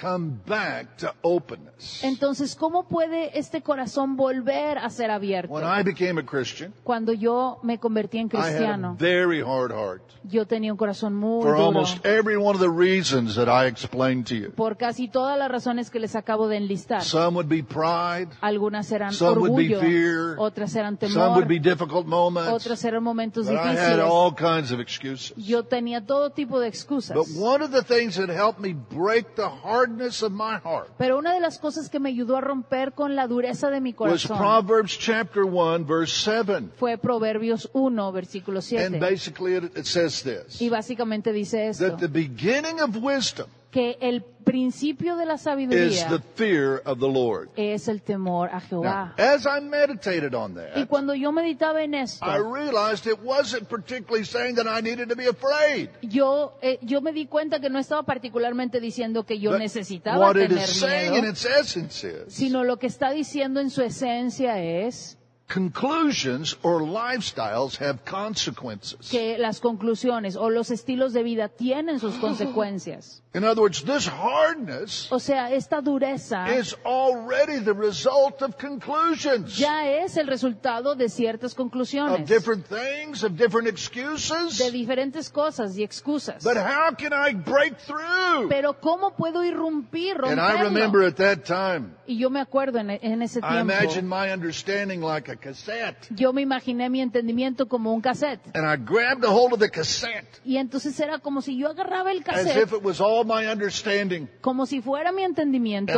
come 0.00 0.40
back 0.46 0.96
to 0.98 1.14
openness? 1.22 2.02
Entonces, 2.02 2.54
¿cómo 2.54 2.88
puede 2.88 3.38
este 3.38 3.62
corazón 3.62 4.16
volver 4.16 4.78
a 4.78 4.90
ser 4.90 5.10
abierto? 5.10 5.52
When 5.52 5.64
I 5.64 5.82
became 5.82 6.20
a 6.20 6.24
Christian, 6.24 6.72
Cuando 6.84 7.12
yo 7.12 7.58
me 7.62 7.78
convertí 7.78 8.18
en 8.18 8.28
I 8.32 8.36
had 8.36 8.40
a 8.40 8.48
cristiano, 8.48 8.96
very 8.98 9.40
hard 9.40 9.72
heart 9.72 10.02
yo 10.24 10.46
tenía 10.46 10.72
un 10.72 10.76
corazón 10.76 11.14
muy 11.14 11.42
for 11.42 11.52
duro 11.52 11.66
almost 11.66 12.04
every 12.04 12.36
one 12.36 12.54
of 12.54 12.60
the 12.60 12.68
reasons 12.70 13.34
that 13.36 13.48
I 13.48 13.66
explained 13.66 14.26
to 14.26 14.34
you. 14.34 14.50
por 14.50 14.76
casi 14.76 15.08
todas 15.08 15.38
las 15.38 15.50
razones 15.50 15.90
que 15.90 15.98
les 16.00 16.14
acabo 16.16 16.48
de 16.48 16.56
enlistar. 16.56 17.02
Some 17.02 17.36
would 17.36 17.48
be 17.48 17.62
pride, 17.62 18.28
Algunas 18.40 18.90
eran 18.92 19.12
some 19.12 19.40
would 19.40 19.56
be 19.56 19.74
orgullo, 19.74 19.80
fear, 19.80 20.36
otras 20.38 20.74
eran 20.76 20.98
some 20.98 21.12
temor, 21.12 21.36
would 21.36 21.48
be 21.48 21.58
difficult 21.58 22.06
moments, 22.06 22.50
otras 22.50 22.84
eran 22.84 23.02
momentos 23.02 23.46
but 23.46 23.56
I 23.56 23.74
had 23.76 23.98
difíciles. 23.98 24.10
all 24.10 24.34
kinds 24.34 24.72
of 24.72 24.80
excuses. 24.80 25.32
Yo 25.36 25.64
tenía 25.64 26.04
todo 26.04 26.30
tipo 26.30 26.60
de 26.60 26.68
excusas. 26.68 27.16
But 27.16 27.28
one 27.36 27.62
of 27.62 27.70
the 27.70 27.82
things 27.82 28.16
that 28.16 28.28
helped 28.28 28.60
me 28.60 28.74
break 28.74 29.34
the 29.36 29.48
hardness 29.88 30.22
of 30.22 30.32
my 30.32 30.58
heart 30.58 30.90
Pero 30.98 31.18
una 31.18 31.34
de 31.34 31.40
las 31.40 31.58
cosas 31.58 31.88
que 31.88 31.98
me 31.98 32.10
ayudó 32.10 32.36
a 32.36 32.40
romper 32.40 32.92
con 32.92 33.16
la 33.16 33.26
dureza 33.26 33.70
de 33.70 33.80
mi 33.80 33.94
was 33.98 34.26
Proverbs 34.26 34.98
chapter 34.98 35.44
1 35.44 35.84
verse 35.86 36.12
7. 36.24 36.70
fue 36.76 36.98
Proverbios 36.98 37.68
1, 37.72 38.12
versículo 38.12 38.60
And 38.76 39.00
basically 39.00 39.56
it, 39.56 39.76
it 39.76 39.86
says 39.86 40.22
this, 40.22 40.60
Y 40.60 40.68
básicamente 40.68 41.32
dice 41.32 41.68
esto, 41.68 41.88
that 41.88 41.98
the 41.98 42.08
beginning 42.08 42.80
of 42.80 42.96
wisdom 42.96 43.46
que 43.70 43.98
el 44.00 44.22
principio 44.22 45.16
de 45.16 45.26
la 45.26 45.34
is 45.34 45.42
sabiduría 45.42 46.08
the 46.08 46.20
fear 46.36 46.80
of 46.86 46.98
the 47.00 47.06
Lord. 47.06 47.50
es 47.56 47.86
el 47.86 48.00
temor 48.00 48.48
a 48.48 48.60
Now, 48.60 48.60
Jehová. 48.60 49.14
as 49.18 49.46
I 49.46 49.60
meditated 49.60 50.34
on 50.34 50.52
Y 50.52 50.54
that, 50.80 50.88
cuando 50.88 51.12
yo 51.14 51.30
meditaba 51.32 51.82
en 51.82 51.92
esto, 51.94 52.24
I 52.24 52.38
realized 52.38 53.06
it 53.06 53.18
wasn't 53.22 53.68
particularly 53.68 54.24
saying 54.24 54.54
that 54.54 54.66
I 54.66 54.80
needed 54.80 55.10
to 55.10 55.16
be 55.16 55.26
afraid. 55.26 55.90
yo, 56.00 56.54
eh, 56.62 56.78
yo 56.80 57.02
me 57.02 57.12
di 57.12 57.26
cuenta 57.26 57.60
que 57.60 57.68
no 57.68 57.78
estaba 57.78 58.04
particularmente 58.04 58.80
diciendo 58.80 59.24
que 59.26 59.38
yo 59.38 59.50
But 59.50 59.60
necesitaba 59.60 60.18
what 60.28 60.36
it 60.38 60.48
tener 60.48 60.62
is 60.62 60.70
saying 60.80 61.14
in 61.14 61.20
miedo, 61.24 61.30
its 61.32 61.44
essence 61.44 62.04
is 62.04 62.32
sino 62.32 62.64
lo 62.64 62.78
que 62.78 62.86
está 62.86 63.10
diciendo 63.10 63.60
en 63.60 63.68
su 63.68 63.82
esencia 63.82 64.58
es 64.62 65.16
conclusions 65.46 66.58
or 66.62 66.82
lifestyles 66.82 67.80
have 67.80 68.04
consequences. 68.04 69.08
que 69.10 69.38
las 69.38 69.60
conclusiones 69.60 70.36
o 70.36 70.50
los 70.50 70.70
estilos 70.70 71.12
de 71.14 71.22
vida 71.22 71.48
tienen 71.48 71.98
sus 72.00 72.14
consecuencias. 72.20 73.22
In 73.38 73.44
other 73.44 73.62
words, 73.62 73.84
this 73.84 74.08
hardness 74.08 75.06
O 75.12 75.20
sea, 75.20 75.52
esta 75.52 75.80
dureza 75.80 76.58
is 76.58 76.74
already 76.84 77.60
the 77.60 77.72
result 77.72 78.42
of 78.42 78.56
conclusions 78.58 79.56
ya 79.56 79.86
es 79.86 80.16
el 80.16 80.26
resultado 80.26 80.96
de 80.96 81.08
ciertas 81.08 81.52
of 81.52 81.56
conclusiones, 81.56 82.28
different 82.28 82.66
things, 82.66 83.22
of 83.22 83.36
different 83.36 83.66
de 83.66 83.70
excuses. 83.70 84.72
diferentes 84.72 85.30
cosas 85.30 85.78
y 85.78 85.84
excusas. 85.84 86.42
But 86.42 86.56
how 86.56 86.94
can 86.96 87.12
I 87.12 87.32
break 87.34 87.78
through? 87.78 88.48
Pero 88.48 88.80
¿cómo 88.80 89.14
puedo 89.14 89.44
irrumpir, 89.44 90.16
And 90.24 90.40
I 90.40 90.60
remember 90.60 91.06
at 91.06 91.16
that 91.16 91.44
time, 91.44 91.94
Y 92.06 92.18
yo 92.18 92.30
me 92.30 92.40
acuerdo 92.40 92.78
en, 92.80 92.90
en 92.90 93.22
ese 93.22 93.38
I 93.40 93.60
imagined 93.60 94.08
my 94.08 94.32
understanding 94.32 95.00
like 95.00 95.30
a 95.30 95.36
cassette. 95.36 96.08
yo 96.10 96.32
me 96.32 96.42
imaginé 96.42 96.90
mi 96.90 97.00
entendimiento 97.00 97.68
como 97.68 97.92
un 97.94 98.00
cassette. 98.00 98.40
And 98.54 98.66
I 98.66 98.76
grabbed 98.76 99.24
a 99.24 99.30
hold 99.30 99.52
of 99.52 99.60
the 99.60 99.70
cassette 99.70 100.40
Y 100.44 100.56
entonces 100.56 100.98
era 100.98 101.20
como 101.20 101.40
si 101.40 101.56
yo 101.56 101.68
agarraba 101.68 102.10
el 102.10 102.24
as 102.26 102.56
if 102.56 102.72
it 102.72 102.82
was 102.82 103.00
all 103.00 103.24
my 103.28 103.46
understanding. 103.46 104.26
como 104.40 104.66
si 104.66 104.80
fuera 104.80 105.12
mi 105.12 105.22
entendimiento, 105.22 105.92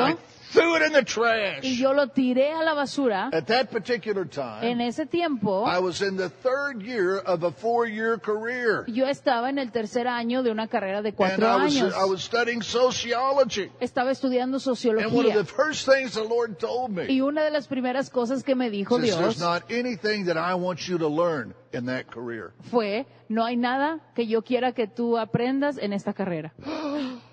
threw 0.52 0.76
it 0.76 0.82
in 0.86 0.92
the 0.92 1.02
trash. 1.04 1.62
y 1.64 1.76
yo 1.76 1.92
lo 1.92 2.08
tiré 2.08 2.52
a 2.52 2.62
la 2.62 2.74
basura. 2.74 3.30
At 3.32 3.46
that 3.46 3.70
particular 3.70 4.24
En 4.24 4.30
time, 4.78 4.86
ese 4.88 5.06
tiempo, 5.06 5.64
I 5.66 5.78
was 5.78 6.02
in 6.02 6.16
the 6.16 6.28
third 6.28 6.82
year 6.82 7.18
of 7.18 7.42
a 7.44 7.50
four-year 7.52 8.18
career. 8.18 8.84
yo 8.88 9.06
estaba 9.06 9.48
en 9.50 9.58
el 9.58 9.70
tercer 9.72 10.06
año 10.08 10.42
de 10.42 10.50
una 10.50 10.66
carrera 10.68 11.02
de 11.02 11.10
And 11.10 11.16
cuatro 11.16 11.46
I 11.46 11.64
was, 11.64 11.76
años. 11.76 11.94
I 11.96 12.04
was 12.04 12.22
studying 12.22 12.62
sociology. 12.62 13.70
Estaba 13.80 14.10
estudiando 14.10 14.58
And 14.58 15.12
one 15.12 15.26
of 15.26 15.34
the 15.34 15.44
sociología. 15.44 15.46
first 15.46 15.86
things 15.88 16.14
the 16.14 16.24
Lord 16.24 16.58
told 16.58 16.90
me, 16.90 17.06
Y 17.08 17.20
una 17.20 17.42
de 17.44 17.50
las 17.50 17.68
primeras 17.68 18.10
cosas 18.10 18.42
que 18.42 18.54
me 18.54 18.70
dijo 18.70 18.98
says, 18.98 19.16
there's 19.16 19.36
Dios 19.36 19.38
not 19.38 19.70
anything 19.70 20.24
that 20.26 20.36
I 20.36 20.54
want 20.54 20.80
you 20.88 20.98
to 20.98 21.08
learn 21.08 21.54
in 21.72 21.86
that 21.86 22.06
career. 22.10 22.52
fue, 22.70 23.06
no 23.28 23.44
hay 23.44 23.56
nada 23.56 24.00
que 24.14 24.26
yo 24.26 24.42
quiera 24.42 24.72
que 24.72 24.86
tú 24.88 25.16
aprendas 25.18 25.78
en 25.78 25.92
esta 25.92 26.12
carrera. 26.12 26.52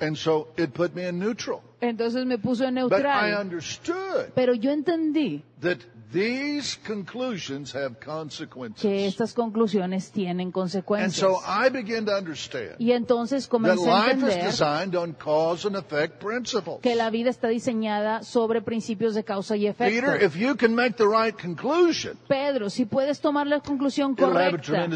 And 0.00 0.16
so 0.16 0.48
it 0.56 0.72
put 0.74 0.94
me 0.94 1.04
in 1.04 1.18
neutral. 1.18 1.62
Entonces 1.80 2.24
me 2.24 2.38
puso 2.38 2.64
en 2.64 2.88
But 2.88 3.04
I 3.04 3.34
understood 3.34 4.32
Pero 4.34 4.54
yo 4.54 4.70
entendí 4.70 5.42
that 5.60 5.78
these 6.12 6.76
conclusions 6.86 7.74
have 7.74 7.96
que 7.98 8.06
consequences. 8.06 8.84
estas 8.84 9.34
conclusiones 9.34 10.10
tienen 10.10 10.46
And 10.48 10.52
consecuencias. 10.52 11.14
so 11.14 11.38
I 11.46 11.68
began 11.70 12.04
to 12.06 12.16
understand 12.16 12.76
Y 12.78 12.92
entonces 12.92 13.46
comencé 13.46 13.90
a 13.90 14.10
entender 14.12 14.44
designed 14.44 14.94
on 14.96 15.12
cause 15.14 15.66
and 15.66 15.76
effect 15.76 16.22
principles. 16.22 16.80
que 16.82 16.94
la 16.94 17.10
vida 17.10 17.30
está 17.30 17.48
diseñada 17.48 18.22
sobre 18.22 18.62
principios 18.62 19.14
de 19.14 19.24
causa 19.24 19.56
y 19.56 19.66
efecto. 19.66 20.06
Peter, 20.06 20.22
if 20.22 20.34
you 20.36 20.56
can 20.56 20.74
make 20.74 20.96
the 20.96 21.06
right 21.06 21.36
conclusion, 21.38 22.16
Pedro, 22.28 22.70
si 22.70 22.84
puedes 22.86 23.20
tomar 23.20 23.46
la 23.46 23.60
conclusión 23.60 24.14
correcta, 24.14 24.88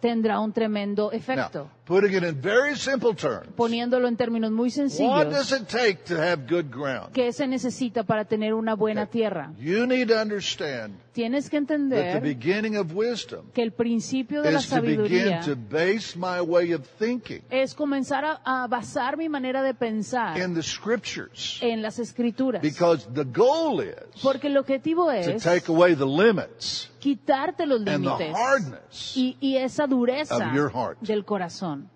tendrá 0.00 0.40
un 0.40 0.52
tremendo 0.52 1.10
Now, 1.10 1.18
efecto. 1.18 1.70
putting 1.84 2.12
it 2.14 2.22
in 2.22 2.40
very 2.40 2.76
simple 2.76 3.14
terms, 3.14 3.48
Poniéndolo 3.56 4.08
en 4.08 4.16
términos 4.16 4.50
muy 4.52 4.70
what 4.70 5.26
does 5.30 5.46
sencillos, 5.48 5.52
it 5.52 5.68
take 5.68 6.04
to 6.04 6.14
have 6.20 6.46
good 6.48 6.70
ground? 6.70 7.12
¿qué 7.12 7.32
se 7.32 7.46
necesita 7.46 8.04
para 8.04 8.24
tener 8.24 8.54
una 8.54 8.74
buena 8.74 9.06
tierra? 9.06 9.52
You 9.58 9.86
need 9.86 10.08
to 10.08 10.18
understand 10.40 10.94
Tienes 11.12 11.50
que 11.50 11.60
that 11.60 11.66
the 11.66 11.74
entender 11.74 12.20
beginning 12.20 12.76
of 12.76 12.94
wisdom 12.94 13.50
que 13.52 13.62
el 13.62 13.72
principio 13.72 14.42
de 14.42 14.50
la 14.52 14.58
is 14.58 14.68
to 14.68 14.80
begin 14.80 14.96
sabiduría 14.96 15.40
to 15.44 15.54
base 15.56 16.16
my 16.16 16.40
way 16.40 16.72
of 16.72 16.86
thinking 16.98 17.42
es 17.50 17.74
comenzar 17.74 18.24
a, 18.24 18.40
a 18.44 18.66
basar 18.68 19.16
mi 19.16 19.28
manera 19.28 19.62
de 19.62 19.74
pensar 19.74 20.38
in 20.38 20.54
the 20.54 20.62
scriptures. 20.62 21.58
en 21.62 21.82
las 21.82 21.98
escrituras. 21.98 22.62
Because 22.62 23.06
the 23.12 23.24
goal 23.24 23.80
is 23.80 23.94
Porque 24.22 24.46
el 24.48 24.56
objetivo 24.56 25.06
to 25.06 25.12
es 25.12 25.42
take 25.42 25.68
away 25.70 25.94
the 25.94 26.06
limits 26.06 26.88
quitarte 27.00 27.66
los 27.66 27.80
and 27.80 27.86
the 27.86 27.92
límites 27.98 28.34
hardness. 28.34 29.16
y, 29.16 29.36
y 29.40 29.56
esa 29.56 29.86
dureza 29.86 30.36
of 30.36 30.54
your 30.54 30.70
heart. 30.70 30.98
del 31.00 31.24
corazón. 31.24 31.88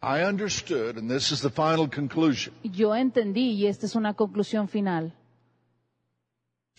I 0.00 0.22
understood, 0.22 0.96
and 0.96 1.10
this 1.10 1.32
is 1.32 1.40
the 1.40 1.50
final 1.50 1.88
conclusion. 1.88 2.54
Yo 2.62 2.94
entendí, 2.94 3.54
y 3.54 3.66
esta 3.66 3.84
es 3.86 3.96
una 3.96 4.14
conclusión 4.14 4.68
final, 4.68 5.12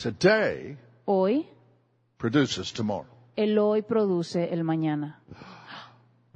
Today 0.01 0.77
hoy 1.05 1.45
produces 2.17 2.71
tomorrow. 2.71 3.05
el 3.35 3.57
hoy 3.59 3.81
produce 3.81 4.53
el 4.53 4.63
mañana. 4.63 5.21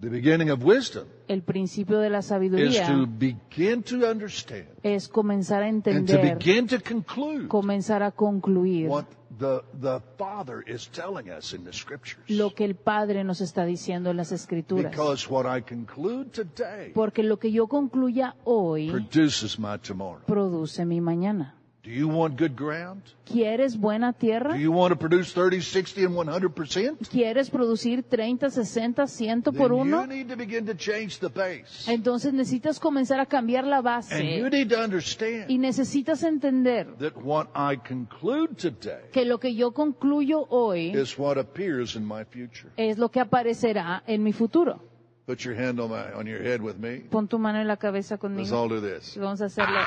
The 0.01 0.09
beginning 0.09 0.49
of 0.49 0.61
wisdom 0.65 1.05
El 1.29 1.43
principio 1.43 1.99
de 1.99 2.09
la 2.09 2.19
is 2.19 2.25
sabiduría 2.25 2.87
to 2.87 3.07
begin 3.07 3.81
to 3.83 4.05
understand 4.11 4.67
es 4.83 5.07
comenzar 5.07 5.63
a 5.63 5.67
and 5.67 5.81
to 5.81 5.91
entender, 5.91 6.37
begin 6.37 6.67
to 6.67 6.81
conclude 6.81 7.47
comenzar 7.47 8.03
a 8.03 8.11
concluir 8.11 8.89
what 8.89 9.05
the, 9.39 9.61
the 9.79 10.01
Father 10.17 10.61
is 10.67 10.89
telling 10.89 11.29
us 11.29 11.53
in 11.53 11.63
the 11.63 11.71
scriptures. 11.71 12.19
lo 12.27 12.53
que 12.53 12.65
el 12.65 12.75
Padre 12.75 13.23
nos 13.23 13.39
está 13.39 13.63
diciendo 13.63 14.09
en 14.11 14.17
las 14.17 14.33
escrituras. 14.33 14.91
Because 14.91 15.29
what 15.29 15.45
I 15.45 15.61
conclude 15.61 16.31
today 16.31 16.91
Porque 16.93 17.23
lo 17.23 17.37
que 17.39 17.49
yo 17.53 17.67
concluya 17.67 18.35
hoy 18.43 18.91
produces 18.91 19.57
my 19.57 19.77
tomorrow. 19.81 20.21
produce 20.25 20.85
mi 20.85 20.99
mañana. 20.99 21.55
Do 21.83 21.91
you 21.91 22.07
want 22.07 22.37
good 22.39 22.55
ground? 22.55 23.01
¿Quieres 23.25 23.77
buena 23.77 24.13
tierra? 24.13 24.53
Do 24.53 24.57
you 24.59 24.71
want 24.71 24.93
to 24.93 24.95
produce 24.97 25.33
30, 25.33 25.59
60, 25.59 26.05
and 26.05 26.15
100%? 26.15 27.09
¿Quieres 27.09 27.49
producir 27.49 28.03
30, 28.03 28.49
60, 28.51 29.05
100 29.05 29.43
Then 29.43 29.53
por 29.53 29.71
you 29.71 29.79
uno? 29.81 30.05
need 30.05 30.29
to 30.29 30.37
begin 30.37 30.65
to 30.65 30.75
change 30.75 31.19
the 31.19 31.27
base. 31.27 31.91
Entonces 31.91 32.31
necesitas 32.31 32.79
comenzar 32.79 33.19
a 33.19 33.25
cambiar 33.25 33.65
la 33.65 33.79
And 33.79 34.23
you 34.23 34.43
base 34.45 34.49
need 34.51 34.69
to 34.69 34.79
understand 34.81 35.51
y 35.51 35.57
necesitas 35.57 36.23
entender 36.23 36.87
that 36.99 37.17
what 37.17 37.49
I 37.53 37.75
conclude 37.75 38.55
today 38.55 39.09
que 39.11 39.25
lo 39.25 39.39
que 39.41 39.53
yo 39.53 39.73
concluyo 39.73 40.47
hoy 40.49 40.91
is 40.95 41.19
what 41.19 41.37
appears 41.37 41.97
in 41.97 42.07
my 42.07 42.23
future. 42.23 42.69
es 42.77 42.97
lo 42.97 43.09
que 43.09 43.19
aparecerá 43.19 44.03
en 44.07 44.23
mi 44.23 44.31
futuro. 44.31 44.79
Put 45.25 45.39
your 45.43 45.55
hand 45.55 45.81
on, 45.81 45.89
my, 45.89 46.13
on 46.17 46.27
your 46.27 46.41
head 46.41 46.61
with 46.61 46.77
me. 46.77 47.01
Pon 47.09 47.27
tu 47.27 47.37
mano 47.39 47.59
en 47.59 47.67
la 47.67 47.75
cabeza 47.75 48.15
Let's 48.15 48.21
conmigo. 48.21 48.55
all 48.55 48.69
do 48.69 48.79
this. 48.79 49.17
Vamos 49.17 49.41
a 49.41 49.45
hacerlo. 49.47 49.79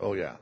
Oh, 0.00 0.14
yeah. 0.14 0.36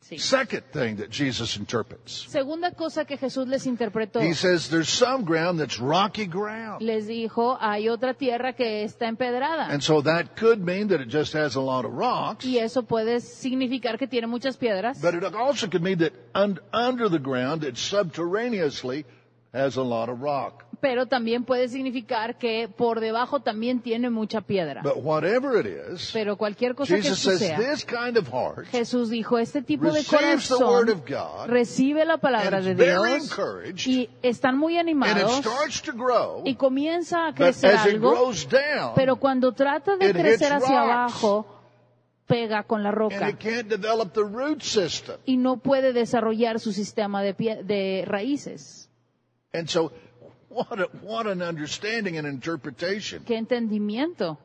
Sí. 0.00 0.18
Second 0.18 0.62
thing 0.72 0.96
that 0.96 1.10
Jesus 1.10 1.58
interprets. 1.58 2.24
Segunda 2.30 2.70
cosa 2.70 3.04
que 3.04 3.18
Jesús 3.18 3.46
les 3.46 3.66
interpretó. 3.66 4.22
He 4.22 4.32
says 4.32 4.70
there's 4.70 4.88
some 4.88 5.22
ground 5.24 5.60
that's 5.60 5.78
rocky 5.78 6.24
ground. 6.24 6.80
Les 6.80 7.06
dijo, 7.06 7.58
hay 7.60 7.90
otra 7.90 8.14
tierra 8.14 8.54
que 8.54 8.84
está 8.84 9.06
empedrada. 9.06 9.68
And 9.70 9.82
so 9.82 10.00
that 10.00 10.34
could 10.34 10.60
mean 10.64 10.88
that 10.88 11.02
it 11.02 11.08
just 11.10 11.34
has 11.34 11.56
a 11.56 11.60
lot 11.60 11.84
of 11.84 11.92
rocks. 11.92 12.46
Y 12.46 12.56
eso 12.56 12.84
puede 12.84 13.20
significar 13.20 13.98
que 13.98 14.06
tiene 14.06 14.26
muchas 14.26 14.56
piedras. 14.56 14.98
But 15.02 15.14
it 15.14 15.24
also 15.34 15.68
could 15.68 15.82
mean 15.82 15.98
that 15.98 16.14
un- 16.34 16.58
under 16.72 17.10
the 17.10 17.18
ground, 17.18 17.62
it 17.62 17.76
subterraneously 17.76 19.04
has 19.52 19.76
a 19.76 19.82
lot 19.82 20.08
of 20.08 20.22
rock. 20.22 20.64
Pero 20.80 21.06
también 21.06 21.44
puede 21.44 21.68
significar 21.68 22.38
que 22.38 22.68
por 22.68 23.00
debajo 23.00 23.40
también 23.40 23.80
tiene 23.80 24.10
mucha 24.10 24.40
piedra. 24.40 24.80
But 24.82 25.02
whatever 25.02 25.58
it 25.58 25.92
is, 25.92 26.10
Pero 26.12 26.36
cualquier 26.36 26.76
cosa 26.76 26.94
que 26.94 27.02
Jesus 27.02 27.18
says 27.18 27.38
sea, 27.40 27.58
this 27.58 27.84
kind 27.84 28.16
of 28.16 28.28
heart 28.28 28.66
Jesús 28.70 29.10
dijo, 29.10 29.38
este 29.38 29.60
tipo 29.62 29.86
de 29.86 29.98
receives 29.98 30.46
the 30.48 30.54
word 30.54 30.90
of 30.90 31.00
corazón 31.04 31.46
God 31.46 31.48
recibe 31.48 32.04
la 32.04 32.18
palabra 32.18 32.60
de 32.60 32.74
Dios 32.76 33.36
y 33.86 34.08
están 34.22 34.56
muy 34.56 34.78
animados 34.78 35.42
grow. 35.94 36.42
y 36.44 36.54
comienza 36.54 37.26
a 37.26 37.34
crecer 37.34 37.74
algo, 37.76 38.32
down, 38.48 38.92
pero 38.94 39.16
cuando 39.16 39.52
trata 39.52 39.96
de 39.96 40.12
crecer 40.12 40.52
hacia 40.52 40.80
rocks. 40.80 40.92
abajo, 40.92 41.46
pega 42.26 42.62
con 42.62 42.84
la 42.84 42.92
roca 42.92 43.36
y 45.24 45.36
no 45.38 45.56
puede 45.56 45.92
desarrollar 45.92 46.60
su 46.60 46.72
sistema 46.72 47.22
de, 47.22 47.36
pie- 47.36 47.62
de 47.64 48.04
raíces. 48.06 48.88
And 49.52 49.66
so, 49.66 49.92
what, 50.48 50.80
a, 50.80 50.88
what 51.02 51.26
an 51.26 51.42
understanding 51.42 52.16
and 52.16 52.26
interpretation. 52.26 53.22
¿Qué 53.24 53.36
entendimiento? 53.36 54.38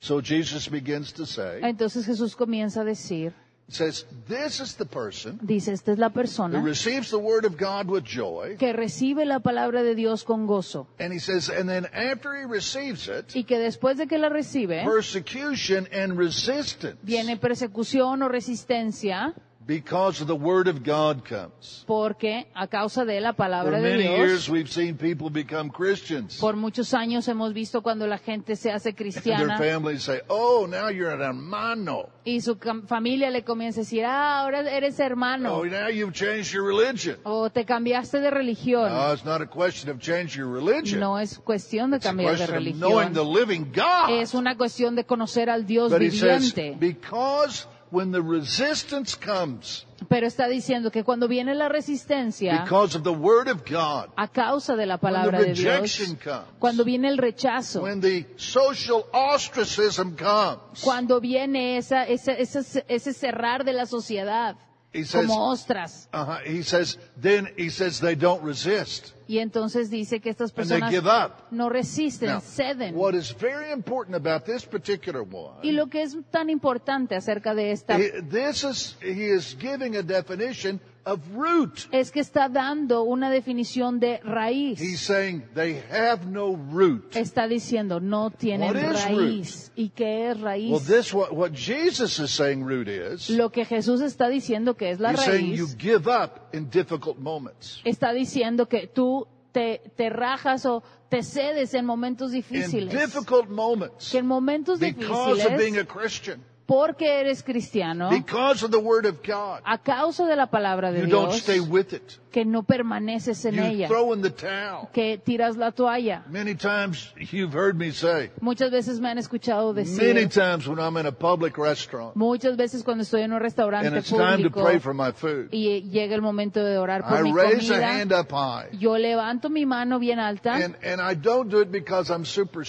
So 0.00 0.20
Jesus 0.20 0.68
begins 0.68 1.12
to 1.14 1.24
say, 1.26 1.60
Entonces 1.62 2.06
Jesús 2.06 2.36
comienza 2.36 2.82
a 2.82 2.84
decir, 2.84 3.32
says, 3.68 4.04
this 4.28 4.60
is 4.60 4.74
the 4.76 4.84
person 4.84 5.40
dice, 5.42 5.68
esta 5.72 5.92
es 5.92 5.98
la 5.98 6.08
who 6.08 6.14
persona 6.14 6.60
receives 6.60 7.10
the 7.10 7.18
word 7.18 7.44
of 7.44 7.56
God 7.56 7.88
with 7.88 8.04
joy. 8.04 8.56
que 8.58 8.72
recibe 8.72 9.24
la 9.24 9.40
palabra 9.40 9.82
de 9.82 9.94
Dios 9.96 10.22
con 10.22 10.46
gozo 10.46 10.86
And 11.00 11.12
he 11.12 11.18
says, 11.18 11.48
and 11.48 11.68
then 11.68 11.86
after 11.86 12.36
he 12.36 12.44
receives 12.44 13.08
it, 13.08 13.34
y 13.34 13.42
que 13.42 13.58
después 13.58 13.96
de 13.96 14.06
que 14.06 14.18
la 14.18 14.28
recibe, 14.28 14.84
persecution 14.84 15.88
and 15.90 16.16
resistance 16.16 16.96
viene 17.02 17.36
persecución 17.38 18.22
o 18.22 18.28
resistencia 18.28 19.34
because 19.66 20.24
the 20.24 20.34
word 20.36 20.68
of 20.68 20.84
God 20.84 21.24
comes. 21.28 21.84
porque 21.86 22.46
a 22.54 22.68
causa 22.68 23.04
de 23.04 23.20
la 23.20 23.32
For 23.32 23.36
palabra 23.46 23.80
de 23.80 23.82
many 23.82 24.02
years 24.04 24.46
Dios, 24.46 24.48
we've 24.48 24.70
seen 24.70 24.96
people 24.96 25.28
become 25.28 25.70
Christians. 25.70 26.38
por 26.38 26.54
muchos 26.56 26.94
años 26.94 27.26
hemos 27.28 27.52
visto 27.52 27.82
cuando 27.82 28.06
la 28.06 28.18
gente 28.18 28.54
se 28.56 28.70
hace 28.70 28.90
And 28.90 28.96
their 28.96 29.06
cristiana 29.06 29.58
families 29.58 30.02
say, 30.04 30.20
oh, 30.28 30.66
now 30.70 30.88
you're 30.88 31.10
an 31.12 31.20
hermano. 31.20 32.10
y 32.24 32.40
su 32.40 32.56
familia 32.86 33.30
le 33.30 33.42
comienza 33.42 33.80
a 33.80 33.82
decir, 33.82 34.04
ah, 34.04 34.40
ahora 34.40 34.60
eres 34.70 34.98
hermano 35.00 35.56
Oh, 35.58 35.64
now 35.64 35.88
you've 35.88 36.12
changed 36.12 36.52
your 36.52 36.64
religion. 36.64 37.16
o 37.24 37.50
te 37.50 37.64
cambiaste 37.64 38.20
de 38.20 38.30
religión. 38.30 38.88
No, 38.90 39.12
it's 39.12 39.24
not 39.24 39.42
a 39.42 39.46
question 39.46 39.90
of 39.90 39.98
changing 40.00 40.40
your 40.42 40.52
religion. 40.52 41.00
No 41.00 41.18
es 41.18 41.38
cuestión 41.38 41.90
de 41.90 41.96
It's 41.96 42.06
a 42.06 42.10
cambiar 42.10 42.32
de 42.38 42.46
question 42.46 42.68
of 42.68 42.74
knowing 42.78 43.12
the 43.12 43.20
religión. 43.20 43.34
living 43.34 43.72
God. 43.74 44.10
Es 44.20 44.32
una 44.34 44.56
cuestión 44.56 44.94
de 44.94 45.04
conocer 45.04 45.50
al 45.50 45.66
Dios 45.66 45.90
But 45.90 46.02
he 46.02 46.10
says, 46.10 46.54
viviente. 46.54 46.76
because 46.78 47.66
when 47.96 48.12
the 48.12 48.20
resistance 48.20 49.16
comes, 49.16 49.86
Pero 50.10 50.26
está 50.26 50.46
diciendo 50.48 50.90
que 50.92 51.02
cuando 51.02 51.26
viene 51.26 51.54
la 51.54 51.70
resistencia 51.70 52.62
because 52.62 52.94
of 52.94 53.02
the 53.02 53.10
word 53.10 53.48
of 53.48 53.62
God, 53.64 54.10
a 54.16 54.28
causa 54.28 54.76
de 54.76 54.84
la 54.84 54.96
when 54.96 55.00
palabra 55.14 55.38
the 55.38 55.46
de 55.46 55.54
Dios, 55.54 55.96
comes, 56.22 56.44
cuando 56.58 56.84
viene 56.84 57.08
el 57.08 57.16
rechazo, 57.16 57.80
when 57.82 58.00
the 58.02 58.26
social 58.36 59.04
ostracism 59.12 60.14
comes, 60.14 60.82
cuando 60.82 61.18
viene 61.20 61.78
esa, 61.78 62.04
esa- 62.04 62.34
ese 62.34 63.12
cerrar 63.14 63.64
de 63.64 63.72
la 63.72 63.86
sociedad 63.86 64.56
he 64.92 65.04
says, 65.04 65.26
como 65.26 65.50
ostras, 65.50 66.08
uh 66.12 66.38
he 66.44 66.62
says, 66.62 66.98
then 67.20 67.48
he 67.56 67.68
says 67.70 68.00
they 68.00 68.14
don't 68.16 68.42
resist. 68.42 69.12
Y 69.28 69.38
entonces 69.40 69.90
dice 69.90 70.20
que 70.20 70.30
estas 70.30 70.52
and 70.56 70.68
they 70.68 70.78
personas 70.80 70.90
give 70.90 71.06
up. 71.06 71.48
no 71.50 71.68
resisten, 71.68 72.28
Now, 72.28 72.40
ceden. 72.40 72.94
what 72.94 73.14
is 73.14 73.32
very 73.32 73.72
important 73.72 74.14
about 74.16 74.44
this 74.44 74.64
particular 74.64 75.22
one, 75.22 75.58
Y 75.62 75.72
lo 75.72 75.88
que 75.88 76.02
es 76.02 76.16
tan 76.30 76.48
importante 76.48 77.16
acerca 77.16 77.54
de 77.54 77.72
esta 77.72 77.98
he- 77.98 78.22
this 78.22 78.62
is, 78.64 78.96
he 79.02 79.26
is 79.34 79.56
giving 79.58 79.96
a 79.96 80.02
definition 80.02 80.80
of 81.06 81.20
root. 81.34 81.86
es 81.92 82.10
que 82.10 82.20
está 82.20 82.48
dando 82.48 83.04
una 83.04 83.30
definición 83.30 83.98
de 84.00 84.14
He's 84.16 84.24
raíz. 84.24 85.00
saying 85.00 85.44
they 85.54 85.80
have 85.90 86.26
no 86.26 86.56
root. 86.56 87.14
Está 87.16 87.46
diciendo 87.48 88.00
no 88.00 88.30
tienen 88.30 88.74
What 88.74 88.76
is 88.94 89.04
raíz. 89.04 89.72
¿Y 89.76 89.90
qué 89.90 90.30
es 90.30 90.36
Well, 90.36 90.44
raíz? 90.44 90.86
this 90.86 91.14
what, 91.14 91.32
what 91.32 91.52
Jesus 91.52 92.18
is 92.18 92.30
saying 92.30 92.64
root 92.64 92.88
is. 92.88 93.30
Lo 93.30 93.50
que 93.50 93.64
Jesús 93.64 94.00
está 94.00 94.28
diciendo 94.28 94.76
que 94.76 94.90
es 94.90 95.00
la 95.00 95.12
He's 95.12 95.20
saying 95.20 95.54
you 95.54 95.66
raíz, 95.66 95.76
give 95.78 96.06
up 96.08 96.48
in 96.52 96.68
difficult 96.68 97.18
moments. 97.18 97.80
está 97.84 98.12
diciendo 98.12 98.68
que 98.68 98.88
tú 98.88 99.26
te, 99.52 99.80
te 99.96 100.10
rajas 100.10 100.66
o 100.66 100.82
te 101.08 101.22
cedes 101.22 101.72
en 101.72 101.86
momentos 101.86 102.32
In 102.34 102.42
difíciles. 102.42 102.92
difficult 102.92 103.48
moments, 103.48 104.10
Que 104.10 104.18
en 104.18 104.26
momentos 104.26 104.80
because 104.80 105.40
of 105.46 105.56
being 105.56 105.74
difíciles, 105.74 105.82
a 105.82 105.86
Christian, 105.86 106.40
porque 106.66 107.20
eres 107.20 107.42
cristiano, 107.42 108.10
because 108.10 108.64
of 108.64 108.70
the 108.70 108.78
Word 108.78 109.06
of 109.06 109.22
God, 109.22 109.62
a 109.64 109.78
causa 109.78 110.26
de 110.26 110.36
la 110.36 110.46
palabra 110.46 110.90
de 110.92 111.00
you 111.00 111.06
don't 111.06 111.30
Dios, 111.30 111.42
stay 111.42 111.60
with 111.60 111.92
it. 111.92 112.18
Que 112.36 112.44
no 112.44 112.64
permaneces 112.64 113.42
en 113.46 113.54
You 113.54 113.62
ella, 113.62 113.88
throw 113.88 114.12
in 114.12 114.20
the 114.20 114.28
towel. 114.28 114.88
que 114.92 115.16
tiras 115.16 115.56
la 115.56 115.72
toalla. 115.72 116.22
Many 116.28 116.54
times 116.54 117.14
you've 117.32 117.54
heard 117.54 117.76
me 117.78 117.92
say, 117.92 118.30
Muchas 118.42 118.70
veces 118.70 119.00
me 119.00 119.08
han 119.08 119.16
escuchado 119.16 119.72
many 119.72 119.86
decir, 119.88 120.28
times 120.28 120.68
when 120.68 120.78
I'm 120.78 120.98
in 120.98 121.06
a 121.06 121.12
public 121.12 121.56
restaurant 121.56 122.14
muchas 122.14 122.58
veces 122.58 122.82
cuando 122.82 123.04
estoy 123.04 123.22
en 123.22 123.30
un 123.30 123.36
and 123.36 123.42
restaurante 123.42 123.88
it's 123.98 124.10
time 124.10 124.42
to 124.42 124.50
público 124.50 124.62
pray 124.62 124.78
for 124.78 124.92
my 124.92 125.12
food, 125.12 125.48
y 125.50 125.80
llega 125.88 126.14
el 126.14 126.20
momento 126.20 126.62
de 126.62 126.76
orar 126.76 127.08
por 127.08 127.20
I 127.20 127.22
mi 127.22 127.32
raise 127.32 127.70
a 127.70 127.74
comida, 127.80 128.00
hand 128.00 128.12
up 128.12 128.30
high. 128.30 128.68
yo 128.78 128.98
levanto 128.98 129.48
mi 129.48 129.64
mano 129.64 129.98
bien 129.98 130.18
alta 130.18 130.56
And, 130.56 130.76
and 130.84 131.00
I 131.00 131.14
don't 131.14 131.48
do 131.48 131.62
it 131.62 131.70
because 131.72 132.10
I'm 132.12 132.26
super 132.26 132.64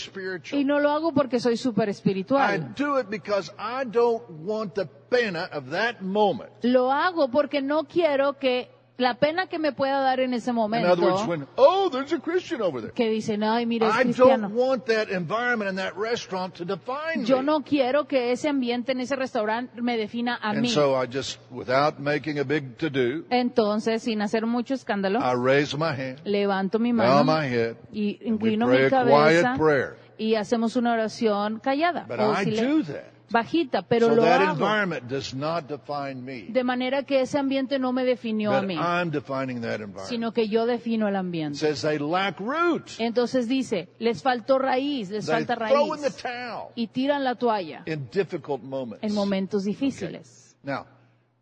y 0.54 0.64
no 0.64 0.80
lo 0.80 0.92
hago 0.92 1.12
porque 1.14 1.42
soy 1.42 1.58
súper 1.58 1.90
I 1.90 1.92
espiritual. 1.92 2.74
do 2.74 3.00
it 3.00 3.10
because 3.10 3.52
I 3.60 3.84
don't 3.84 4.24
want 4.46 4.76
the 4.76 4.86
pena 5.10 5.50
of 5.52 5.72
that 5.72 6.02
moment. 6.02 6.52
Lo 6.64 6.90
hago 6.90 7.30
porque 7.30 7.62
no 7.62 7.84
quiero 7.84 8.38
que 8.40 8.77
la 8.98 9.14
pena 9.16 9.46
que 9.48 9.60
me 9.60 9.72
pueda 9.74 10.00
dar 10.02 10.20
en 10.20 10.34
ese 10.34 10.50
In 10.50 10.58
other 10.58 10.72
words, 10.74 10.98
momento, 10.98 11.28
when, 11.30 11.48
oh, 11.58 11.90
there's 11.92 12.12
a 12.14 12.20
Christian 12.20 12.62
over 12.62 12.82
there. 12.82 12.94
que 12.94 13.08
dicen, 13.10 13.44
ay, 13.44 13.66
mira, 13.66 13.90
es 13.90 13.96
I 13.96 14.04
cristiano. 14.04 14.50
don't 14.50 14.56
want 14.58 14.86
that 14.88 15.10
environment 15.10 15.70
in 15.70 15.76
that 15.76 15.96
restaurant 15.96 16.56
to 16.56 16.66
define 16.66 17.24
Yo 17.26 17.38
me. 17.38 17.44
no 17.44 17.62
quiero 17.64 18.08
que 18.08 18.32
ese 18.32 18.50
ambiente 18.50 18.94
en 18.94 19.00
ese 19.02 19.16
restaurante 19.16 19.80
me 19.82 19.98
defina 19.98 20.40
a 20.42 20.50
And 20.52 20.62
mí. 20.62 20.70
so 20.70 20.96
I 20.96 21.06
just, 21.06 21.40
without 21.52 22.00
making 22.00 22.40
a 22.40 22.44
big 22.44 22.78
to-do, 22.78 23.26
Entonces, 23.30 24.02
sin 24.04 24.22
hacer 24.22 24.46
mucho 24.48 24.74
escándalo, 24.74 25.20
I 25.22 25.36
raise 25.36 25.78
my 25.78 25.94
hand, 25.94 26.20
levanto 26.26 26.80
mi 26.80 26.92
bow 26.92 27.24
mano 27.24 27.24
my 27.24 27.46
head, 27.48 27.76
y 27.92 28.18
and 28.26 28.42
we 28.42 28.54
inclino 28.54 28.66
pray 28.68 28.80
mi 28.80 28.86
a 28.86 28.90
cabeza 28.90 29.12
quiet 29.54 29.58
prayer. 29.60 29.98
y 30.18 30.34
hacemos 30.36 30.76
una 30.76 30.94
oración 30.94 31.60
callada 31.60 32.06
But 32.08 32.20
o 32.20 32.34
I 32.34 32.46
do 32.46 32.82
that. 32.84 33.14
Bajita, 33.30 33.82
pero 33.82 34.08
So 34.08 34.16
lo 34.16 34.22
that 34.24 34.42
hago 34.42 34.52
environment 34.54 35.04
does 35.10 35.34
not 35.34 35.68
define 35.68 36.22
me. 36.24 36.48
de 36.50 36.64
manera 36.64 37.04
que 37.04 37.22
ese 37.22 37.38
ambiente 37.38 37.78
no 37.80 37.92
me 37.92 38.04
definió 38.06 38.54
a 38.54 38.62
mí, 38.62 38.76
I'm 38.76 39.12
defining 39.12 39.62
that 39.62 39.76
environment. 39.82 40.08
sino 40.08 40.32
que 40.32 40.48
yo 40.48 40.66
defino 40.66 41.08
el 41.08 41.16
ambiente. 41.16 41.58
says 41.58 41.82
they 41.82 42.00
lack 42.00 42.40
root. 42.40 42.90
Entonces 43.00 43.48
dice, 43.48 43.90
les 44.00 44.22
faltó 44.24 44.60
raíz, 44.60 45.10
les 45.10 45.26
They 45.26 45.34
falta 45.36 45.56
throw 45.56 45.94
in 45.96 46.02
the 46.02 46.08
raíz 46.10 46.16
towel 46.22 46.68
y 46.76 46.88
tiran 46.88 47.24
la 47.24 47.36
toalla 47.36 47.84
in 47.86 48.10
difficult 48.12 48.64
moments. 48.64 49.04
en 49.04 49.14
momentos 49.14 49.64
difíciles. 49.66 50.56
Now, 50.64 50.86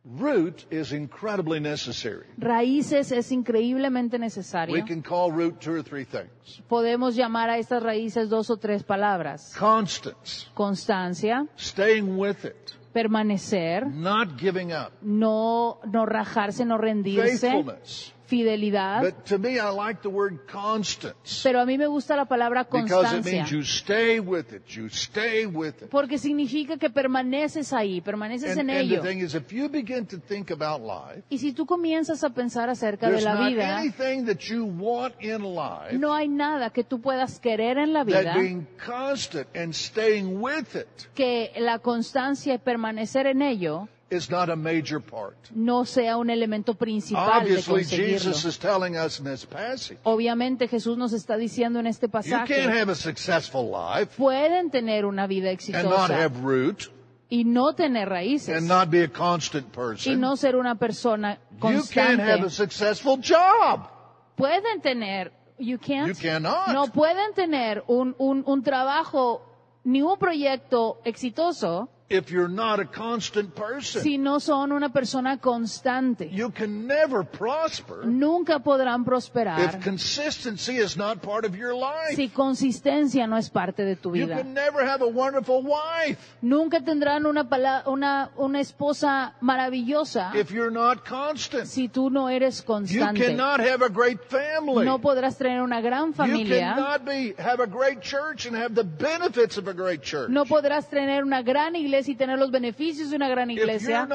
root 0.05 0.65
is 0.69 0.91
incredibly 0.91 1.59
necessary. 1.59 2.25
Raíces 2.37 3.11
es 3.11 3.31
increíblemente 3.31 4.17
We 4.17 4.19
necesario. 4.19 4.85
can 4.85 5.01
call 5.01 5.31
root 5.31 5.59
two 5.59 5.73
or 5.73 5.83
three 5.83 6.05
things. 6.05 6.61
Podemos 6.69 7.15
llamar 7.15 7.49
a 7.49 7.57
estas 7.57 7.81
raíces 7.81 8.29
dos 8.29 8.49
o 8.49 8.57
tres 8.57 8.83
palabras. 8.83 9.53
Constance, 9.57 10.47
Constancia, 10.53 11.47
staying 11.57 12.17
with 12.17 12.45
it, 12.45 12.73
permanecer, 12.93 13.85
not 13.91 14.37
giving 14.39 14.71
up, 14.71 14.91
no, 15.01 15.79
no 15.91 16.05
rajarse, 16.05 16.65
no 16.65 16.77
rendirse, 16.77 17.39
faithfulness. 17.39 18.13
Fidelidad. 18.27 19.01
But 19.01 19.25
to 19.25 19.37
me, 19.37 19.59
I 19.59 19.69
like 19.69 20.01
the 20.01 20.09
word 20.09 20.39
constance 20.51 21.41
Pero 21.43 21.59
a 21.61 21.65
mí 21.65 21.77
me 21.77 21.85
gusta 21.87 22.15
la 22.15 22.25
palabra 22.25 22.63
because 22.63 22.85
it 22.85 22.89
constancia. 22.91 23.31
means 23.31 23.51
you 23.51 23.61
stay 23.63 24.19
with 24.19 24.51
it. 24.53 24.63
You 24.75 24.87
stay 24.89 25.45
with 25.45 25.81
it. 25.83 25.89
Porque 25.89 26.17
significa 26.17 26.77
que 26.77 26.89
permaneces 26.89 27.73
ahí, 27.73 28.01
permaneces 28.01 28.51
And, 28.51 28.69
en 28.69 28.77
and 28.77 28.89
the 28.89 28.95
ello. 28.95 29.03
thing 29.03 29.19
is, 29.19 29.35
if 29.35 29.51
you 29.51 29.69
begin 29.69 30.05
to 30.07 30.17
think 30.17 30.51
about 30.51 30.81
life, 30.81 31.23
Y 31.29 31.37
si 31.37 31.53
tú 31.53 31.65
comienzas 31.65 32.23
a 32.23 32.29
pensar 32.29 32.69
acerca 32.69 33.07
de 33.07 33.13
there's 33.13 33.23
la 33.25 33.35
not 33.35 33.49
vida, 33.49 33.77
anything 33.79 34.25
that 34.25 34.39
you 34.49 34.65
want 34.65 35.13
in 35.21 35.41
life 35.43 35.93
no 35.93 36.13
hay 36.13 36.27
nada 36.27 36.69
que 36.71 36.83
tú 36.83 36.99
puedas 37.01 37.39
querer 37.39 37.77
en 37.77 37.93
la 37.93 38.03
that 38.03 38.07
vida 38.23 38.33
being 38.35 38.65
constant 38.85 39.47
and 39.55 39.73
staying 39.73 40.41
with 40.41 40.75
it 40.75 40.87
que 41.13 41.51
la 41.57 41.79
constancia 41.79 42.53
y 42.53 42.57
permanecer 42.57 43.27
en 43.27 43.41
ello 43.41 43.87
is 44.11 44.29
not 44.29 44.49
a 44.49 44.55
major 44.55 44.99
part. 44.99 45.35
no 45.53 45.83
sea 45.85 46.15
un 46.17 46.29
elemento 46.29 46.75
principal 46.75 47.25
de 47.25 47.37
Obviously, 47.53 47.73
conseguirlo. 47.83 48.19
Jesus 48.19 48.45
is 48.45 48.57
telling 48.59 48.95
us 48.95 49.19
in 49.19 49.25
this 49.25 49.45
passage, 49.45 49.97
Obviamente 50.03 50.67
Jesús 50.67 50.97
nos 50.97 51.11
está 51.13 51.37
diciendo 51.37 51.79
en 51.79 51.87
este 51.87 52.05
you 52.07 52.11
can't 52.11 52.25
pasaje, 52.47 52.63
have 52.79 52.91
a 52.91 52.95
successful 52.95 53.71
life 53.71 54.13
pueden 54.17 54.69
tener 54.69 55.05
una 55.05 55.25
vida 55.27 55.49
and 55.49 55.59
not 55.59 56.11
exitosa 56.11 56.13
have 56.23 56.43
root 56.43 56.91
y 57.29 57.43
no 57.43 57.73
tener 57.73 58.07
raíces 58.07 58.55
and 58.55 58.67
not 58.67 58.89
be 58.91 59.03
a 59.03 59.07
constant 59.11 59.65
y 59.65 59.71
person. 59.75 60.19
no 60.21 60.35
ser 60.37 60.55
una 60.55 60.75
persona 60.75 61.39
You 61.53 61.81
can't 61.91 62.19
have 62.19 62.41
a 62.41 62.43
constante. 62.43 62.49
successful 62.51 63.17
job. 63.17 63.89
Pueden 64.37 64.81
tener, 64.81 65.31
you 65.57 65.79
can't, 65.79 66.09
You 66.09 66.13
cannot. 66.15 66.67
no 66.73 66.87
pueden 66.91 67.33
tener 67.33 67.83
un, 67.87 68.13
un, 68.19 68.43
un 68.45 68.61
trabajo 68.61 69.41
ni 69.83 70.01
un 70.03 70.17
proyecto 70.19 70.99
exitoso 71.05 71.89
if 72.07 72.29
you're 72.29 72.47
not 72.47 72.79
a 72.79 72.85
constant 72.85 73.55
person. 73.55 74.01
si 74.01 74.17
no 74.17 74.39
son 74.39 74.71
una 74.71 74.89
persona 74.89 75.39
constante. 75.39 76.29
You 76.31 76.51
can 76.51 76.85
never 76.85 77.23
prosper 77.23 78.05
Nunca 78.05 78.59
podrán 78.59 79.03
prosperar 79.03 79.59
if 79.59 79.83
consistency 79.83 80.77
is 80.77 80.95
not 80.95 81.23
part 81.23 81.45
of 81.45 81.55
your 81.55 81.73
life. 81.73 82.15
si 82.15 82.29
consistencia 82.29 83.27
no 83.27 83.37
es 83.37 83.49
parte 83.49 83.83
de 83.83 83.95
tu 83.95 84.11
vida. 84.11 84.35
You 84.35 84.43
can 84.43 84.53
never 84.53 84.85
have 84.85 85.01
a 85.01 85.07
wonderful 85.07 85.63
wife 85.63 86.19
Nunca 86.41 86.81
tendrán 86.81 87.25
una, 87.25 87.47
una, 87.87 88.29
una 88.37 88.59
esposa 88.59 89.33
maravillosa 89.41 90.35
if 90.35 90.51
you're 90.51 90.71
not 90.71 91.05
constant. 91.05 91.65
si 91.65 91.89
tú 91.89 92.11
no 92.11 92.29
eres 92.29 92.61
constante. 92.61 93.19
You 93.19 93.25
cannot 93.29 93.61
have 93.61 93.83
a 93.83 93.89
great 93.89 94.19
family. 94.29 94.85
No 94.85 94.99
podrás 94.99 95.37
tener 95.39 95.63
una 95.63 95.81
gran 95.81 96.13
familia. 96.13 96.75
You 96.75 96.75
cannot 96.75 97.05
be 97.05 97.33
have 97.39 97.59
a 97.63 97.67
great 97.67 98.01
church 98.01 98.45
and 98.45 98.55
have 98.55 98.75
the 98.75 98.83
benefits 98.83 99.57
of 99.57 99.67
a 99.67 99.73
great 99.73 100.03
church. 100.03 100.29
No 100.29 100.45
podrás 100.45 100.87
tener 100.87 101.23
una 101.23 101.41
gran 101.41 101.75
iglesia 101.75 101.94
y 102.07 102.15
tener 102.15 102.37
los 102.37 102.51
beneficios 102.51 103.09
de 103.09 103.15
una 103.15 103.29
gran 103.29 103.49
iglesia 103.49 104.07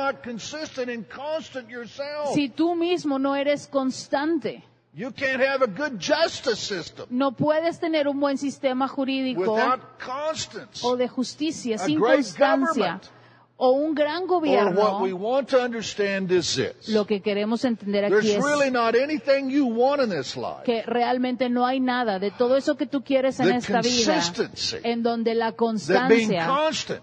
si 2.34 2.48
tú 2.50 2.74
mismo 2.74 3.18
no 3.18 3.34
eres 3.34 3.66
constante. 3.66 4.62
you 4.92 5.10
can't 5.12 5.40
have 5.40 5.62
a 5.62 5.66
good 5.66 5.98
justice 5.98 6.56
system 6.60 7.06
No 7.10 7.32
puedes 7.32 7.78
tener 7.78 8.06
un 8.08 8.18
buen 8.20 8.36
sistema 8.36 8.86
jurídico 8.88 9.56
o 10.82 10.96
de 10.96 11.08
justicia 11.08 11.78
sin 11.78 11.98
constancia 12.00 12.56
government. 12.66 13.19
O 13.62 13.72
un 13.72 13.94
gran 13.94 14.22
Or 14.22 14.40
what 14.40 15.02
we 15.02 15.10
gobierno. 15.10 15.16
want 15.18 15.48
to 15.50 15.62
understand 15.62 16.32
is 16.32 16.56
this. 16.56 16.88
Lo 16.88 17.04
que 17.06 17.20
queremos 17.20 17.64
entender 17.64 18.06
aquí 18.06 18.14
There's 18.14 18.36
es 18.36 18.42
really 18.42 18.70
not 18.70 18.94
anything 18.94 19.50
you 19.50 19.66
want 19.66 20.02
in 20.02 20.08
this 20.08 20.34
life 20.34 20.62
que 20.64 20.82
realmente 20.82 21.50
no 21.50 21.66
hay 21.66 21.78
nada 21.78 22.18
de 22.18 22.30
todo 22.30 22.56
eso 22.56 22.76
que 22.76 22.86
tú 22.86 23.02
quieres 23.04 23.38
en 23.38 23.48
The 23.48 23.56
esta 23.56 23.80
vida 23.82 24.50
en 24.82 25.02
donde 25.02 25.34
la 25.34 25.52
constancia, 25.52 26.48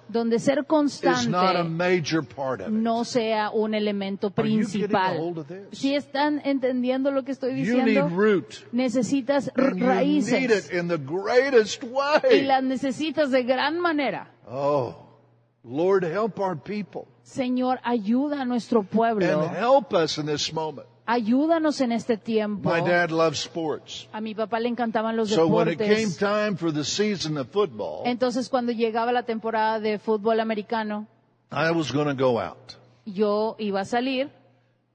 donde 0.10 0.40
ser 0.40 0.60
is 0.60 1.28
not 1.28 1.56
a 1.56 1.64
constante 1.64 2.70
no 2.70 3.04
sea 3.06 3.52
un 3.52 3.76
elemento 3.76 4.32
principal. 4.32 5.46
Si 5.72 5.94
están 5.94 6.42
entendiendo 6.44 7.12
lo 7.12 7.24
que 7.24 7.34
estoy 7.34 7.54
diciendo, 7.54 8.10
necesitas 8.72 9.52
raíces 9.56 10.72
it 10.72 10.74
in 10.74 10.88
the 10.88 10.98
greatest 10.98 11.84
y 11.84 11.88
way. 11.88 12.42
las 12.46 12.64
necesitas 12.64 13.30
de 13.30 13.44
gran 13.44 13.80
manera. 13.80 14.32
Oh, 14.50 15.07
Lord, 15.68 16.04
help 16.04 16.40
our 16.40 16.56
people 16.56 17.08
Señor, 17.24 17.80
ayuda 17.84 18.42
a 18.42 18.46
nuestro 18.46 18.84
pueblo. 18.84 19.26
and 19.44 19.56
help 19.56 19.94
us 19.94 20.18
in 20.18 20.26
this 20.26 20.54
moment. 20.54 20.88
Ayúdanos 21.06 21.80
en 21.82 21.92
este 21.94 22.18
tiempo. 22.18 22.70
My 22.70 22.82
dad 22.82 23.12
loves 23.12 23.40
sports. 23.40 24.08
A 24.12 24.20
mi 24.20 24.36
papá 24.36 24.60
le 24.60 24.68
encantaban 24.70 25.16
los 25.16 25.30
So 25.30 25.48
when 25.48 25.70
it 25.70 25.78
came 25.78 26.12
time 26.18 26.58
for 26.58 26.72
the 26.72 26.84
season 26.84 27.38
of 27.38 27.48
football, 27.50 28.04
Entonces, 28.06 28.50
cuando 28.50 28.72
llegaba 28.74 29.12
la 29.14 29.24
temporada 29.24 29.80
de 29.80 30.00
fútbol 30.00 30.40
americano, 30.42 31.08
I 31.52 31.72
was 31.72 31.92
going 31.92 32.08
to 32.08 32.14
go 32.14 32.40
out 32.40 32.76
yo 33.06 33.56
iba 33.58 33.80
a 33.82 33.86
salir, 33.86 34.30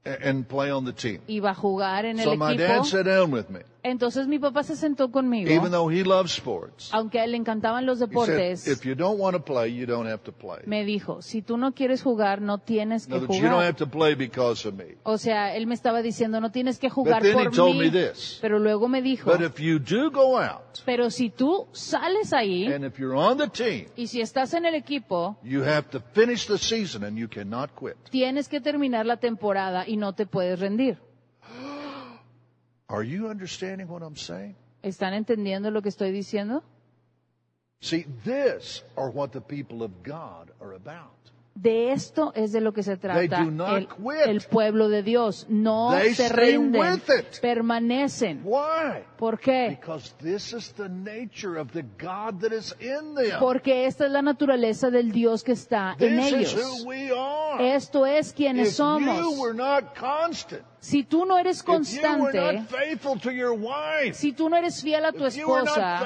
and 0.05 0.47
play 0.47 0.69
on 0.71 0.85
the 0.85 0.93
team. 0.93 1.19
iba 1.27 1.49
a 1.51 1.55
jugar 1.55 2.05
en 2.05 2.19
el 2.19 2.25
So 2.25 2.35
my 2.35 2.53
equipo. 2.53 2.67
dad 2.67 2.85
sat 2.85 3.05
down 3.05 3.31
with 3.31 3.49
me 3.49 3.61
Entonces 3.85 4.27
mi 4.27 4.39
papá 4.39 4.63
se 4.63 4.77
sentó 4.77 5.11
conmigo, 5.11 5.49
even 5.51 5.69
though 5.71 5.91
he 5.91 6.05
loves 6.05 6.31
sports. 6.31 6.89
aunque 6.93 7.19
a 7.19 7.25
él 7.25 7.31
le 7.31 7.37
encantaban 7.37 7.85
los 7.85 7.97
He 7.97 8.05
said, 8.05 8.09
deportes, 8.09 8.67
if 8.67 8.85
you 8.85 8.95
don't 8.95 9.19
want 9.19 9.35
to 9.35 9.43
play, 9.43 9.75
you 9.75 9.85
don't 9.85 10.07
have 10.07 10.23
to 10.23 10.31
play. 10.31 10.59
me 10.65 10.85
dijo, 10.85 11.21
si 11.21 11.41
tú 11.41 11.57
no 11.57 11.73
quieres 11.73 12.01
jugar, 12.01 12.41
no 12.41 12.59
tienes 12.59 13.07
que 13.07 13.15
words, 13.15 13.27
you 13.27 13.41
don't 13.41 13.51
jugar. 13.51 13.65
have 13.65 13.75
to 13.77 13.85
play 13.85 14.15
because 14.15 14.65
of 14.65 14.73
me. 14.75 14.95
O 15.03 15.17
sea, 15.17 15.53
él 15.55 15.67
me 15.67 15.75
estaba 15.75 16.01
diciendo, 16.01 16.39
no 16.39 16.49
tienes 16.49 16.79
que 16.79 16.89
jugar 16.89 17.21
then 17.21 17.37
he 17.37 17.43
por 17.43 17.51
told 17.51 17.75
mí. 17.75 17.89
me 17.89 17.91
this. 17.91 18.39
Pero 18.41 18.57
luego 18.57 18.87
me 18.87 19.01
dijo, 19.01 19.29
But 19.29 19.41
if 19.41 19.59
you 19.59 19.79
do 19.79 20.09
go 20.09 20.37
out, 20.39 20.79
pero 20.85 21.09
si 21.09 21.29
tú 21.29 21.67
sales 21.73 22.31
ahí 22.31 22.67
and 22.71 22.85
if 22.85 22.97
you're 22.97 23.17
on 23.17 23.37
the 23.37 23.49
team, 23.49 23.87
y 23.97 24.07
si 24.07 24.21
estás 24.21 24.53
en 24.53 24.65
el 24.65 24.75
equipo, 24.75 25.37
you 25.43 25.61
have 25.61 25.89
to 25.89 25.99
finish 26.13 26.47
the 26.47 26.57
season 26.57 27.03
and 27.03 27.17
you 27.17 27.27
cannot 27.27 27.71
quit. 27.77 27.97
tienes 28.11 28.47
que 28.47 28.61
terminar 28.61 29.05
la 29.05 29.17
temporada 29.17 29.83
y 29.85 29.97
no 29.97 30.13
te 30.13 30.25
puedes 30.25 30.61
rendir. 30.61 30.99
Are 32.93 33.03
you 33.03 33.27
understanding 33.27 33.87
what 33.87 34.03
I'm 34.03 34.15
saying? 34.15 34.55
¿Están 34.83 35.13
entendiendo 35.13 35.71
lo 35.71 35.81
que 35.81 35.89
estoy 35.89 36.11
diciendo? 36.11 36.63
See, 37.81 38.05
this 38.23 38.83
are 38.95 39.09
what 39.09 39.31
the 39.31 39.41
people 39.41 39.83
of 39.83 39.91
God 40.03 40.51
are 40.61 40.75
about. 40.75 41.09
De 41.55 41.91
esto 41.91 42.33
es 42.35 42.51
de 42.51 42.61
lo 42.61 42.71
que 42.71 42.83
se 42.83 42.97
trata 42.97 43.43
do 43.43 43.51
not 43.51 43.77
el, 43.77 43.87
quit. 43.87 44.27
el 44.27 44.41
pueblo 44.41 44.89
de 44.89 45.01
Dios. 45.01 45.47
No 45.49 45.91
They 45.91 46.13
se 46.13 46.29
rinden, 46.29 47.01
permanecen. 47.41 48.41
Why? 48.43 49.03
¿Por 49.17 49.39
qué? 49.39 49.77
Because 49.79 50.13
this 50.21 50.53
is 50.53 50.73
the 50.73 50.89
nature 50.89 51.59
of 51.59 51.71
the 51.71 51.83
God 51.97 52.41
that 52.41 52.53
is 52.53 52.75
in 52.79 53.15
them. 53.15 53.39
Porque 53.39 53.87
esta 53.87 54.05
es 54.05 54.11
la 54.11 54.21
naturaleza 54.21 54.91
del 54.91 55.11
Dios 55.11 55.43
que 55.43 55.53
está 55.53 55.95
en 55.99 56.17
This 56.17 56.53
is 56.53 56.85
ellos. 56.85 56.85
Esto 57.59 58.05
es 58.05 58.33
quienes 58.33 58.69
If 58.69 58.77
you 58.77 58.83
somos. 58.83 59.17
Si 60.83 61.05
tú 61.05 61.25
no 61.25 61.37
eres 61.37 61.63
constante, 61.63 62.37
not 62.37 62.67
faithful 62.67 63.17
to 63.17 63.31
your 63.31 63.53
wife, 63.53 64.15
si 64.15 64.33
tú 64.33 64.49
no 64.49 64.57
eres 64.57 64.81
fiel 64.81 65.05
a 65.05 65.13
tu 65.13 65.25
esposa, 65.25 66.03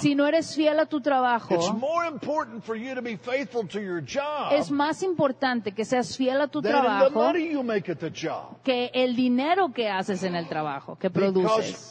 si 0.00 0.14
no 0.14 0.24
eres 0.24 0.54
fiel 0.54 0.78
a 0.78 0.86
tu 0.86 1.00
trabajo, 1.00 1.72
more 1.72 2.06
important 2.06 2.62
for 2.62 2.76
you 2.76 2.94
to 2.94 3.02
be 3.02 3.16
faithful 3.16 3.66
to 3.66 3.80
your 3.80 4.00
job 4.00 4.52
es 4.52 4.70
más 4.70 5.02
importante 5.02 5.72
que 5.72 5.84
seas 5.84 6.16
fiel 6.16 6.42
a 6.42 6.46
tu 6.46 6.62
trabajo 6.62 7.32
que 8.62 8.90
el 8.94 9.16
dinero 9.16 9.72
que 9.72 9.88
haces 9.88 10.22
en 10.22 10.36
el 10.36 10.46
trabajo, 10.46 10.96
que 10.96 11.10
produces. 11.10 11.90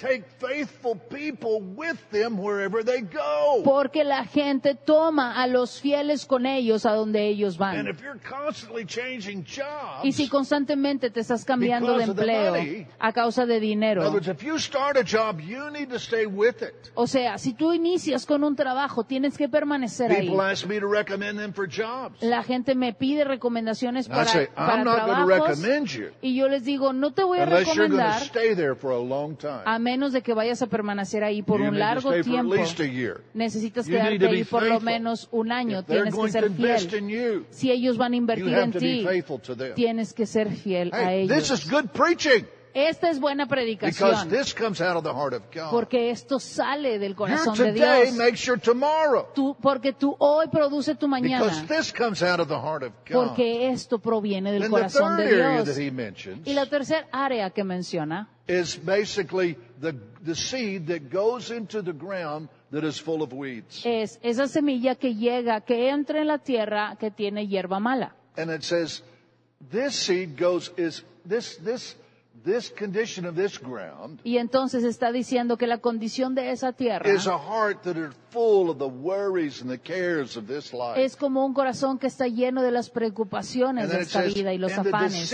Take 0.00 0.24
faithful 0.38 0.96
people 0.96 1.60
with 1.76 1.98
them 2.10 2.38
wherever 2.38 2.82
they 2.82 3.02
go. 3.02 3.62
Porque 3.64 4.02
la 4.04 4.24
gente 4.24 4.74
toma 4.74 5.34
a 5.42 5.46
los 5.46 5.80
fieles 5.80 6.24
con 6.26 6.46
ellos 6.46 6.86
a 6.86 6.92
donde 6.92 7.26
ellos 7.28 7.60
And 7.60 7.86
van. 7.86 7.88
if 7.88 8.00
you're 8.02 8.18
constantly 8.20 8.84
changing 8.86 9.44
jobs, 9.44 10.04
Y 10.04 10.12
si 10.12 10.28
constantemente 10.28 11.10
te 11.10 11.20
estás 11.20 11.44
cambiando 11.44 11.96
de 11.98 12.04
empleo 12.04 12.52
money, 12.52 12.86
a 12.98 13.12
causa 13.12 13.44
de 13.46 13.60
dinero, 13.60 14.10
words, 14.10 14.28
if 14.28 14.42
you 14.42 14.58
start 14.58 14.96
a 14.96 15.02
job, 15.04 15.40
you 15.40 15.70
need 15.70 15.88
to 15.90 15.98
stay 15.98 16.26
with 16.26 16.62
it. 16.62 16.90
o 16.94 17.06
sea, 17.06 17.36
si 17.38 17.52
tú 17.52 17.72
inicias 17.72 18.24
con 18.26 18.42
un 18.44 18.56
trabajo, 18.56 19.04
tienes 19.04 19.36
que 19.36 19.48
permanecer 19.48 20.10
ahí. 20.10 20.28
People 20.28 20.40
ask 20.42 20.66
me 20.66 20.80
to 20.80 20.86
recommend 20.88 21.38
them 21.38 21.52
for 21.52 21.66
jobs. 21.68 22.16
La 22.22 22.42
gente 22.42 22.74
me 22.74 22.92
pide 22.94 23.24
recomendaciones 23.24 24.06
And 24.06 24.14
I 24.14 24.18
para, 24.18 24.28
say, 24.30 24.46
para 24.54 24.74
I'm 24.78 24.84
not 24.84 25.06
going 25.06 25.18
to 25.18 25.26
trabajos 25.26 25.48
recommend 25.60 25.88
you 25.88 26.10
y 26.22 26.34
yo 26.36 26.48
les 26.48 26.64
digo, 26.64 26.92
no 26.92 27.12
te 27.12 27.22
voy 27.24 27.38
a 27.40 27.46
recomendar 27.46 28.22
stay 28.22 28.54
there 28.54 28.74
for 28.74 28.92
a 28.92 28.98
long 28.98 29.36
time. 29.36 29.62
a 29.64 29.78
menos 29.90 30.12
de 30.12 30.22
que 30.22 30.34
vayas 30.34 30.62
a 30.62 30.66
permanecer 30.66 31.24
ahí 31.24 31.42
por 31.42 31.60
un 31.60 31.78
largo 31.78 32.10
tiempo. 32.22 32.54
Necesitas 33.34 33.86
quedarte 33.86 34.26
ahí 34.26 34.44
por 34.44 34.62
lo 34.62 34.80
menos 34.80 35.28
un 35.32 35.50
año. 35.52 35.82
Tienes 35.84 36.14
que 36.14 36.28
ser 36.30 36.50
fiel. 36.50 37.46
Si 37.50 37.70
ellos 37.70 37.96
van 37.96 38.12
a 38.12 38.16
invertir 38.16 38.54
en 38.54 38.72
ti, 38.72 39.06
tienes 39.74 40.12
que 40.12 40.26
ser 40.26 40.50
fiel 40.50 40.90
a 40.92 41.12
ellos. 41.14 41.28
Esta 42.74 43.10
es 43.10 43.18
buena 43.20 43.44
because 43.46 43.56
predicación 43.98 44.28
this 44.28 44.52
comes 44.54 44.80
out 44.80 44.96
of 44.96 45.02
the 45.04 45.12
heart 45.12 45.34
of 45.34 45.42
God. 45.52 45.70
porque 45.70 46.10
esto 46.10 46.38
sale 46.38 46.98
del 46.98 47.10
Your 47.10 47.16
corazón 47.16 47.56
de 47.56 47.72
today 47.72 48.02
Dios. 48.04 48.14
makes 48.16 48.44
your 48.46 48.58
tomorrow 48.58 49.28
Tú- 49.34 49.56
porque 49.60 49.92
tú 49.92 50.14
hoy 50.18 50.46
produce 50.48 50.94
tu 50.94 51.08
mañana. 51.08 51.44
because 51.44 51.66
this 51.66 51.92
comes 51.92 52.22
out 52.22 52.40
of 52.40 52.48
the 52.48 52.58
heart 52.58 52.82
of 52.82 52.92
God. 53.08 53.28
Porque 53.28 53.68
esto 53.70 53.98
proviene 53.98 54.52
del 54.52 54.62
And 54.62 54.72
the 54.74 54.80
corazón 54.80 55.16
third 55.16 55.28
de 55.28 55.42
area 55.42 55.62
Dios. 55.62 55.68
that 55.76 55.82
he 55.82 55.90
mentions 55.90 56.46
Y 56.46 56.52
la 56.54 56.66
tercera 56.66 57.06
área 57.12 57.50
que 57.50 57.64
menciona 57.64 58.28
is 58.48 58.76
basically 58.76 59.56
the, 59.80 59.94
the 60.24 60.34
seed 60.34 60.86
that 60.86 61.10
goes 61.12 61.50
into 61.50 61.82
the 61.82 61.92
ground 61.92 62.48
that 62.72 62.84
is 62.84 63.00
full 63.00 63.22
of 63.22 63.32
weeds. 63.32 63.82
es 63.84 64.18
esa 64.22 64.46
semilla 64.46 64.94
que 64.94 65.14
llega, 65.14 65.60
que 65.60 65.88
entra 65.90 66.20
en 66.20 66.28
la 66.28 66.38
tierra 66.38 66.96
que 66.98 67.10
tiene 67.10 67.46
hierba 67.48 67.80
mala. 67.80 68.14
And 68.36 68.50
it 68.50 68.62
says, 68.62 69.02
this 69.70 69.94
seed 69.94 70.36
goes, 70.38 70.70
is 70.76 71.04
this, 71.26 71.56
this, 71.58 71.96
this 72.44 72.70
condition 72.70 73.26
of 73.26 73.34
this 73.34 73.58
ground 73.58 74.20
Y 74.24 74.38
entonces 74.38 74.84
está 74.84 75.12
diciendo 75.12 75.56
que 75.56 75.66
la 75.66 75.78
condición 75.78 76.34
de 76.34 76.50
esa 76.50 76.72
tierra 76.72 77.10
is 77.12 77.26
a 77.26 77.38
heart 77.38 77.82
that 77.82 77.96
is 77.96 78.14
full 78.30 78.70
of 78.70 78.78
the 78.78 78.86
worries 78.88 79.60
and 79.60 79.70
the 79.70 79.78
cares 79.78 80.36
of 80.36 80.46
this 80.46 80.72
life. 80.72 80.96
es 81.02 81.16
como 81.16 81.44
un 81.44 81.52
corazón 81.54 81.98
que 81.98 82.06
está 82.06 82.26
lleno 82.28 82.62
de 82.62 82.70
las 82.70 82.90
preocupaciones 82.90 83.84
And 83.84 83.92
de 83.92 84.00
esta 84.00 84.22
says, 84.22 84.34
vida 84.34 84.52
y 84.54 84.58
los 84.58 84.72
and 84.72 84.84
the 84.84 84.96
afanes 84.96 85.32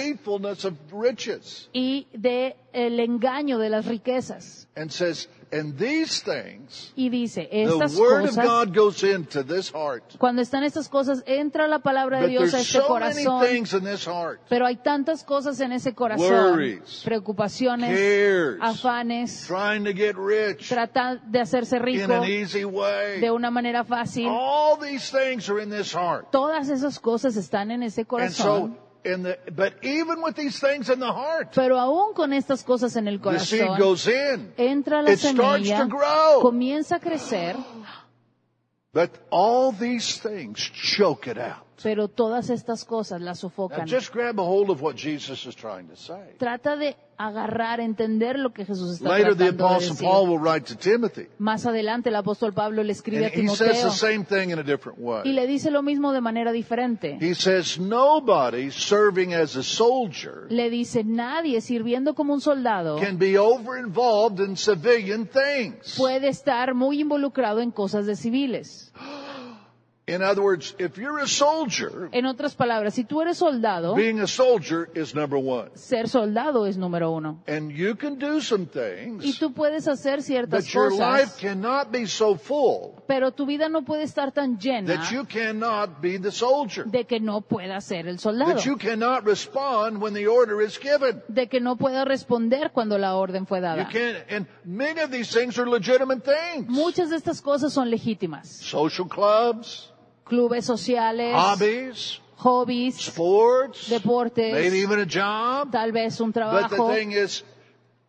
y 1.72 2.07
de 2.12 2.57
el 2.72 3.00
engaño 3.00 3.59
de 3.59 3.70
las 3.70 3.86
riquezas. 3.86 4.68
And 4.76 4.90
says, 4.90 5.28
and 5.53 5.76
these 5.78 6.20
things, 6.22 6.92
Y 6.97 7.09
dice, 7.09 7.49
the 7.51 7.62
estas 7.64 7.97
word 7.97 8.24
of 8.24 8.30
cosas, 8.36 8.44
God 8.44 8.74
goes 8.74 9.03
into 9.05 9.42
this 9.44 9.70
heart. 9.72 10.03
cuando 10.18 10.42
están 10.42 10.64
estas 10.64 10.88
cosas, 10.88 11.22
entra 11.26 11.68
la 11.68 11.78
palabra 11.78 12.18
de 12.20 12.24
But 12.26 12.30
Dios 12.30 12.55
a 12.55 12.61
este 12.61 12.72
so 12.72 12.99
many 12.99 13.24
corazón. 13.24 13.40
things 13.47 13.72
in 13.74 13.84
this 13.84 14.05
heart. 14.07 14.40
Pero 14.49 14.66
hay 14.66 14.76
tantas 14.76 15.22
cosas 15.24 15.61
en 15.61 15.72
ese 15.72 15.94
corazón, 15.94 16.30
Worries, 16.32 17.03
preocupaciones, 17.05 17.90
cares, 17.90 18.59
afanes, 18.61 19.47
Trying 19.47 19.84
to 19.84 19.92
get 19.92 20.16
rich 20.16 20.68
tratar 20.68 21.20
de 21.22 21.40
hacerse 21.40 21.76
in 21.76 21.82
rico 21.82 22.12
an 22.12 22.24
easy 22.24 22.64
way. 22.64 23.20
de 23.20 23.30
una 23.30 23.51
manera 23.51 23.84
fácil. 23.84 24.26
All 24.28 24.76
these 24.78 25.11
things 25.11 25.49
are 25.49 25.61
in 25.62 25.70
this 25.70 25.92
heart. 25.94 26.30
Todas 26.30 26.68
esas 26.68 26.99
cosas 26.99 27.36
están 27.36 27.70
en 27.70 27.82
ese 27.82 28.01
And 28.03 28.09
corazón. 28.09 28.74
so, 28.76 28.86
the, 29.22 29.38
but 29.54 29.74
even 29.82 30.20
with 30.22 30.34
these 30.36 30.59
things 30.61 30.88
in 30.90 30.98
the 30.98 31.12
heart, 31.12 31.52
Pero 31.54 31.78
aún 31.78 32.14
con 32.14 32.32
estas 32.32 32.62
cosas 32.64 32.96
en 32.96 33.09
el 33.09 33.18
the 33.20 33.38
seed 33.40 33.61
corazón, 33.62 33.78
goes 33.78 34.07
in. 34.09 34.52
entra 34.57 35.02
la 35.02 35.11
It 35.12 35.18
starts 35.18 35.68
semilla, 35.68 35.78
to 35.80 35.86
grow. 35.88 36.40
comienza 36.42 36.96
a 36.96 37.00
crecer, 37.00 37.57
But 38.92 39.11
all 39.30 39.72
these 39.72 40.18
things 40.20 40.59
choke 40.59 41.26
it 41.26 41.36
out. 41.38 41.65
Pero 41.82 42.08
todas 42.08 42.50
estas 42.50 42.84
cosas 42.84 43.20
Now 43.20 43.34
sofocan. 43.34 43.86
just 43.86 44.12
grab 44.12 44.38
a 44.40 44.42
hold 44.44 44.70
of 44.70 44.80
what 44.82 44.96
Jesus 44.96 45.46
is 45.46 45.54
trying 45.54 45.88
to 45.88 45.96
say. 45.96 46.34
Trata 46.38 46.76
de 46.76 46.96
agarrar, 47.18 47.80
entender 47.80 48.38
lo 48.38 48.52
que 48.52 48.64
Jesús 48.66 48.96
está 48.96 49.08
Later, 49.08 49.34
the 49.36 49.44
tratando 49.44 49.56
de 49.56 49.64
Apostle 49.64 49.88
decir. 49.94 50.06
Paul 50.08 50.28
will 50.28 50.38
write 50.38 50.66
to 50.66 50.76
Timothy. 50.76 51.26
Más 51.38 51.64
adelante 51.66 52.10
el 52.10 52.16
apóstol 52.16 52.52
Pablo 52.52 52.82
le 52.82 52.92
escribe 52.92 53.26
And 53.26 53.34
a 53.34 53.40
he 53.40 53.48
says 53.48 53.58
Timoteo 53.58 53.90
the 53.90 53.96
same 53.96 54.24
thing 54.24 54.50
in 54.50 54.58
a 54.58 54.62
different 54.62 54.98
y 54.98 55.02
way. 55.02 55.32
le 55.32 55.46
dice 55.46 55.70
lo 55.70 55.82
mismo 55.82 56.12
de 56.12 56.20
manera 56.20 56.52
diferente. 56.52 57.18
He 57.20 57.34
says, 57.34 57.78
nobody 57.78 58.70
serving 58.70 59.32
as 59.34 59.56
a 59.56 59.62
soldier 59.62 60.46
Le 60.50 60.68
dice, 60.68 61.04
nadie 61.04 61.60
sirviendo 61.62 62.14
como 62.14 62.34
un 62.34 62.40
soldado 62.40 62.98
can 62.98 63.18
be 63.18 63.38
over 63.38 63.78
involved 63.78 64.40
in 64.40 64.56
civilian 64.56 65.26
things. 65.26 65.94
puede 65.96 66.28
estar 66.28 66.74
muy 66.74 67.00
involucrado 67.00 67.60
en 67.60 67.70
cosas 67.70 68.06
de 68.06 68.14
civiles. 68.16 68.92
In 70.09 70.22
other 70.22 70.40
words, 70.40 70.76
if 70.78 70.96
you're 70.98 71.18
a 71.18 71.26
soldier, 71.26 72.09
En 72.12 72.26
otras 72.26 72.54
palabras, 72.54 72.94
si 72.94 73.02
tú 73.02 73.22
eres 73.22 73.38
soldado, 73.38 73.96
being 73.96 74.20
a 74.20 74.28
soldier 74.28 74.88
is 74.94 75.16
number 75.16 75.36
one. 75.36 75.70
ser 75.74 76.09
soldado 76.09 76.64
es 76.66 76.76
número 76.78 77.11
uno. 77.11 77.42
And 77.48 77.72
you 77.72 77.96
can 77.96 78.16
do 78.16 78.40
some 78.40 78.66
Y 78.72 79.20
things, 79.20 79.38
tú 79.40 79.52
puedes 79.52 79.88
hacer 79.88 80.22
ciertas 80.22 80.64
but 80.64 80.72
your 80.72 80.92
life 80.92 81.32
cosas, 81.32 81.40
cannot 81.40 81.90
be 81.90 82.07
so 82.07 82.36
full 82.36 83.02
pero 83.09 83.32
tu 83.32 83.46
vida 83.46 83.68
no 83.68 83.82
puede 83.82 84.04
estar 84.04 84.30
tan 84.30 84.61
llena 84.61 84.94
that 84.94 85.11
you 85.12 85.24
cannot 85.24 86.00
be 86.00 86.18
the 86.18 86.30
soldier. 86.30 86.84
de 86.86 87.04
que 87.04 87.18
no 87.18 87.40
pueda 87.40 87.80
ser 87.80 88.07
el 88.07 88.20
soldado, 88.20 88.54
That 88.54 88.64
you 88.64 88.76
cannot 88.76 89.24
respond 89.24 90.00
when 90.00 90.14
the 90.14 90.28
order 90.28 90.62
is 90.62 90.78
given. 90.78 91.20
de 91.26 91.48
que 91.48 91.59
no 91.61 91.74
pueda 91.74 92.04
responder 92.04 92.70
cuando 92.70 92.96
la 92.96 93.16
orden 93.16 93.44
fue 93.44 93.59
You 93.59 93.62
dada. 93.64 93.88
can't, 93.90 94.18
and 94.30 94.46
many 94.64 95.00
of 95.00 95.11
these 95.11 95.32
things 95.36 95.59
are 95.59 95.68
legitimate 95.68 96.22
things. 96.22 96.68
Muchas 96.68 97.11
de 97.11 97.16
estas 97.16 97.42
cosas 97.42 97.72
son 97.72 97.90
legítimas. 97.90 98.46
Social 98.46 99.09
clubs, 99.09 99.92
Clubes 100.28 100.64
sociales, 100.64 101.34
hobbies, 101.34 102.20
hobbies, 102.36 102.96
sports, 102.96 103.88
deportes, 103.88 104.52
maybe 104.52 104.78
even 104.78 104.98
a 104.98 105.06
job. 105.06 105.70
tal 105.70 105.92
vez 105.92 106.20
un 106.20 106.32
But 106.32 106.34
the 106.34 106.76
trabajo, 106.76 106.92
thing 106.94 107.12
is, 107.12 107.44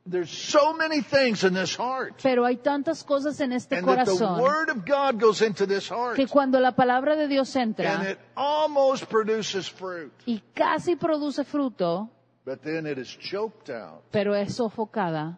there's 0.10 0.32
so 0.32 0.74
many 0.74 1.02
things 1.02 1.44
in 1.44 1.54
this 1.54 1.76
heart. 1.78 2.16
pero 2.24 2.44
hay 2.46 2.56
tantas 2.58 3.04
cosas 3.04 3.40
en 3.40 3.52
este 3.54 3.76
And 3.76 3.86
that 3.88 4.06
the 4.06 4.12
corazón 4.12 4.42
Word 4.42 4.70
of 4.72 4.84
God 4.86 5.20
goes 5.22 5.42
into 5.44 5.68
this 5.68 5.90
heart. 5.90 6.16
que 6.16 6.26
cuando 6.28 6.60
la 6.60 6.72
palabra 6.76 7.16
de 7.16 7.28
Dios 7.28 7.56
And 7.56 7.76
entra 7.78 8.12
it 8.12 8.18
almost 8.36 9.06
produces 9.10 9.70
fruit. 9.70 10.12
y 10.26 10.42
casi 10.56 10.96
produce 10.96 11.44
fruto, 11.44 12.10
But 12.46 12.62
then 12.64 12.88
it 12.88 12.98
is 12.98 13.10
choked 13.20 13.70
out 13.70 14.02
pero 14.12 14.34
es 14.34 14.56
sofocada 14.56 15.38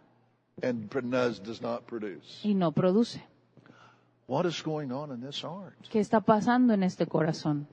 and 0.61 0.89
does, 1.11 1.41
does 1.41 1.61
not 1.61 1.85
produce. 1.87 2.39
y 2.43 2.53
no 2.53 2.71
produce. 2.71 3.19
What 4.29 4.45
is 4.45 4.61
going 4.61 4.91
on 4.91 5.09
in 5.11 5.21
this 5.21 5.41
heart? 5.41 5.73
¿Qué 5.91 5.99
está 5.99 6.21
pasando 6.21 6.71
en 6.75 6.83
este 6.83 7.07
corazón? 7.07 7.65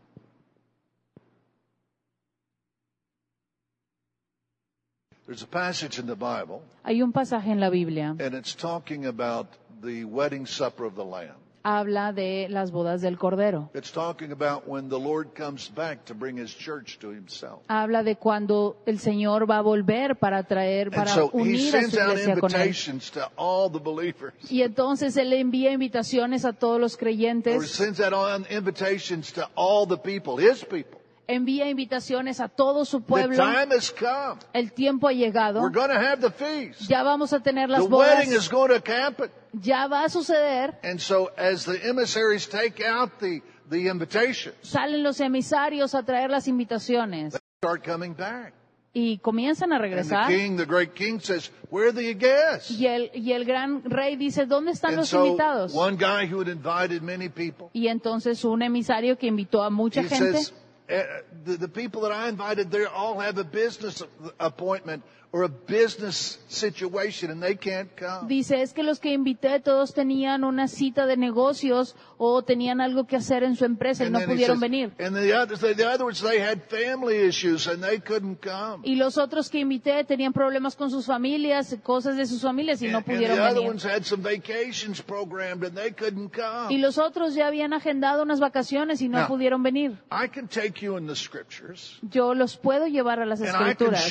There's 5.27 5.43
a 5.43 5.47
passage 5.47 5.99
in 5.99 6.07
the 6.07 6.15
Bible, 6.15 6.63
Hay 6.85 7.03
un 7.03 7.13
pasaje 7.13 7.51
en 7.51 7.61
la 7.61 7.69
Biblia, 7.69 8.17
and 8.19 8.33
it's 8.35 8.55
talking 8.55 9.05
about 9.05 9.49
the 9.83 10.05
wedding 10.07 10.47
supper 10.47 10.87
of 10.87 10.95
the 10.95 11.05
Lamb. 11.05 11.37
Habla 11.67 12.13
de 12.13 12.47
las 12.49 12.71
bodas 12.71 13.01
del 13.03 13.19
Cordero. 13.19 13.71
It's 13.75 13.91
talking 13.91 14.31
about 14.31 14.69
when 14.69 14.89
the 14.89 14.99
Lord 15.01 15.35
comes 15.35 15.69
back 15.75 16.05
to 16.05 16.15
bring 16.15 16.39
his 16.39 16.55
church 16.57 16.99
to 17.01 17.11
himself. 17.11 17.63
Habla 17.67 18.05
de 18.05 18.15
cuando 18.15 18.77
el 18.87 19.01
Señor 19.01 19.51
va 19.51 19.59
a 19.59 19.63
volver 19.63 20.15
para 20.17 20.45
traer, 20.45 20.91
para 20.93 21.13
so 21.13 21.29
unir 21.33 21.75
a 21.75 21.83
su 21.83 21.97
iglesia 21.97 22.37
con 22.39 22.55
él. 22.55 22.73
Y 24.49 24.63
entonces 24.63 25.17
Él 25.17 25.33
envía 25.33 25.73
invitaciones 25.73 26.45
a 26.45 26.53
todos 26.53 26.81
los 26.81 26.95
Or 26.95 27.01
creyentes, 27.01 27.69
sends 27.71 28.01
out 28.01 28.13
on- 28.13 28.47
invitations 28.49 29.33
to 29.33 29.43
all 29.57 29.87
the 29.89 29.97
people, 29.99 30.37
his 30.39 30.65
people. 30.65 31.01
Envía 31.29 31.69
invitaciones 31.69 32.41
a 32.41 32.49
todo 32.49 32.85
su 32.85 33.01
The 33.01 33.07
pueblo. 33.07 33.37
time 33.37 33.75
has 33.75 33.91
come. 33.91 34.39
El 34.53 34.73
tiempo 34.73 35.09
ha 35.09 35.13
llegado. 35.13 35.61
We're 35.61 35.71
going 35.75 35.91
to 35.91 35.99
have 35.99 36.21
the 36.21 36.31
feast. 36.31 36.89
Ya 36.89 37.03
vamos 37.03 37.33
a 37.33 37.41
tener 37.41 37.67
The 37.69 37.73
las 37.73 37.83
wedding 37.89 38.31
bodas. 38.31 38.43
is 38.45 38.49
going 38.49 38.81
to 38.81 38.93
happen. 38.93 39.31
Ya 39.53 39.87
va 39.89 40.05
a 40.05 40.09
suceder. 40.09 40.79
And 40.83 41.01
so 41.01 41.31
as 41.37 41.65
the 41.65 41.79
emissaries 41.89 42.49
take 42.49 42.81
out 42.87 43.19
the, 43.21 43.41
the 43.71 43.89
invitations, 43.89 44.55
Salen 44.63 45.03
los 45.03 45.21
emisarios 45.21 45.95
a 45.95 46.03
traer 46.03 46.31
las 46.31 46.47
invitaciones 46.49 47.33
they 47.33 47.41
start 47.61 47.83
coming 47.85 48.15
back. 48.15 48.53
y 48.93 49.19
comienzan 49.19 49.73
a 49.73 49.77
the 49.77 49.83
regresar. 49.83 50.27
king, 50.29 50.57
the 50.57 50.65
great 50.65 50.95
king 50.95 51.21
says, 51.21 51.51
where 51.71 51.89
are 51.89 51.93
the 51.93 52.15
guests? 52.15 52.71
Y 52.71 52.87
el, 52.87 53.11
y 53.15 53.33
el 53.33 53.45
gran 53.45 53.83
rey 53.85 54.17
dice, 54.17 54.47
¿dónde 54.47 54.73
están 54.73 54.91
And 54.93 54.99
los 55.01 55.09
so 55.11 55.27
invitados? 55.27 55.75
one 55.75 55.97
guy 55.99 56.27
who 56.27 56.41
had 56.41 56.49
invited 56.49 57.03
many 57.03 57.29
people, 57.29 57.69
Y 57.75 57.89
entonces 57.89 58.43
un 58.45 58.63
emisario 58.63 59.19
que 59.19 59.27
invitó 59.27 59.63
a 59.63 59.69
mucha 59.71 60.03
gente 60.03 60.33
says, 60.33 60.51
"Eh, 60.51 60.55
Uh, 60.89 61.03
the, 61.45 61.57
the 61.57 61.69
people 61.69 62.03
that 62.03 62.13
I 62.13 62.29
invited, 62.29 62.71
they 62.71 62.85
all 62.85 63.19
have 63.19 63.39
a 63.39 63.45
business 63.45 64.03
appointment 64.39 65.03
or 65.33 65.45
a 65.45 65.49
business 65.49 66.39
situation 66.49 67.31
and 67.31 67.43
they 67.43 67.57
can't 67.57 67.91
come. 67.97 68.29
dice, 68.29 68.63
es 68.63 68.73
que 68.73 68.83
los 68.83 69.01
que 69.01 69.13
invité 69.13 69.61
todos 69.61 69.93
tenían 69.93 70.45
una 70.45 70.69
cita 70.69 71.07
de 71.07 71.17
negocios 71.17 71.95
o 72.19 72.43
tenían 72.43 72.81
algo 72.81 73.07
que 73.07 73.17
hacer 73.17 73.43
en 73.43 73.57
su 73.57 73.65
empresa 73.65 74.05
y 74.07 74.11
no 74.11 74.21
pudieron 74.21 74.61
venir. 74.61 74.93
And 74.99 75.15
the 75.15 75.35
others, 75.35 75.61
the 75.61 75.85
others, 75.85 76.21
they 76.23 76.41
had 76.41 76.61
family 76.63 77.17
issues 77.17 77.67
and 77.67 77.83
they 77.83 77.99
couldn't 78.01 78.41
come. 78.41 78.83
Y 78.85 78.97
los 78.97 79.19
otros 79.19 79.51
que 79.51 79.59
invité 79.59 80.05
tenían 80.05 80.33
problemas 80.33 80.77
con 80.77 80.91
sus 80.91 81.07
familias, 81.07 81.77
cosas 81.83 82.17
de 82.17 82.27
sus 82.27 82.43
familias 82.43 82.81
y 82.83 82.89
no 82.89 83.03
pudieron 83.03 83.37
venir. 83.37 83.77
Y 86.71 86.79
los 86.79 86.99
otros 86.99 87.35
ya 87.35 87.47
habían 87.47 87.73
agendado 87.73 88.23
unas 88.23 88.41
vacaciones 88.41 89.03
y 89.03 89.09
no 89.09 89.27
pudieron 89.27 89.63
venir. 89.63 89.99
I 90.11 90.29
can 90.29 90.49
take 90.49 90.81
you 90.81 90.97
in 90.97 91.07
the 91.07 91.17
scriptures 91.17 91.99
Yo 92.03 92.35
los 92.35 92.57
puedo 92.57 92.87
llevar 92.87 93.21
a 93.21 93.27
las 93.27 93.41
escrituras 93.41 94.05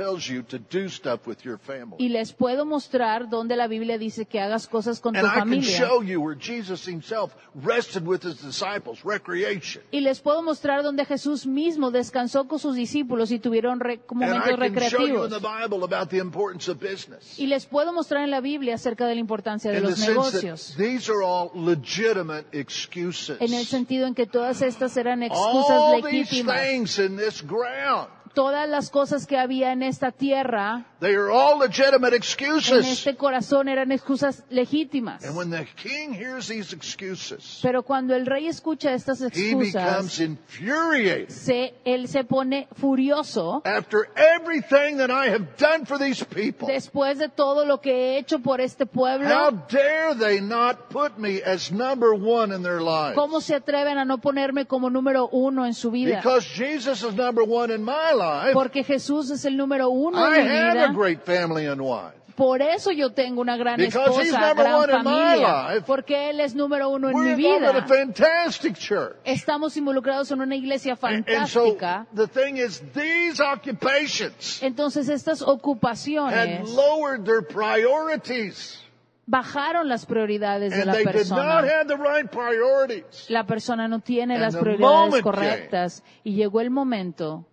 Bible 0.00 0.04
tells 0.04 0.28
you 0.28 0.42
to 0.42 0.58
do 0.58 0.88
stuff 0.88 1.26
with 1.26 1.44
your 1.44 1.58
family. 1.58 1.96
y 1.98 2.08
les 2.08 2.32
puedo 2.32 2.64
mostrar 2.64 3.28
donde 3.28 3.56
la 3.56 3.66
Biblia 3.66 3.98
dice 3.98 4.24
que 4.26 4.40
hagas 4.40 4.66
cosas 4.66 5.00
con 5.00 5.12
tu 5.14 5.18
And 5.20 5.26
I 5.28 5.30
can 5.30 5.40
familia. 5.40 5.76
show 5.78 6.02
you 6.02 6.20
where 6.20 6.36
Jesus 6.38 6.86
himself 6.86 7.32
rested 7.54 8.06
with 8.06 8.22
his 8.24 8.40
disciples, 8.42 9.02
recreation. 9.04 9.82
Y 9.92 10.00
les 10.00 10.20
puedo 10.20 10.42
mostrar 10.42 10.82
donde 10.82 11.04
Jesús 11.04 11.46
mismo 11.46 11.90
descansó 11.90 12.48
con 12.48 12.58
sus 12.58 12.74
discípulos 12.74 13.30
y 13.30 13.38
tuvieron 13.38 13.80
re- 13.80 14.00
And 14.10 14.22
I 14.22 14.28
momentos 14.28 14.58
can 14.58 14.90
show 14.90 15.06
you 15.06 15.24
in 15.24 15.30
recreativos. 15.30 15.30
the 15.30 15.40
Bible 15.40 15.84
about 15.84 16.08
the 16.10 16.18
importance 16.18 16.70
of 16.70 16.78
business. 16.80 17.38
Y 17.38 17.46
les 17.46 17.66
puedo 17.66 17.92
mostrar 17.92 18.24
en 18.24 18.30
la 18.30 18.40
Biblia 18.40 18.74
acerca 18.74 19.06
de 19.06 19.14
la 19.14 19.20
importancia 19.20 19.70
de 19.70 19.78
In 19.78 19.84
los 19.84 19.98
negocios. 20.06 20.74
these 20.76 21.10
are 21.10 21.22
all 21.22 21.50
legitimate 21.54 22.46
excuses. 22.52 23.36
En 23.40 23.52
el 23.54 23.66
sentido 23.66 24.06
en 24.06 24.14
que 24.14 24.26
todas 24.26 24.62
estas 24.62 24.96
eran 24.96 25.22
excusas 25.22 25.70
All 25.70 26.02
these 26.02 26.42
things 26.44 26.98
in 26.98 27.16
this 27.16 27.42
ground, 27.42 28.08
Todas 28.32 28.68
las 28.68 28.90
cosas 28.90 29.26
que 29.26 29.36
había 29.36 29.72
en 29.72 29.82
esta 29.82 30.12
tierra, 30.12 30.84
they 31.00 31.14
are 31.14 31.30
all 31.30 31.58
legitimate 31.58 32.14
en 32.14 32.18
excuses. 32.22 32.86
este 32.86 33.16
corazón, 33.16 33.68
eran 33.68 33.90
excusas 33.90 34.44
legítimas. 34.50 35.24
And 35.24 35.36
when 35.36 35.50
the 35.50 35.66
king 35.76 36.12
hears 36.12 36.46
these 36.46 36.72
excuses, 36.72 37.58
Pero 37.60 37.82
cuando 37.82 38.14
el 38.14 38.26
rey 38.26 38.46
escucha 38.46 38.92
estas 38.92 39.20
he 39.20 39.26
excusas, 39.26 39.72
becomes 39.74 40.20
infuriated. 40.20 41.28
se, 41.28 41.74
él 41.84 42.06
se 42.06 42.22
pone 42.22 42.68
furioso 42.76 43.62
After 43.64 44.08
everything 44.14 44.98
that 44.98 45.10
I 45.10 45.30
have 45.30 45.56
done 45.58 45.84
for 45.84 45.98
these 45.98 46.24
people, 46.24 46.68
después 46.68 47.18
de 47.18 47.28
todo 47.28 47.64
lo 47.66 47.80
que 47.80 47.92
he 47.92 48.18
hecho 48.18 48.38
por 48.38 48.60
este 48.60 48.86
pueblo. 48.86 49.26
how 49.28 49.50
dare 49.68 50.14
they 50.14 50.40
not 50.40 50.88
put 50.90 51.18
me 51.18 51.42
as 51.42 51.72
number 51.72 52.12
one 52.14 52.54
in 52.54 52.62
their 52.62 52.80
lives? 52.80 53.16
¿Cómo 53.16 53.40
se 53.40 53.54
atreven 53.56 53.98
a 53.98 54.04
no 54.04 54.18
ponerme 54.18 54.66
como 54.66 54.88
número 54.88 55.28
uno 55.32 55.66
en 55.66 55.74
su 55.74 55.90
vida? 55.90 56.16
Because 56.16 56.46
Jesus 56.46 57.02
is 57.02 57.14
number 57.16 57.42
one 57.42 57.74
in 57.74 57.82
my 57.82 58.19
life, 58.20 58.52
Porque 58.52 58.84
Jesús 58.84 59.30
es 59.30 59.44
el 59.44 59.56
número 59.56 59.88
uno 59.90 60.18
I 60.18 60.38
en 60.40 60.44
mi 60.44 60.56
have 60.56 60.70
a 60.70 60.74
vida. 60.88 60.92
great 60.92 61.22
family 61.24 61.66
and 61.66 61.80
wife. 61.80 62.14
Por 62.36 62.62
eso 62.62 62.90
yo 62.90 63.10
tengo 63.12 63.42
una 63.42 63.58
gran 63.58 63.76
Because 63.76 64.16
he's 64.18 64.28
esposa, 64.30 64.40
number 64.48 64.64
gran 64.64 64.74
one 64.76 64.90
in 64.90 65.04
my 65.04 65.12
familia. 65.12 65.74
life. 65.74 65.82
Porque 65.86 66.30
Él 66.30 66.40
es 66.40 66.54
número 66.54 66.88
uno 66.88 67.10
en 67.10 67.14
mi 67.14 67.20
We're 67.20 67.34
involved 67.34 67.62
in 67.70 67.76
a 67.76 67.80
vida. 67.80 67.86
fantastic 67.86 68.76
church. 68.78 69.16
Estamos 69.24 69.76
involucrados 69.76 70.30
en 70.30 70.40
una 70.40 70.56
iglesia 70.56 70.96
And, 71.02 71.28
and 71.28 71.46
so 71.48 71.76
fantástica. 71.76 72.06
the 72.14 72.26
thing 72.28 72.56
is, 72.56 72.80
these 72.94 73.42
occupations 73.42 74.62
Entonces 74.62 75.10
estas 75.10 75.40
had 75.42 75.48
ocupaciones 75.48 76.70
lowered 76.70 77.24
their 77.26 77.42
priorities. 77.42 78.78
bajaron 79.26 79.88
las 79.88 80.06
prioridades 80.06 80.70
de 80.72 80.78
And 80.82 80.86
la 80.86 80.92
they 80.94 81.04
did 81.04 81.06
not 81.06 81.16
persona. 81.16 81.68
have 81.68 81.86
the 81.88 81.96
right 81.96 82.30
priorities. 82.30 83.26
La 83.28 83.44
persona 83.44 83.86
no 83.86 84.00
tiene 84.00 84.34
And 84.34 84.42
las 84.42 84.54
the 84.54 84.60
prioridades 84.60 85.22
correctas. 85.22 86.02
Y 86.24 86.34
llegó 86.34 86.60
el 86.62 86.70
momento 86.70 87.44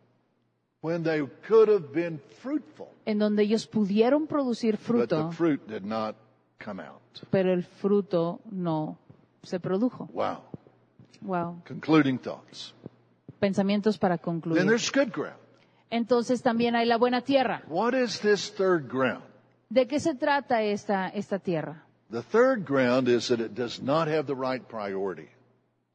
When 0.87 1.03
they 1.03 1.21
could 1.47 1.67
have 1.69 1.91
been 1.93 2.19
fruitful, 2.41 2.87
en 3.05 3.19
donde 3.19 3.43
ellos 3.43 3.67
pudieron 3.67 4.25
producir 4.25 4.75
but 4.77 4.81
fruto, 4.81 5.27
the 5.29 5.35
fruit 5.35 5.67
did 5.67 5.83
not 5.83 6.15
come 6.63 6.81
out. 6.81 7.01
pero 7.29 7.51
el 7.51 7.63
fruto 7.63 8.39
no 8.51 8.97
se 9.43 9.59
produjo. 9.59 10.07
Wow. 10.13 10.43
Wow. 11.21 11.61
Concluding 11.65 12.17
thoughts. 12.19 12.73
Pensamientos 13.39 13.97
para 13.97 14.15
Then 14.17 14.23
concluir. 14.23 14.65
there's 14.65 14.89
good 14.91 15.11
ground. 15.11 15.37
Entonces 15.89 16.41
también 16.41 16.75
hay 16.75 16.85
la 16.85 16.97
buena 16.97 17.21
tierra. 17.21 17.63
What 17.67 17.93
is 17.93 18.19
this 18.21 18.49
third 18.53 18.87
ground? 18.89 19.23
¿De 19.69 19.87
qué 19.87 19.99
se 19.99 20.15
trata 20.15 20.61
esta, 20.63 21.09
esta 21.09 21.39
tierra? 21.39 21.83
The 22.09 22.21
third 22.21 22.65
ground 22.65 23.09
is 23.09 23.27
that 23.27 23.41
it 23.41 23.53
does 23.53 23.81
not 23.81 24.07
have 24.07 24.23
the 24.27 24.35
right 24.35 24.65
priority, 24.65 25.27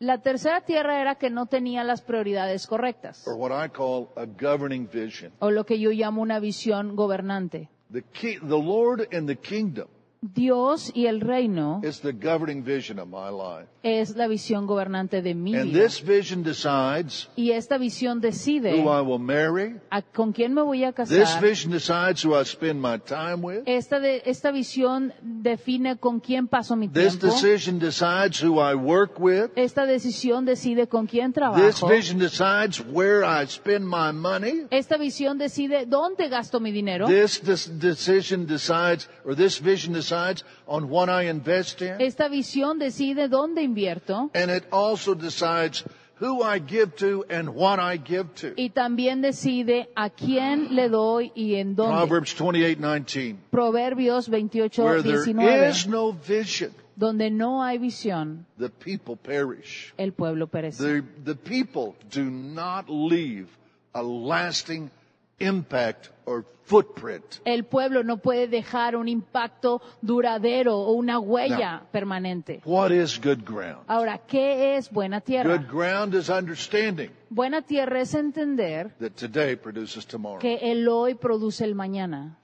La 0.03 0.19
tercera 0.19 0.63
tierra 0.63 1.01
era 1.01 1.15
que 1.15 1.31
no 1.31 1.47
tenía 1.47 1.85
las 1.85 2.03
prioridades 2.03 2.67
correctas, 2.67 3.25
or 3.25 3.35
what 3.37 3.53
I 3.53 3.69
call 3.71 4.09
a 4.17 4.27
governing 4.27 4.89
vision. 4.93 5.33
o 5.39 5.53
lo 5.53 5.65
que 5.65 5.79
yo 5.79 5.91
llamo 5.93 6.23
una 6.23 6.41
visión 6.41 6.97
gobernante. 6.97 7.69
The, 7.93 8.03
key, 8.03 8.39
the 8.41 8.59
Lord 8.59 9.07
and 9.15 9.29
the 9.29 9.37
kingdom 9.37 9.87
Dios 10.25 10.93
y 10.95 11.07
el 11.07 11.21
reino 11.21 11.81
is 11.83 12.01
the 12.01 12.13
governing 12.13 12.63
vision 12.63 13.01
of 13.01 13.09
my 13.09 13.29
life. 13.29 13.67
es 13.83 14.15
la 14.15 14.29
visión 14.29 14.69
gobernante 14.69 15.21
de 15.21 15.35
mi 15.35 15.57
And 15.57 15.73
vida. 15.73 15.83
this 15.85 16.01
vision 16.01 16.45
decides 16.45 17.29
Y 17.35 17.51
esta 17.51 17.77
visión 17.77 18.19
who 18.19 18.21
decide 18.21 18.77
I 18.77 19.01
will 19.05 19.19
marry. 19.19 19.81
a 19.91 20.01
con 20.01 20.33
quién 20.33 20.55
me 20.55 20.63
voy 20.63 20.85
a 20.85 20.93
This 20.93 21.09
casar. 21.11 21.43
vision 21.43 21.73
decides 21.73 22.25
who 22.25 22.41
I 22.41 22.45
spend 22.45 22.81
my 22.81 22.99
time 23.01 23.43
with. 23.43 23.65
Esta, 23.67 23.99
de- 23.99 24.23
esta 24.25 24.53
visión 24.53 25.13
define 25.21 25.97
con 25.99 26.21
quién 26.21 26.47
paso 26.47 26.77
mi 26.77 26.87
This 26.87 27.19
tiempo. 27.19 27.27
decision 27.27 27.81
decides 27.81 28.41
who 28.41 28.61
I 28.61 28.75
work 28.77 29.19
with. 29.19 29.51
Esta 29.57 29.87
decisión 29.87 30.45
decide 30.45 30.87
con 30.87 31.09
quién 31.09 31.33
This 31.33 31.35
trabajo. 31.35 31.89
vision 31.89 32.21
decides 32.21 32.81
where 32.93 33.25
I 33.25 33.45
spend 33.49 33.85
my 33.85 34.13
money. 34.13 34.67
Esta 34.71 34.97
visión 34.99 35.37
decide 35.37 35.85
dónde 35.85 36.29
gasto 36.29 36.61
mi 36.61 36.71
dinero. 36.71 37.09
This, 37.09 37.41
this 37.41 37.67
decision 37.67 38.47
decides, 38.47 39.09
or 39.25 39.35
this 39.35 39.59
vision 39.61 39.93
decides 40.13 40.45
on 40.67 40.89
what 40.89 41.09
I 41.09 41.29
invest 41.29 41.83
in. 41.83 42.01
Esta 42.01 42.29
visión 42.29 42.79
decide 42.79 43.29
dónde 43.29 43.63
invierto 43.63 44.31
And 44.35 44.51
it 44.51 44.65
also 44.71 45.15
decides 45.15 45.85
who 46.21 46.43
I 46.43 46.59
give 46.61 46.95
to 46.97 47.25
and 47.29 47.49
what 47.55 47.79
I 47.81 47.97
give 47.97 48.35
to. 48.37 48.55
y 48.57 48.71
también 48.71 49.23
decide 49.23 49.89
a 49.97 50.11
quién 50.11 50.75
le 50.77 50.89
doy 50.89 51.33
y 51.35 51.57
en 51.57 51.75
dónde. 51.75 51.97
Proverbs 52.07 52.35
28:19. 52.37 53.37
Proverbios 53.51 54.29
28, 54.29 54.85
Where 54.85 55.03
there 55.03 55.25
19. 55.25 55.69
is 55.71 55.87
no 55.89 56.13
vision, 56.13 56.73
Donde 56.95 57.31
no 57.31 57.63
hay 57.63 57.79
visión, 57.79 58.45
the 58.59 58.69
people 58.69 59.17
perish. 59.17 59.93
el 59.99 60.13
pueblo 60.13 60.47
perece. 60.47 60.79
The, 60.83 61.03
the 61.25 61.35
people 61.35 61.97
do 62.11 62.25
not 62.31 62.89
leave 62.89 63.49
a 63.95 64.03
lasting 64.03 64.91
impact 65.41 66.11
or 66.25 66.45
footprint. 66.65 67.25
El 67.45 67.65
pueblo 67.65 68.03
no 68.05 68.19
puede 68.19 68.47
dejar 68.49 68.97
un 68.97 69.09
impacto 69.09 69.81
duradero 70.01 70.77
o 70.79 70.93
una 70.93 71.19
huella 71.19 71.83
permanente. 71.93 72.61
What 72.65 72.91
is 72.93 73.19
good 73.21 73.45
ground? 73.45 73.85
Ahora, 73.87 74.19
¿qué 74.19 74.77
es 74.77 74.91
buena 74.91 75.21
tierra? 75.21 75.57
Good 75.57 75.69
ground 75.71 76.15
is 76.15 76.29
understanding 76.29 77.11
Buena 77.31 77.63
tierra 77.63 78.01
es 78.01 78.15
entender 78.15 78.95
that 78.99 79.13
today 79.13 79.57
produces 79.57 80.07
tomorrow. 80.07 80.39
que 80.39 80.71
el 80.71 80.87
hoy 80.89 81.15
produce 81.15 81.65
el 81.65 81.75
mañana. 81.75 82.39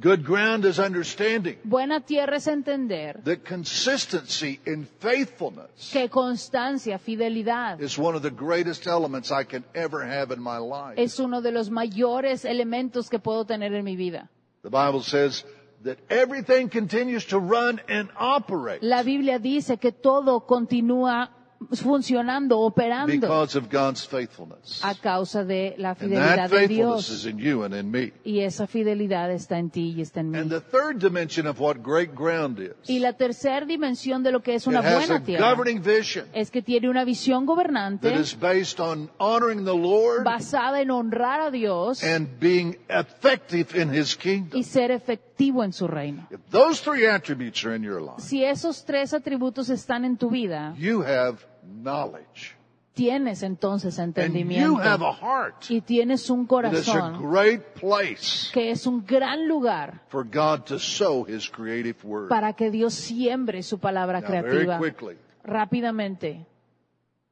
Good 0.00 0.24
ground 0.24 0.64
is 0.64 0.78
understanding 0.78 1.58
Buena 1.64 2.00
tierra 2.00 2.36
es 2.36 2.46
entender 2.46 3.20
that 3.24 3.44
consistency 3.44 4.58
in 4.64 4.86
faithfulness 5.00 5.90
que 5.92 6.08
constancia, 6.08 6.98
fidelidad, 6.98 7.78
is 7.82 7.98
one 7.98 8.14
of 8.16 8.22
the 8.22 8.30
greatest 8.30 8.86
elements 8.86 9.30
I 9.30 9.44
can 9.44 9.64
ever 9.74 10.02
have 10.02 10.30
in 10.32 10.40
my 10.42 10.56
life. 10.56 10.94
es 10.98 11.20
uno 11.20 11.42
de 11.42 11.52
los 11.52 11.68
mayores 11.68 12.46
elementos 12.46 13.10
que 13.10 13.18
puedo 13.18 13.44
tener 13.44 13.74
en 13.74 13.84
mi 13.84 13.94
vida. 13.96 14.30
The 14.62 14.70
Bible 14.70 15.02
says 15.02 15.44
that 15.84 15.98
everything 16.08 16.70
continues 16.70 17.26
to 17.26 17.38
run 17.38 17.78
and 17.86 18.08
operate 18.16 18.78
La 18.82 19.02
Biblia 19.02 19.38
dice 19.38 19.76
que 19.78 19.92
todo 19.92 20.46
continúa 20.46 21.28
funcionando, 21.74 22.58
operando 22.60 23.12
because 23.12 23.56
of 23.58 23.68
God's 23.70 24.06
faithfulness. 24.06 24.80
a 24.84 24.94
causa 24.94 25.44
de 25.44 25.74
la 25.78 25.90
And 25.90 25.98
fidelidad 25.98 26.36
that 26.36 26.50
de 26.50 26.56
faithfulness 26.68 27.08
is 27.10 27.22
Dios. 27.24 27.32
in 27.32 27.38
you 27.38 27.64
and 27.64 27.74
in 27.74 27.90
me. 27.90 28.12
Y 28.24 28.40
esa 28.40 28.66
fidelidad 28.66 29.30
está 29.30 29.58
en 29.58 29.70
ti 29.70 29.94
y 29.96 30.00
está 30.02 30.20
en 30.20 30.34
And 30.34 30.50
mí. 30.50 30.50
the 30.50 30.60
third 30.60 30.98
dimension 30.98 31.46
of 31.46 31.60
what 31.60 31.76
great 31.82 32.14
ground 32.14 32.58
is, 32.58 32.72
Y 32.88 32.98
la 32.98 33.12
tercera 33.14 33.64
dimensión 33.66 34.22
de 34.22 34.32
lo 34.32 34.42
que 34.42 34.54
es 34.54 34.62
it 34.64 34.68
una 34.68 34.80
has 34.80 34.86
a 34.86 34.94
buena 34.98 35.24
tierra 35.24 35.50
governing 35.52 35.82
vision 35.82 36.26
es 36.32 36.50
que 36.50 36.62
tiene 36.62 36.88
una 36.88 37.04
visión 37.04 37.46
gobernante 37.46 38.08
that 38.10 38.18
is 38.18 38.34
based 38.38 38.80
on 38.80 39.10
honoring 39.18 39.64
the 39.64 39.74
Lord 39.76 40.24
basada 40.24 40.80
en 40.80 40.90
honrar 40.90 41.40
a 41.40 41.50
Dios 41.50 42.02
and 42.02 42.28
being 42.40 42.76
effective 42.88 43.74
in 43.80 43.92
His 43.94 44.16
kingdom. 44.16 44.58
y 44.58 44.64
ser 44.64 44.90
efectivo 44.90 45.64
en 45.64 45.72
su 45.72 45.86
reino. 45.88 46.26
If 46.30 46.40
those 46.50 46.80
three 46.82 47.06
attributes 47.06 47.64
are 47.64 47.74
in 47.76 47.82
your 47.82 48.00
life, 48.00 48.20
Si 48.22 48.44
esos 48.44 48.84
tres 48.84 49.12
atributos 49.14 49.68
están 49.70 50.04
en 50.04 50.16
tu 50.16 50.30
vida, 50.30 50.74
you 50.78 51.02
have 51.02 51.38
knowledge. 51.62 52.56
tienes 52.94 53.42
entonces 53.42 53.98
And 53.98 54.14
you 54.14 54.22
entendimiento 54.22 54.82
have 54.82 55.02
a 55.04 55.12
heart 55.12 55.64
y 55.70 55.80
tienes 55.80 56.28
un 56.28 56.46
corazón 56.46 57.22
great 57.22 57.62
place 57.80 58.50
que 58.52 58.70
es 58.70 58.86
un 58.86 59.04
gran 59.06 59.48
lugar 59.48 60.02
for 60.08 60.24
God 60.24 60.64
to 60.64 60.78
sow 60.78 61.24
His 61.26 61.48
creative 61.48 61.96
word. 62.04 62.28
para 62.28 62.52
que 62.52 62.70
Dios 62.70 62.92
siembre 62.94 63.62
su 63.62 63.78
palabra 63.78 64.20
Now, 64.20 64.28
very 64.28 64.42
creativa. 64.66 64.78
quickly, 64.78 65.16
Rápidamente, 65.44 66.46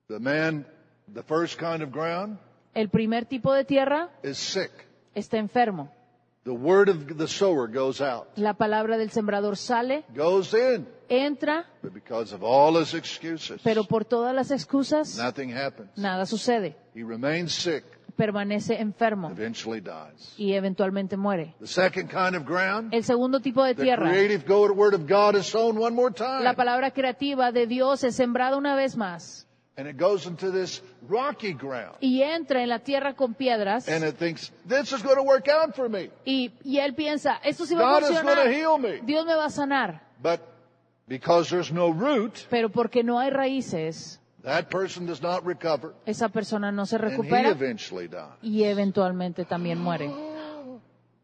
the 0.09 0.19
man, 0.19 0.67
the 1.13 1.23
first 1.23 1.59
kind 1.61 1.83
of 1.83 1.91
ground 1.93 2.39
el 2.75 2.89
primer 2.89 3.27
tipo 3.27 3.53
de 3.53 3.65
tierra 3.65 4.09
is 4.23 4.39
sick. 4.39 4.71
está 5.15 5.37
enfermo. 5.39 5.91
The 6.43 6.53
word 6.55 6.89
of 6.89 7.19
the 7.19 7.29
sower 7.29 7.67
goes 7.69 8.01
out, 8.01 8.29
La 8.37 8.55
palabra 8.55 8.97
del 8.97 9.11
sembrador 9.11 9.57
sale, 9.57 10.05
goes 10.15 10.55
in, 10.55 10.87
entra, 11.11 11.67
but 11.83 11.93
because 11.93 12.35
of 12.35 12.43
all 12.43 12.79
his 12.81 12.95
excuses, 12.95 13.61
pero 13.63 13.85
por 13.85 14.07
todas 14.07 14.35
las 14.35 14.51
excusas, 14.51 15.19
nothing 15.19 15.51
happens. 15.53 15.91
nada 15.99 16.25
sucede. 16.25 16.77
He 16.95 17.03
remains 17.03 17.53
sick, 17.53 17.85
Permanece 18.17 18.81
enfermo 18.81 19.31
eventually 19.31 19.81
dies. 19.83 20.35
y 20.39 20.55
eventualmente 20.55 21.19
muere. 21.19 21.55
The 21.61 21.67
second 21.67 22.09
kind 22.11 22.35
of 22.35 22.45
ground, 22.47 22.95
El 22.95 23.05
segundo 23.05 23.41
tipo 23.41 23.63
de 23.63 23.75
the 23.75 23.83
tierra, 23.83 24.09
creative 24.11 24.47
go- 24.47 24.73
word 24.73 24.95
of 24.95 25.07
God 25.07 25.37
is 25.37 25.47
sown 25.47 25.77
one 25.79 25.95
more 25.95 26.11
time. 26.11 26.43
la 26.43 26.55
palabra 26.55 26.91
creativa 26.91 27.53
de 27.53 27.67
Dios 27.67 28.03
es 28.03 28.17
sembrada 28.17 28.57
una 28.57 28.75
vez 28.75 28.97
más 28.97 29.47
And 29.81 29.89
it 29.89 29.97
goes 29.97 30.27
into 30.27 30.51
this 30.51 30.83
rocky 31.09 31.55
ground. 31.55 31.97
y 32.03 32.21
entra 32.23 32.63
en 32.63 32.69
la 32.69 32.81
tierra 32.81 33.15
con 33.15 33.33
piedras 33.33 33.89
And 33.89 34.05
it 34.05 34.17
thinks, 34.19 34.53
this 34.69 34.93
is 34.93 35.03
going 35.03 35.17
to 35.17 35.23
work 35.23 35.49
out 35.49 35.75
for 35.75 35.89
me. 35.89 36.11
y, 36.27 36.53
y 36.63 36.81
él 36.81 36.95
piensa, 36.95 37.41
esto 37.43 37.65
sí 37.65 37.75
va 37.75 37.97
a 37.97 38.01
God 38.01 38.03
is 38.03 38.09
going 38.21 38.37
to 38.37 38.43
funcionar, 38.43 38.53
heal 38.53 38.79
me. 38.79 39.01
Dios 39.07 39.25
me 39.25 39.35
va 39.35 39.47
a 39.47 39.51
sanar, 39.51 40.03
But 40.23 40.41
because 41.09 41.49
there's 41.49 41.73
no 41.73 41.91
root, 41.93 42.47
pero 42.51 42.69
porque 42.69 43.03
no 43.03 43.19
hay 43.19 43.31
raíces, 43.31 44.21
that 44.43 44.69
person 44.71 45.07
does 45.07 45.23
not 45.23 45.47
recover. 45.47 45.95
esa 46.05 46.29
persona 46.29 46.71
no 46.71 46.85
se 46.85 46.97
And 46.97 47.05
he 47.07 47.11
recupera 47.17 47.49
eventually 47.51 48.07
dies. 48.07 48.37
y 48.43 48.65
eventualmente 48.65 49.47
también 49.47 49.79
muere. 49.79 50.11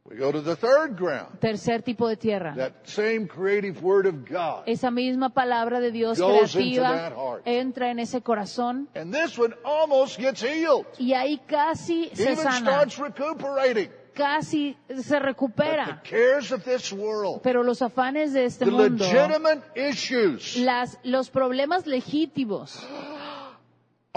We 0.08 0.16
go 0.16 0.30
to 0.30 0.40
the 0.40 0.54
third 0.54 0.96
ground. 0.96 1.40
Tercer 1.40 1.82
tipo 1.82 2.08
de 2.08 2.16
tierra. 2.16 2.54
That 2.56 2.72
same 2.84 3.26
creative 3.26 3.82
word 3.82 4.06
of 4.06 4.24
God. 4.24 4.62
Esa 4.66 4.90
misma 4.90 5.30
palabra 5.30 5.80
de 5.80 5.90
Dios 5.90 6.18
Goes 6.18 6.54
into 6.54 6.80
creativa 6.80 7.10
heart. 7.10 7.42
entra 7.44 7.90
en 7.90 7.98
ese 7.98 8.22
corazón 8.22 8.88
And 8.94 9.12
this 9.12 9.36
one 9.36 9.54
almost 9.64 10.18
gets 10.18 10.42
healed. 10.42 10.86
y 10.98 11.12
ahí 11.12 11.38
casi 11.48 12.10
se 12.14 12.22
Even 12.22 12.36
sana, 12.36 12.58
starts 12.84 12.98
recuperating. 12.98 13.90
casi 14.14 14.76
se 14.88 15.14
But 15.18 15.22
recupera. 15.22 16.00
the 16.04 16.08
cares 16.08 16.52
of 16.52 16.62
this 16.64 16.92
world, 16.92 17.42
Pero 17.42 17.62
los 17.64 17.82
afanes 17.82 18.32
de 18.32 18.44
este 18.44 18.64
the 18.64 18.70
mundo, 18.70 19.04
legitimate 19.04 19.62
issues, 19.74 20.56
las, 20.56 20.98
los 21.02 21.30
problemas 21.30 21.84
legítimos 21.86 22.78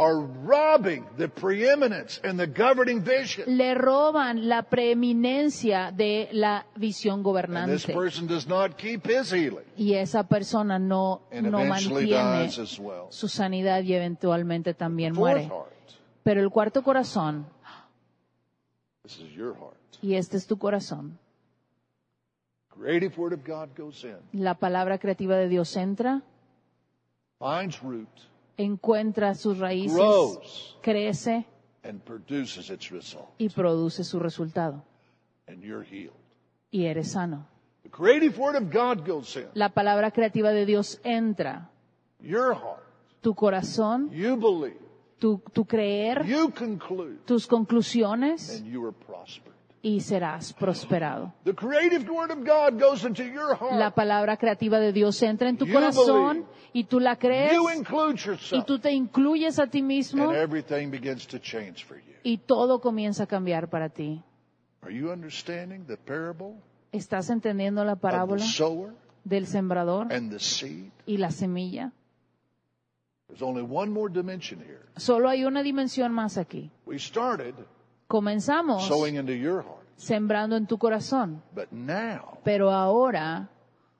are 0.02 0.18
robbing 0.46 1.04
the 1.18 1.28
preeminence 1.28 2.22
and 2.24 2.40
the 2.40 2.48
governing 2.48 3.02
vision. 3.04 3.58
le 3.58 3.74
roban 3.76 4.48
la 4.48 4.64
preeminencia 4.64 5.92
de 5.92 6.30
la 6.32 6.66
visión 6.78 7.16
And 7.16 7.24
this 7.70 7.86
gobernante. 7.86 7.94
person 7.94 8.26
does 8.26 8.48
not 8.48 8.78
keep 8.78 9.06
his 9.06 9.30
healing 9.32 9.66
Y 9.76 9.96
esa 9.96 10.24
persona 10.24 10.80
no, 10.80 11.24
and 11.32 11.52
no 11.52 11.60
eventually 11.60 12.06
mantiene 12.12 12.44
dies 12.46 12.60
as 12.60 12.80
well. 12.80 13.08
su 13.10 13.28
sanidad 13.28 13.84
y 13.84 13.94
eventualmente 13.94 14.74
también 14.74 15.14
Fourth 15.16 15.34
muere. 15.36 15.50
heart. 15.50 15.74
Pero 16.24 16.42
el 16.42 16.50
cuarto 16.50 16.82
corazón, 16.82 17.46
This 19.04 19.20
is 19.20 19.32
your 19.36 19.54
heart. 19.56 19.76
y 20.02 20.16
este 20.16 20.38
es 20.38 20.48
tu 20.48 20.58
corazón, 20.58 21.18
Creative 22.70 23.14
word 23.18 23.34
of 23.34 23.44
God 23.46 23.70
goes 23.78 24.04
in, 24.06 24.16
la 24.32 24.54
palabra 24.54 24.98
creativa 25.00 25.36
de 25.36 25.50
Dios 25.50 25.76
entra, 25.76 26.22
finds 27.38 27.82
root, 27.84 28.08
encuentra 28.60 29.34
sus 29.36 29.58
raíces, 29.58 30.76
crece 30.82 31.46
and 31.84 32.02
produces 32.02 32.70
its 32.70 32.90
result. 32.92 33.30
y 33.38 33.50
produce 33.50 34.04
su 34.04 34.20
resultado. 34.20 34.84
And 35.48 35.64
you're 35.64 35.84
healed. 35.86 36.14
Y 36.72 36.86
eres 36.86 37.12
sano. 37.14 37.48
The 37.84 37.90
creative 37.90 38.38
word 38.38 38.56
of 38.56 38.70
God 38.72 39.08
goes 39.08 39.36
in. 39.38 39.48
La 39.54 39.70
palabra 39.70 40.12
creativa 40.12 40.52
de 40.52 40.66
Dios 40.66 41.00
entra. 41.04 41.70
Your 42.20 42.54
heart. 42.54 42.84
Tu 43.22 43.34
corazón, 43.34 44.10
You 44.12 44.36
believe. 44.38 44.78
tu, 45.20 45.42
tu 45.54 45.66
creer, 45.66 46.26
You 46.26 46.52
conclude. 46.52 47.20
tus 47.26 47.48
conclusiones 47.48 48.60
And 48.60 48.68
you 48.68 48.86
are 48.86 48.94
prospered. 48.94 49.56
Y 49.82 50.02
serás 50.02 50.54
prosperado. 50.54 51.34
La 53.72 53.92
palabra 53.92 54.38
creativa 54.38 54.80
de 54.80 54.92
Dios 54.92 55.22
entra 55.22 55.50
en 55.50 55.58
tu 55.58 55.66
You 55.66 55.74
corazón 55.74 56.46
y 56.74 56.84
tú 56.84 57.00
la 57.00 57.18
crees 57.18 57.54
y 58.52 58.64
tú 58.64 58.80
te 58.80 58.92
incluyes 58.92 59.60
a 59.60 59.68
ti 59.68 59.82
mismo 59.82 60.30
And 60.30 60.38
everything 60.38 60.90
begins 60.92 61.26
to 61.28 61.40
change 61.40 61.86
for 61.86 61.98
you. 61.98 62.14
y 62.24 62.38
todo 62.38 62.82
comienza 62.82 63.24
a 63.24 63.28
cambiar 63.28 63.70
para 63.70 63.90
ti. 63.90 64.22
Are 64.82 64.94
you 64.94 65.12
understanding 65.12 65.86
the 65.86 65.98
parable 65.98 66.56
¿Estás 66.92 67.30
entendiendo 67.30 67.86
la 67.86 67.96
parábola 67.96 68.44
del 69.24 69.46
sembrador 69.48 70.12
and 70.12 70.32
the 70.32 70.40
seed? 70.40 70.92
y 71.06 71.18
la 71.18 71.32
semilla? 71.32 71.92
There's 73.28 73.44
only 73.44 73.62
one 73.62 73.92
more 73.92 74.12
dimension 74.12 74.60
here. 74.60 74.82
Solo 74.98 75.30
hay 75.30 75.46
una 75.46 75.62
dimensión 75.62 76.12
más 76.12 76.38
aquí. 76.38 76.72
Comenzamos 78.14 78.88
sowing 78.88 79.18
into 79.18 79.34
your 79.34 79.62
heart, 79.62 79.86
sembrando 79.96 80.56
en 80.58 80.66
tu 80.66 80.80
corazón, 80.80 81.44
but 81.54 81.72
now 81.72 82.40
pero 82.44 82.72
ahora 82.72 83.48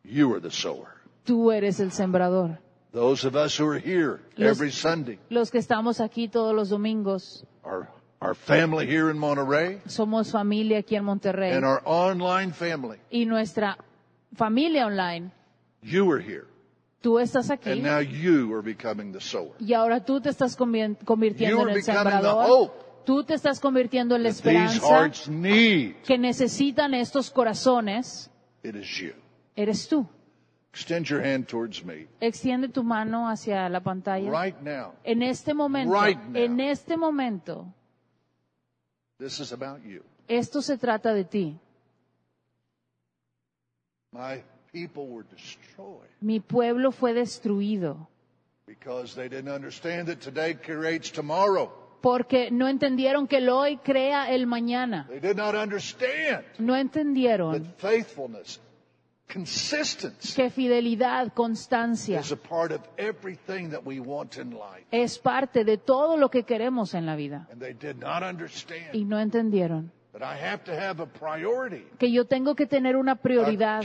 you 0.04 0.34
are 0.34 0.42
the 0.42 0.50
sower. 0.50 0.88
tú 1.26 1.52
eres 1.52 1.80
el 1.80 1.92
sembrador. 1.92 2.58
Those 2.92 3.24
of 3.28 3.36
us 3.36 3.56
who 3.60 3.70
are 3.70 3.78
here 3.80 4.20
Los- 4.36 4.58
every 4.58 4.72
Sunday, 4.72 5.20
Los 5.30 5.52
que 5.52 5.60
estamos 5.60 6.00
aquí 6.02 6.28
todos 6.28 6.56
los 6.56 6.70
domingos, 6.70 7.46
our, 7.64 7.88
our 8.20 8.34
family 8.34 8.88
here 8.88 9.12
in 9.12 9.20
Monterey, 9.20 9.80
somos 9.86 10.32
familia 10.32 10.80
aquí 10.80 10.96
en 10.96 11.04
Monterrey 11.06 11.52
and 11.54 11.64
our 11.64 11.80
online 11.86 12.52
family, 12.52 12.98
y 13.12 13.26
nuestra 13.26 13.78
familia 14.36 14.88
online, 14.88 15.30
you 15.84 16.12
are 16.12 16.20
here. 16.20 16.48
tú 17.04 17.20
estás 17.20 17.52
aquí 17.52 17.70
And 17.74 17.84
now 17.84 18.00
you 18.00 18.52
are 18.56 18.64
becoming 18.64 19.12
the 19.12 19.22
sower. 19.22 19.52
y 19.60 19.74
ahora 19.74 20.04
tú 20.04 20.20
te 20.20 20.30
estás 20.30 20.58
convi- 20.58 20.98
convirtiendo 21.06 21.58
You 21.58 21.62
en 21.62 21.70
el 21.70 21.76
becoming 21.76 22.04
the 22.06 22.10
sembrador. 22.10 22.72
Tú 23.06 23.24
te 23.24 23.34
estás 23.34 23.60
convirtiendo 23.60 24.16
en 24.16 24.24
la 24.24 24.30
esperanza 24.30 25.12
que 26.06 26.18
necesitan 26.18 26.94
estos 26.94 27.32
corazones. 27.32 28.30
It 28.64 28.76
is 28.76 28.88
you. 29.00 29.14
Eres 29.56 29.88
tú. 29.88 30.08
Extend 30.72 31.08
your 31.08 31.20
hand 31.26 31.48
towards 31.48 31.84
me 31.84 32.08
Extiende 32.22 32.70
tu 32.70 32.84
mano 32.84 33.28
hacia 33.28 33.68
la 33.70 33.80
pantalla. 33.82 34.30
right 34.30 34.62
now. 34.62 34.94
En 35.04 35.24
este 35.24 35.54
momento, 35.56 35.92
Right 36.00 36.20
now. 36.20 36.42
en 36.44 36.60
este 36.60 36.96
momento, 36.96 37.66
This 39.18 39.40
is 39.40 39.52
about 39.52 39.84
you. 39.84 40.04
esto 40.28 40.62
se 40.62 40.78
trata 40.78 41.14
de 41.14 41.24
ti. 41.26 41.60
My 44.12 44.44
people 44.72 45.08
were 45.08 45.24
destroyed 45.24 46.08
Mi 46.22 46.40
pueblo 46.40 46.92
fue 46.92 47.14
destruido 47.14 48.08
because 48.68 49.16
they 49.16 49.28
didn't 49.28 49.50
understand 49.54 50.08
that 50.08 50.20
today 50.22 50.54
creates 50.54 51.12
tomorrow. 51.12 51.72
Porque 52.02 52.50
no 52.52 52.68
entendieron 52.68 53.28
que 53.28 53.38
el 53.38 53.50
hoy 53.50 53.78
crea 53.78 54.32
el 54.32 54.48
mañana. 54.48 55.08
They 55.10 55.20
did 55.20 55.36
not 55.36 55.56
understand 55.56 56.44
No 56.58 56.74
that 56.74 56.82
entendieron 56.82 57.74
faithfulness, 57.78 58.60
consistency 59.28 60.34
que 60.36 60.50
fidelidad, 60.50 61.34
constancia 61.34 62.20
is 62.20 62.32
a 62.32 62.38
part 62.38 62.72
of 62.72 62.82
everything 62.98 63.70
that 63.72 63.82
we 63.86 64.00
want 64.00 64.38
in 64.38 64.52
life. 64.52 64.86
es 64.92 65.20
parte 65.20 65.64
de 65.64 65.78
todo 65.78 66.18
lo 66.18 66.30
que 66.30 66.44
queremos 66.44 66.94
en 66.94 67.06
la 67.06 67.16
vida. 67.16 67.48
And 67.52 67.62
they 67.62 67.74
did 67.74 67.98
not 67.98 68.24
understand 68.24 68.94
Y 68.94 69.06
no 69.06 69.20
entendieron 69.20 69.92
that 70.14 70.20
that 70.20 70.24
I 70.24 70.36
have 70.36 70.64
to 70.66 70.72
have 70.76 71.00
a 71.00 71.06
priority, 71.06 71.86
que 72.00 72.12
yo 72.12 72.26
tengo 72.26 72.56
que 72.56 72.66
tener 72.66 72.96
una 72.96 73.16
prioridad, 73.16 73.84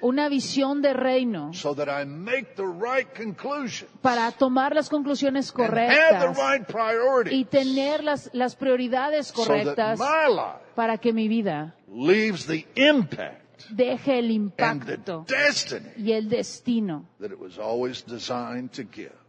una 0.00 0.28
visión 0.28 0.82
de 0.82 0.92
reino 0.92 1.52
so 1.54 1.74
that 1.74 1.88
I 1.88 2.04
make 2.04 2.54
the 2.56 2.66
right 2.66 3.08
conclusion 3.14 3.88
para 4.02 4.30
tomar 4.32 4.74
las 4.74 4.88
conclusiones 4.88 5.52
and 5.56 5.74
have 5.74 6.20
the 6.20 6.26
correctas 6.34 7.32
y 7.32 7.44
tener 7.44 8.04
las, 8.04 8.30
las 8.32 8.54
prioridades 8.56 9.28
so 9.28 9.42
that 9.42 9.46
correctas 9.46 9.98
my 9.98 10.28
life 10.28 10.58
para 10.74 10.98
que 10.98 11.12
mi 11.12 11.28
vida 11.28 11.74
leaves 11.88 12.46
the 12.46 12.66
impact 12.74 13.41
deje 13.70 14.18
el 14.18 14.30
impacto 14.30 15.24
y 15.96 16.12
el 16.12 16.28
destino 16.28 17.06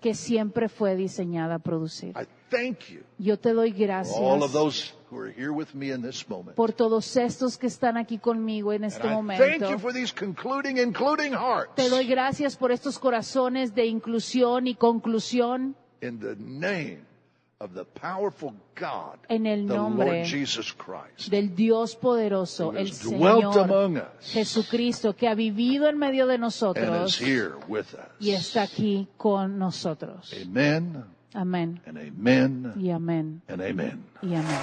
que 0.01 0.13
siempre 0.13 0.69
fue 0.69 0.95
diseñada 0.95 1.55
a 1.55 1.59
producir. 1.59 2.09
I 2.15 2.25
thank 2.49 2.89
you, 2.89 3.01
Yo 3.17 3.37
te 3.37 3.53
doy 3.53 3.71
for 3.71 3.79
all 3.81 4.43
of 4.43 4.51
gracias 4.51 4.51
those 4.53 4.93
who 5.09 5.19
are 5.19 5.31
here 5.31 5.51
with 5.51 5.73
me 5.73 5.91
in 5.91 6.01
this 6.01 6.27
moment. 6.29 6.55
por 6.55 6.71
todos 6.73 7.15
estos 7.17 7.57
que 7.57 7.67
están 7.67 7.97
aquí 7.97 8.17
conmigo 8.17 8.73
en 8.73 8.83
este 8.83 9.07
momento. 9.07 9.69
you 9.69 9.79
for 9.79 9.93
these 9.93 10.13
concluding, 10.13 10.77
including 10.77 11.33
hearts. 11.33 11.75
Te 11.75 11.89
doy 11.89 12.05
gracias 12.07 12.55
por 12.57 12.71
estos 12.71 12.99
corazones 12.99 13.73
de 13.73 13.85
inclusión 13.85 14.67
y 14.67 14.75
conclusión 14.75 15.75
of 17.63 17.73
the 17.73 17.85
powerful 17.85 18.53
God, 18.75 19.19
En 19.29 19.45
el 19.45 19.65
the 19.67 19.73
nombre 19.73 20.05
Lord 20.05 20.25
Jesus 20.25 20.73
Christ, 20.73 21.29
del 21.29 21.55
Dios 21.55 21.95
poderoso, 21.95 22.73
el 22.75 22.91
Señor 22.91 24.11
Jesucristo, 24.21 25.15
que 25.15 25.27
ha 25.27 25.35
vivido 25.35 25.87
en 25.87 25.97
medio 25.97 26.27
de 26.27 26.35
and 26.35 26.43
is 26.43 26.61
nosotros 26.61 27.17
here 27.17 27.55
with 27.67 27.95
y 28.19 28.31
está 28.31 28.63
aquí 28.63 29.07
con 29.17 29.57
nosotros. 29.57 30.33
Amén. 30.33 31.05
Amen. 31.33 31.81
Y 32.75 32.91
amén. 32.91 33.41
Y 34.21 34.35
amén. 34.35 34.53